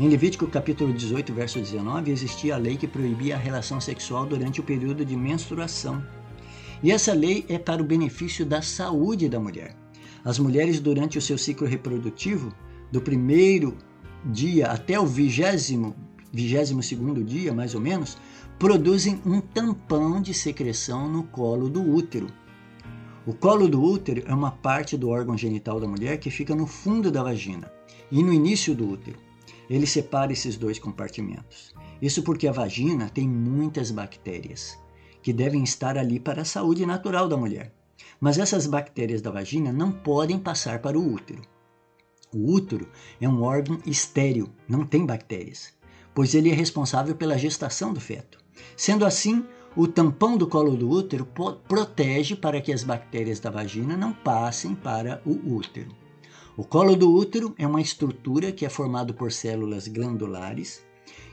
Em 0.00 0.08
Levítico 0.08 0.46
capítulo 0.46 0.90
18, 0.90 1.34
verso 1.34 1.60
19, 1.60 2.10
existia 2.10 2.54
a 2.54 2.58
lei 2.58 2.78
que 2.78 2.88
proibia 2.88 3.36
a 3.36 3.38
relação 3.38 3.78
sexual 3.78 4.24
durante 4.24 4.58
o 4.58 4.64
período 4.64 5.04
de 5.04 5.14
menstruação. 5.14 6.02
E 6.82 6.90
essa 6.90 7.12
lei 7.12 7.44
é 7.46 7.58
para 7.58 7.82
o 7.82 7.84
benefício 7.84 8.46
da 8.46 8.62
saúde 8.62 9.28
da 9.28 9.38
mulher. 9.38 9.76
As 10.24 10.38
mulheres, 10.38 10.80
durante 10.80 11.18
o 11.18 11.22
seu 11.22 11.36
ciclo 11.36 11.66
reprodutivo, 11.66 12.54
do 12.90 13.02
primeiro 13.02 13.76
dia 14.24 14.68
até 14.68 14.98
o 14.98 15.06
vigésimo 15.06 15.94
22 16.32 17.26
dia, 17.26 17.52
mais 17.52 17.74
ou 17.74 17.80
menos, 17.82 18.16
produzem 18.58 19.20
um 19.26 19.42
tampão 19.42 20.22
de 20.22 20.32
secreção 20.32 21.06
no 21.06 21.24
colo 21.24 21.68
do 21.68 21.82
útero. 21.82 22.28
O 23.26 23.32
colo 23.32 23.68
do 23.68 23.82
útero 23.82 24.22
é 24.26 24.34
uma 24.34 24.50
parte 24.50 24.96
do 24.96 25.08
órgão 25.08 25.36
genital 25.36 25.80
da 25.80 25.88
mulher 25.88 26.18
que 26.18 26.30
fica 26.30 26.54
no 26.54 26.66
fundo 26.66 27.10
da 27.10 27.22
vagina 27.22 27.72
e 28.10 28.22
no 28.22 28.32
início 28.32 28.74
do 28.74 28.88
útero. 28.88 29.18
Ele 29.68 29.86
separa 29.86 30.32
esses 30.32 30.56
dois 30.56 30.78
compartimentos. 30.78 31.74
Isso 32.02 32.22
porque 32.22 32.46
a 32.46 32.52
vagina 32.52 33.08
tem 33.08 33.26
muitas 33.26 33.90
bactérias 33.90 34.78
que 35.22 35.32
devem 35.32 35.62
estar 35.62 35.96
ali 35.96 36.20
para 36.20 36.42
a 36.42 36.44
saúde 36.44 36.84
natural 36.84 37.26
da 37.26 37.36
mulher. 37.36 37.72
Mas 38.20 38.38
essas 38.38 38.66
bactérias 38.66 39.22
da 39.22 39.30
vagina 39.30 39.72
não 39.72 39.90
podem 39.90 40.38
passar 40.38 40.80
para 40.80 40.98
o 40.98 41.12
útero. 41.14 41.40
O 42.30 42.52
útero 42.52 42.88
é 43.20 43.28
um 43.28 43.42
órgão 43.42 43.80
estéril, 43.86 44.50
não 44.68 44.84
tem 44.84 45.06
bactérias 45.06 45.72
pois 46.14 46.34
ele 46.34 46.50
é 46.50 46.54
responsável 46.54 47.16
pela 47.16 47.36
gestação 47.36 47.92
do 47.92 48.00
feto. 48.00 48.38
Sendo 48.76 49.04
assim, 49.04 49.44
o 49.76 49.88
tampão 49.88 50.36
do 50.36 50.46
colo 50.46 50.76
do 50.76 50.88
útero 50.88 51.26
protege 51.66 52.36
para 52.36 52.60
que 52.60 52.72
as 52.72 52.84
bactérias 52.84 53.40
da 53.40 53.50
vagina 53.50 53.96
não 53.96 54.12
passem 54.12 54.72
para 54.74 55.20
o 55.26 55.54
útero. 55.54 55.90
O 56.56 56.62
colo 56.62 56.94
do 56.94 57.12
útero 57.12 57.52
é 57.58 57.66
uma 57.66 57.80
estrutura 57.80 58.52
que 58.52 58.64
é 58.64 58.68
formado 58.68 59.12
por 59.12 59.32
células 59.32 59.88
glandulares 59.88 60.84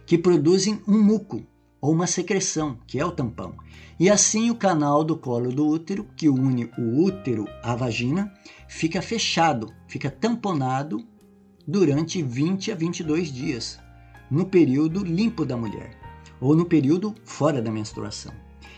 que 0.08 0.18
produzem 0.18 0.82
um 0.88 1.00
muco 1.00 1.44
ou 1.80 1.94
uma 1.94 2.08
secreção, 2.08 2.80
que 2.88 3.00
é 3.00 3.06
o 3.06 3.12
tampão. 3.12 3.56
E 4.00 4.10
assim 4.10 4.50
o 4.50 4.56
canal 4.56 5.04
do 5.04 5.16
colo 5.16 5.52
do 5.52 5.68
útero, 5.68 6.08
que 6.18 6.28
une 6.28 6.72
o 6.78 7.04
útero 7.04 7.48
à 7.62 7.76
vagina, 7.76 8.34
fica 8.68 9.02
fechado, 9.02 9.72
fica 9.88 10.10
tamponado 10.10 11.06
durante 11.68 12.24
20 12.24 12.72
a 12.72 12.76
22 12.76 13.32
dias, 13.32 13.80
no 14.30 14.46
período 14.46 15.04
limpo 15.04 15.46
da 15.46 15.56
mulher, 15.56 16.01
ou 16.42 16.56
no 16.56 16.66
período 16.66 17.16
fora 17.24 17.62
da 17.62 17.72
menstruação. 17.72 18.34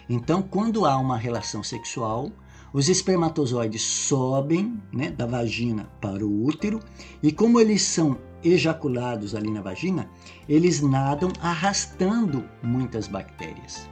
Então, 0.09 0.41
quando 0.41 0.85
há 0.85 0.97
uma 0.97 1.17
relação 1.17 1.63
sexual, 1.63 2.29
os 2.73 2.89
espermatozoides 2.89 3.81
sobem 3.81 4.81
né, 4.91 5.11
da 5.11 5.25
vagina 5.25 5.89
para 6.01 6.25
o 6.25 6.43
útero 6.43 6.79
e, 7.21 7.31
como 7.31 7.59
eles 7.59 7.81
são 7.81 8.17
ejaculados 8.43 9.33
ali 9.33 9.49
na 9.49 9.61
vagina, 9.61 10.09
eles 10.49 10.81
nadam 10.81 11.31
arrastando 11.39 12.43
muitas 12.61 13.07
bactérias. 13.07 13.87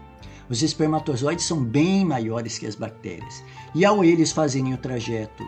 Os 0.50 0.62
espermatozoides 0.62 1.46
são 1.46 1.64
bem 1.64 2.04
maiores 2.04 2.58
que 2.58 2.68
as 2.68 2.76
bactérias 2.76 3.44
e, 3.74 3.86
ao 3.86 4.04
eles 4.04 4.34
fazerem 4.34 4.74
o 4.74 4.78
trajeto 4.78 5.48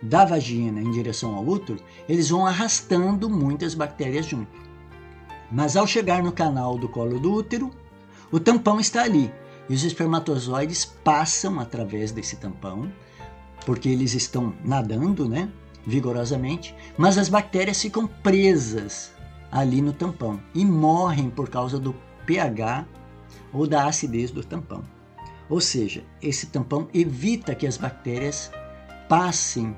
da 0.00 0.24
vagina 0.24 0.80
em 0.80 0.90
direção 0.90 1.34
ao 1.34 1.46
útero, 1.46 1.80
eles 2.08 2.30
vão 2.30 2.46
arrastando 2.46 3.28
muitas 3.28 3.74
bactérias 3.74 4.26
junto. 4.26 4.67
Mas 5.50 5.76
ao 5.76 5.86
chegar 5.86 6.22
no 6.22 6.32
canal 6.32 6.76
do 6.76 6.88
colo 6.88 7.18
do 7.18 7.32
útero, 7.32 7.70
o 8.30 8.38
tampão 8.38 8.78
está 8.78 9.02
ali 9.02 9.32
e 9.68 9.74
os 9.74 9.84
espermatozoides 9.84 10.84
passam 10.84 11.60
através 11.60 12.12
desse 12.12 12.36
tampão, 12.36 12.90
porque 13.64 13.88
eles 13.88 14.14
estão 14.14 14.54
nadando, 14.64 15.28
né, 15.28 15.50
vigorosamente, 15.86 16.74
mas 16.96 17.18
as 17.18 17.28
bactérias 17.28 17.80
ficam 17.80 18.06
presas 18.06 19.12
ali 19.50 19.80
no 19.80 19.92
tampão 19.92 20.40
e 20.54 20.64
morrem 20.64 21.30
por 21.30 21.48
causa 21.48 21.78
do 21.78 21.94
pH 22.26 22.86
ou 23.52 23.66
da 23.66 23.86
acidez 23.86 24.30
do 24.30 24.44
tampão. 24.44 24.82
Ou 25.48 25.60
seja, 25.60 26.04
esse 26.20 26.46
tampão 26.46 26.88
evita 26.92 27.54
que 27.54 27.66
as 27.66 27.78
bactérias 27.78 28.50
passem 29.08 29.74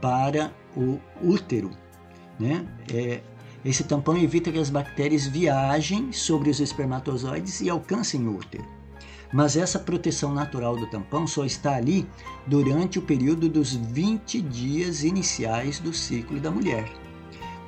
para 0.00 0.52
o 0.76 1.00
útero. 1.20 1.70
Né? 2.38 2.66
É, 2.92 3.20
esse 3.64 3.84
tampão 3.84 4.16
evita 4.16 4.52
que 4.52 4.58
as 4.58 4.70
bactérias 4.70 5.26
viajem 5.26 6.12
sobre 6.12 6.50
os 6.50 6.60
espermatozoides 6.60 7.60
e 7.60 7.68
alcancem 7.68 8.26
o 8.26 8.36
útero. 8.36 8.64
Mas 9.32 9.56
essa 9.56 9.78
proteção 9.78 10.32
natural 10.32 10.76
do 10.76 10.86
tampão 10.86 11.26
só 11.26 11.44
está 11.44 11.74
ali 11.74 12.08
durante 12.46 12.98
o 12.98 13.02
período 13.02 13.48
dos 13.48 13.74
20 13.74 14.40
dias 14.40 15.04
iniciais 15.04 15.78
do 15.78 15.92
ciclo 15.92 16.40
da 16.40 16.50
mulher. 16.50 16.90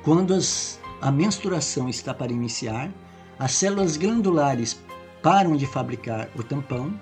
Quando 0.03 0.33
as, 0.33 0.79
a 0.99 1.11
menstruação 1.11 1.87
está 1.87 2.13
para 2.13 2.31
iniciar, 2.31 2.91
as 3.37 3.51
células 3.51 3.97
glandulares 3.97 4.81
param 5.21 5.55
de 5.55 5.67
fabricar 5.67 6.29
o 6.35 6.41
tampão 6.41 6.99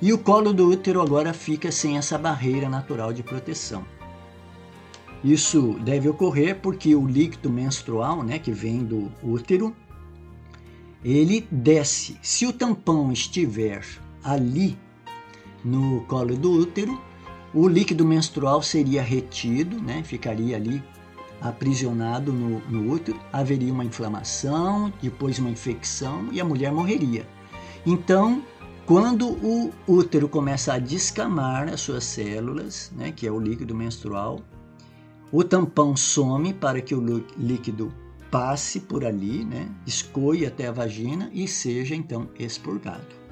e 0.00 0.12
o 0.12 0.18
colo 0.18 0.52
do 0.52 0.68
útero 0.68 1.00
agora 1.00 1.32
fica 1.32 1.72
sem 1.72 1.96
essa 1.96 2.18
barreira 2.18 2.68
natural 2.68 3.12
de 3.12 3.22
proteção. 3.22 3.84
Isso 5.24 5.78
deve 5.84 6.08
ocorrer 6.08 6.60
porque 6.60 6.94
o 6.94 7.06
líquido 7.06 7.48
menstrual, 7.48 8.22
né, 8.22 8.38
que 8.38 8.50
vem 8.50 8.84
do 8.84 9.10
útero, 9.22 9.74
ele 11.04 11.46
desce. 11.50 12.18
Se 12.22 12.46
o 12.46 12.52
tampão 12.52 13.12
estiver 13.12 13.84
ali 14.22 14.76
no 15.64 16.00
colo 16.02 16.36
do 16.36 16.50
útero, 16.50 17.00
o 17.54 17.68
líquido 17.68 18.04
menstrual 18.04 18.62
seria 18.62 19.02
retido, 19.02 19.80
né, 19.80 20.02
ficaria 20.02 20.56
ali 20.56 20.82
aprisionado 21.40 22.32
no, 22.32 22.60
no 22.68 22.92
útero, 22.92 23.18
haveria 23.32 23.72
uma 23.72 23.84
inflamação, 23.84 24.92
depois 25.02 25.38
uma 25.38 25.50
infecção 25.50 26.28
e 26.32 26.40
a 26.40 26.44
mulher 26.44 26.72
morreria. 26.72 27.28
Então, 27.84 28.42
quando 28.86 29.28
o 29.28 29.72
útero 29.86 30.28
começa 30.28 30.72
a 30.72 30.78
descamar 30.78 31.68
as 31.68 31.80
suas 31.80 32.04
células, 32.04 32.92
né, 32.96 33.12
que 33.12 33.26
é 33.26 33.30
o 33.30 33.40
líquido 33.40 33.74
menstrual, 33.74 34.40
o 35.32 35.42
tampão 35.42 35.96
some 35.96 36.52
para 36.52 36.82
que 36.82 36.94
o 36.94 37.24
líquido 37.38 37.90
passe 38.30 38.80
por 38.80 39.02
ali, 39.02 39.44
né, 39.44 39.66
escoe 39.86 40.44
até 40.44 40.66
a 40.66 40.72
vagina 40.72 41.30
e 41.32 41.48
seja 41.48 41.94
então 41.94 42.28
expurgado. 42.38 43.22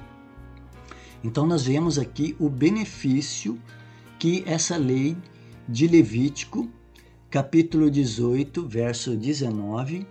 Então 1.23 1.45
nós 1.45 1.63
vemos 1.67 1.99
aqui 1.99 2.35
o 2.39 2.49
benefício 2.49 3.59
que 4.17 4.43
essa 4.47 4.77
lei 4.77 5.15
de 5.69 5.87
Levítico, 5.87 6.67
capítulo 7.29 7.89
18, 7.89 8.67
verso 8.67 9.15
19, 9.15 10.07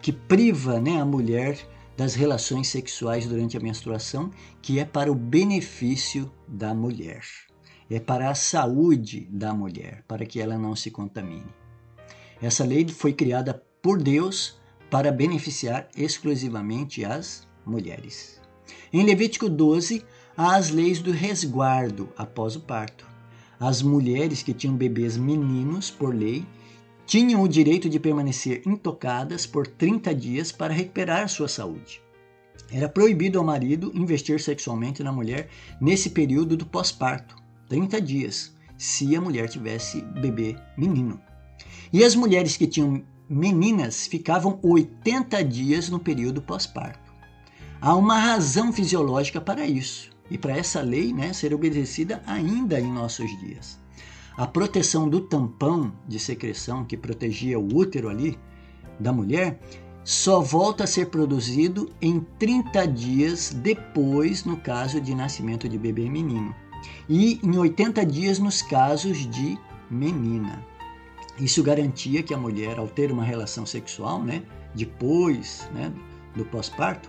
que 0.00 0.12
priva 0.12 0.80
né, 0.80 0.98
a 0.98 1.04
mulher 1.04 1.58
das 1.94 2.14
relações 2.14 2.68
sexuais 2.68 3.26
durante 3.26 3.56
a 3.56 3.60
menstruação, 3.60 4.30
que 4.62 4.78
é 4.78 4.84
para 4.84 5.12
o 5.12 5.14
benefício 5.14 6.30
da 6.48 6.74
mulher 6.74 7.22
é 7.90 8.00
para 8.00 8.30
a 8.30 8.34
saúde 8.34 9.28
da 9.30 9.52
mulher, 9.52 10.02
para 10.08 10.24
que 10.24 10.40
ela 10.40 10.58
não 10.58 10.74
se 10.74 10.90
contamine. 10.90 11.46
Essa 12.40 12.64
lei 12.64 12.86
foi 12.88 13.12
criada 13.12 13.62
por 13.82 14.02
Deus 14.02 14.58
para 14.90 15.12
beneficiar 15.12 15.88
exclusivamente 15.96 17.04
as 17.04 17.46
mulheres. 17.66 18.40
Em 18.92 19.04
Levítico 19.04 19.48
12, 19.48 20.04
há 20.36 20.56
as 20.56 20.70
leis 20.70 21.00
do 21.00 21.10
resguardo 21.10 22.08
após 22.16 22.56
o 22.56 22.60
parto. 22.60 23.06
As 23.58 23.82
mulheres 23.82 24.42
que 24.42 24.54
tinham 24.54 24.76
bebês 24.76 25.16
meninos, 25.16 25.90
por 25.90 26.14
lei, 26.14 26.44
tinham 27.06 27.42
o 27.42 27.48
direito 27.48 27.88
de 27.88 28.00
permanecer 28.00 28.62
intocadas 28.66 29.46
por 29.46 29.66
30 29.66 30.14
dias 30.14 30.50
para 30.50 30.72
recuperar 30.72 31.28
sua 31.28 31.48
saúde. 31.48 32.00
Era 32.70 32.88
proibido 32.88 33.38
ao 33.38 33.44
marido 33.44 33.92
investir 33.94 34.40
sexualmente 34.40 35.02
na 35.02 35.12
mulher 35.12 35.48
nesse 35.80 36.10
período 36.10 36.56
do 36.56 36.64
pós-parto, 36.64 37.36
30 37.68 38.00
dias, 38.00 38.54
se 38.76 39.14
a 39.16 39.20
mulher 39.20 39.48
tivesse 39.48 40.00
bebê 40.02 40.56
menino. 40.76 41.20
E 41.92 42.04
as 42.04 42.14
mulheres 42.14 42.56
que 42.56 42.66
tinham 42.66 43.02
meninas 43.28 44.06
ficavam 44.06 44.58
80 44.62 45.42
dias 45.44 45.88
no 45.88 45.98
período 45.98 46.42
pós-parto. 46.42 47.12
Há 47.80 47.94
uma 47.94 48.18
razão 48.18 48.72
fisiológica 48.72 49.40
para 49.40 49.66
isso 49.66 50.10
e 50.30 50.38
para 50.38 50.56
essa 50.56 50.80
lei 50.80 51.12
né, 51.12 51.32
ser 51.32 51.54
obedecida 51.54 52.22
ainda 52.26 52.80
em 52.80 52.92
nossos 52.92 53.30
dias. 53.40 53.78
A 54.36 54.46
proteção 54.46 55.08
do 55.08 55.20
tampão 55.20 55.92
de 56.08 56.18
secreção 56.18 56.84
que 56.84 56.96
protegia 56.96 57.58
o 57.58 57.74
útero 57.74 58.08
ali 58.08 58.38
da 58.98 59.12
mulher 59.12 59.60
só 60.02 60.40
volta 60.40 60.84
a 60.84 60.86
ser 60.86 61.06
produzido 61.06 61.90
em 62.00 62.20
30 62.38 62.86
dias 62.88 63.56
depois 63.62 64.44
no 64.44 64.56
caso 64.56 65.00
de 65.00 65.14
nascimento 65.14 65.68
de 65.68 65.78
bebê 65.78 66.10
menino 66.10 66.54
e 67.08 67.40
em 67.42 67.56
80 67.56 68.04
dias 68.06 68.38
nos 68.38 68.62
casos 68.62 69.28
de 69.30 69.58
menina. 69.90 70.64
Isso 71.38 71.62
garantia 71.62 72.22
que 72.22 72.32
a 72.32 72.38
mulher, 72.38 72.78
ao 72.78 72.86
ter 72.86 73.10
uma 73.10 73.24
relação 73.24 73.66
sexual, 73.66 74.22
né, 74.22 74.42
depois 74.74 75.68
né, 75.74 75.92
do 76.36 76.44
pós-parto, 76.44 77.08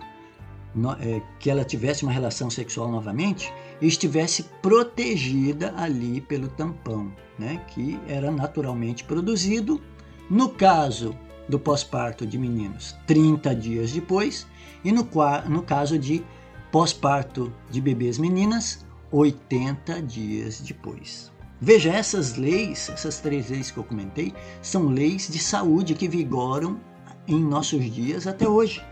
é, 1.00 1.22
que 1.38 1.48
ela 1.48 1.64
tivesse 1.64 2.02
uma 2.02 2.12
relação 2.12 2.50
sexual 2.50 2.90
novamente, 2.90 3.52
estivesse 3.80 4.42
protegida 4.60 5.72
ali 5.76 6.20
pelo 6.20 6.48
tampão, 6.48 7.10
né, 7.38 7.62
que 7.68 7.98
era 8.06 8.30
naturalmente 8.30 9.04
produzido. 9.04 9.80
No 10.28 10.50
caso 10.50 11.16
do 11.48 11.58
pós-parto 11.58 12.26
de 12.26 12.36
meninos, 12.36 12.96
30 13.06 13.54
dias 13.54 13.92
depois, 13.92 14.46
e 14.84 14.92
no, 14.92 15.08
no 15.48 15.62
caso 15.62 15.98
de 15.98 16.24
pós-parto 16.70 17.52
de 17.70 17.80
bebês 17.80 18.18
meninas, 18.18 18.85
80 19.16 20.02
dias 20.02 20.60
depois. 20.60 21.32
Veja, 21.58 21.90
essas 21.90 22.36
leis, 22.36 22.90
essas 22.90 23.18
três 23.18 23.48
leis 23.48 23.70
que 23.70 23.78
eu 23.78 23.84
comentei, 23.84 24.34
são 24.60 24.88
leis 24.88 25.26
de 25.28 25.38
saúde 25.38 25.94
que 25.94 26.06
vigoram 26.06 26.78
em 27.26 27.42
nossos 27.42 27.82
dias 27.90 28.26
até 28.26 28.46
hoje. 28.46 28.84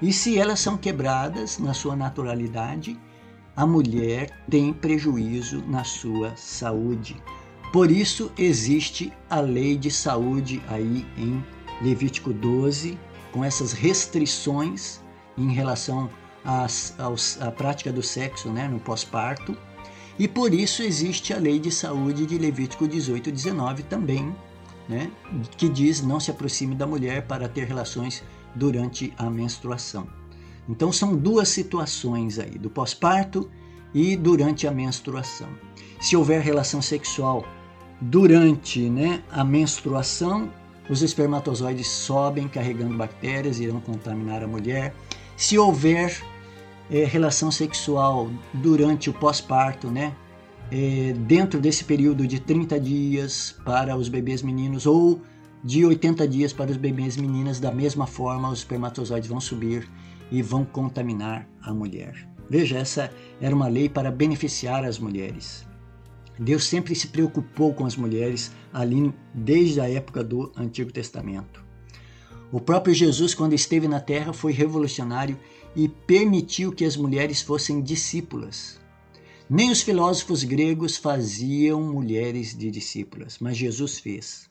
E 0.00 0.10
se 0.10 0.38
elas 0.38 0.58
são 0.58 0.78
quebradas 0.78 1.58
na 1.58 1.74
sua 1.74 1.94
naturalidade, 1.94 2.98
a 3.54 3.66
mulher 3.66 4.42
tem 4.48 4.72
prejuízo 4.72 5.62
na 5.68 5.84
sua 5.84 6.34
saúde. 6.34 7.22
Por 7.74 7.90
isso 7.90 8.32
existe 8.38 9.12
a 9.28 9.40
lei 9.40 9.76
de 9.76 9.90
saúde 9.90 10.62
aí 10.66 11.06
em 11.18 11.44
Levítico 11.82 12.32
12, 12.32 12.98
com 13.30 13.44
essas 13.44 13.74
restrições 13.74 15.00
em 15.36 15.52
relação 15.52 16.08
as, 16.44 16.94
aos, 16.98 17.40
a 17.40 17.50
prática 17.50 17.92
do 17.92 18.02
sexo 18.02 18.50
né, 18.50 18.68
no 18.68 18.80
pós-parto, 18.80 19.56
e 20.18 20.28
por 20.28 20.52
isso 20.52 20.82
existe 20.82 21.32
a 21.32 21.38
lei 21.38 21.58
de 21.58 21.70
saúde 21.70 22.26
de 22.26 22.38
Levítico 22.38 22.86
18 22.86 23.28
e 23.28 23.32
19 23.32 23.82
também, 23.84 24.34
né, 24.88 25.10
que 25.56 25.68
diz 25.68 26.02
não 26.02 26.20
se 26.20 26.30
aproxime 26.30 26.74
da 26.74 26.86
mulher 26.86 27.26
para 27.26 27.48
ter 27.48 27.64
relações 27.64 28.22
durante 28.54 29.12
a 29.16 29.30
menstruação. 29.30 30.06
Então 30.68 30.92
são 30.92 31.16
duas 31.16 31.48
situações 31.48 32.38
aí, 32.38 32.58
do 32.58 32.70
pós-parto 32.70 33.50
e 33.94 34.16
durante 34.16 34.66
a 34.66 34.70
menstruação. 34.70 35.48
Se 36.00 36.16
houver 36.16 36.40
relação 36.40 36.82
sexual 36.82 37.44
durante 38.00 38.88
né, 38.90 39.22
a 39.30 39.44
menstruação, 39.44 40.50
os 40.90 41.02
espermatozoides 41.02 41.86
sobem 41.86 42.48
carregando 42.48 42.96
bactérias 42.96 43.58
e 43.58 43.64
irão 43.64 43.80
contaminar 43.80 44.42
a 44.42 44.46
mulher. 44.46 44.94
Se 45.36 45.56
houver 45.56 46.22
é, 46.92 47.04
relação 47.06 47.50
sexual 47.50 48.30
durante 48.52 49.08
o 49.08 49.14
pós-parto, 49.14 49.90
né? 49.90 50.14
É, 50.70 51.14
dentro 51.26 51.60
desse 51.60 51.84
período 51.84 52.26
de 52.26 52.38
30 52.38 52.78
dias 52.78 53.56
para 53.64 53.96
os 53.96 54.08
bebês 54.08 54.42
meninos 54.42 54.86
ou 54.86 55.20
de 55.64 55.84
80 55.84 56.26
dias 56.28 56.52
para 56.52 56.70
os 56.70 56.76
bebês 56.76 57.16
meninas, 57.16 57.58
da 57.58 57.72
mesma 57.72 58.06
forma 58.06 58.50
os 58.50 58.58
espermatozoides 58.58 59.28
vão 59.28 59.40
subir 59.40 59.88
e 60.30 60.42
vão 60.42 60.64
contaminar 60.64 61.48
a 61.62 61.72
mulher. 61.72 62.28
Veja, 62.48 62.78
essa 62.78 63.10
era 63.40 63.54
uma 63.54 63.68
lei 63.68 63.88
para 63.88 64.10
beneficiar 64.10 64.84
as 64.84 64.98
mulheres. 64.98 65.66
Deus 66.38 66.64
sempre 66.64 66.94
se 66.94 67.08
preocupou 67.08 67.72
com 67.72 67.86
as 67.86 67.96
mulheres 67.96 68.50
ali 68.72 69.12
desde 69.32 69.80
a 69.80 69.88
época 69.88 70.24
do 70.24 70.52
Antigo 70.56 70.92
Testamento. 70.92 71.62
O 72.50 72.60
próprio 72.60 72.94
Jesus, 72.94 73.34
quando 73.34 73.54
esteve 73.54 73.88
na 73.88 74.00
terra, 74.00 74.32
foi 74.32 74.52
revolucionário 74.52 75.38
e 75.74 75.88
permitiu 75.88 76.72
que 76.72 76.84
as 76.84 76.96
mulheres 76.96 77.40
fossem 77.40 77.82
discípulas. 77.82 78.80
Nem 79.48 79.70
os 79.70 79.82
filósofos 79.82 80.44
gregos 80.44 80.96
faziam 80.96 81.82
mulheres 81.82 82.56
de 82.56 82.70
discípulas, 82.70 83.38
mas 83.40 83.56
Jesus 83.56 83.98
fez. 83.98 84.50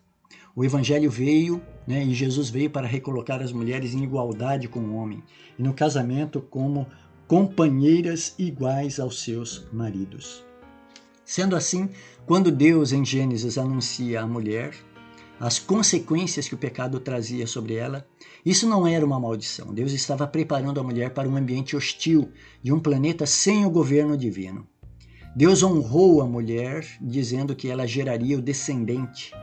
O 0.56 0.66
Evangelho 0.66 1.10
veio, 1.10 1.62
né, 1.88 2.04
e 2.04 2.14
Jesus 2.14 2.50
veio 2.50 2.70
para 2.70 2.88
recolocar 2.88 3.42
as 3.42 3.52
mulheres 3.52 3.94
em 3.94 4.04
igualdade 4.04 4.68
com 4.68 4.80
o 4.80 4.96
homem, 4.96 5.24
e 5.58 5.64
no 5.64 5.74
casamento 5.74 6.42
como 6.42 6.86
companheiras 7.28 8.36
iguais 8.38 9.00
aos 9.00 9.24
seus 9.24 9.66
maridos. 9.72 10.44
Sendo 11.24 11.56
assim, 11.56 11.90
quando 12.26 12.52
Deus 12.52 12.92
em 12.92 13.06
Gênesis 13.06 13.58
anuncia 13.58 14.22
a 14.22 14.28
mulher 14.28 14.74
as 15.42 15.58
consequências 15.58 16.48
que 16.48 16.54
o 16.54 16.58
pecado 16.58 17.00
trazia 17.00 17.48
sobre 17.48 17.74
ela, 17.74 18.08
isso 18.46 18.70
não 18.70 18.86
era 18.86 19.04
uma 19.04 19.20
maldição. 19.20 19.74
Deus 19.74 19.92
estava 19.92 20.28
preparando 20.28 20.80
a 20.80 20.84
mulher 20.84 21.16
para 21.16 21.28
um 21.28 21.36
ambiente 21.36 21.76
hostil 21.76 22.30
de 22.62 22.72
um 22.72 22.80
planeta 22.80 23.26
sem 23.26 23.66
o 23.66 23.70
governo 23.72 24.16
divino. 24.16 24.68
Deus 25.36 25.64
honrou 25.64 26.22
a 26.22 26.28
mulher, 26.28 26.86
dizendo 27.02 27.56
que 27.56 27.70
ela 27.70 27.88
geraria 27.88 28.38
o 28.38 28.42
descendente 28.42 29.34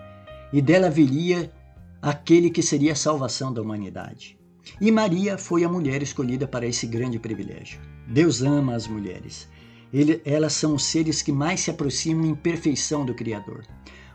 e 0.52 0.62
dela 0.62 0.88
viria 0.88 1.52
aquele 2.00 2.48
que 2.48 2.62
seria 2.62 2.92
a 2.92 2.96
salvação 2.96 3.52
da 3.52 3.60
humanidade. 3.60 4.38
E 4.80 4.92
Maria 4.92 5.36
foi 5.36 5.64
a 5.64 5.68
mulher 5.68 6.00
escolhida 6.00 6.46
para 6.46 6.64
esse 6.64 6.86
grande 6.86 7.18
privilégio. 7.18 7.80
Deus 8.06 8.40
ama 8.40 8.76
as 8.76 8.86
mulheres. 8.86 9.48
Ele, 9.92 10.22
elas 10.24 10.52
são 10.52 10.76
os 10.76 10.84
seres 10.84 11.22
que 11.22 11.32
mais 11.32 11.58
se 11.58 11.72
aproximam 11.72 12.24
em 12.24 12.36
perfeição 12.36 13.04
do 13.04 13.14
Criador. 13.14 13.64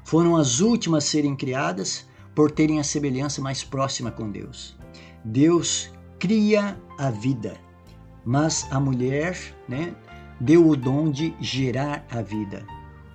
Foram 0.03 0.35
as 0.35 0.59
últimas 0.59 1.05
a 1.05 1.07
serem 1.07 1.35
criadas 1.35 2.05
por 2.35 2.51
terem 2.51 2.79
a 2.79 2.83
semelhança 2.83 3.41
mais 3.41 3.63
próxima 3.63 4.11
com 4.11 4.29
Deus. 4.29 4.75
Deus 5.23 5.91
cria 6.19 6.79
a 6.97 7.09
vida, 7.09 7.55
mas 8.25 8.67
a 8.71 8.79
mulher 8.79 9.37
né, 9.67 9.95
deu 10.39 10.67
o 10.67 10.75
dom 10.75 11.09
de 11.09 11.33
gerar 11.39 12.05
a 12.11 12.21
vida. 12.21 12.65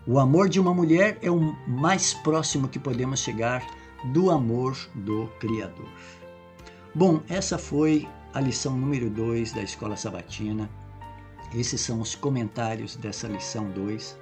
O 0.07 0.18
amor 0.18 0.49
de 0.49 0.59
uma 0.59 0.72
mulher 0.72 1.18
é 1.20 1.30
o 1.30 1.55
mais 1.66 2.14
próximo 2.14 2.68
que 2.68 2.78
podemos 2.78 3.20
chegar 3.20 3.66
do 4.12 4.30
amor 4.30 4.76
do 4.95 5.26
Criador. 5.39 5.89
Bom, 6.95 7.20
essa 7.28 7.59
foi 7.59 8.09
a 8.32 8.41
lição 8.41 8.76
número 8.76 9.11
2 9.11 9.53
da 9.53 9.62
Escola 9.62 9.97
Sabatina. 9.97 10.70
Esses 11.55 11.80
são 11.80 12.01
os 12.01 12.14
comentários 12.14 12.97
dessa 12.97 13.28
lição 13.28 13.70
2. 13.70 14.16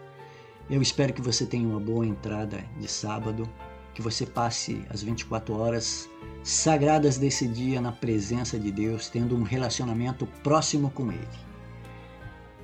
Eu 0.69 0.83
espero 0.83 1.13
que 1.13 1.23
você 1.23 1.47
tenha 1.47 1.69
uma 1.69 1.79
boa 1.79 2.05
entrada 2.05 2.65
de 2.79 2.89
sábado, 2.89 3.49
que 3.95 4.03
você 4.03 4.27
passe 4.27 4.85
as 4.91 5.03
24 5.03 5.57
horas 5.57 6.09
sagradas 6.43 7.19
desse 7.19 7.47
dia 7.47 7.81
na 7.81 7.93
presença 7.93 8.59
de 8.59 8.71
Deus, 8.73 9.09
tendo 9.09 9.37
um 9.37 9.43
relacionamento 9.43 10.27
próximo 10.43 10.91
com 10.91 11.11
Ele. 11.13 11.29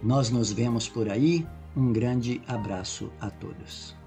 Nós 0.02 0.30
nos 0.30 0.50
vemos 0.50 0.88
por 0.88 1.08
aí. 1.08 1.46
Um 1.76 1.92
grande 1.92 2.42
abraço 2.46 3.10
a 3.20 3.30
todos. 3.30 4.01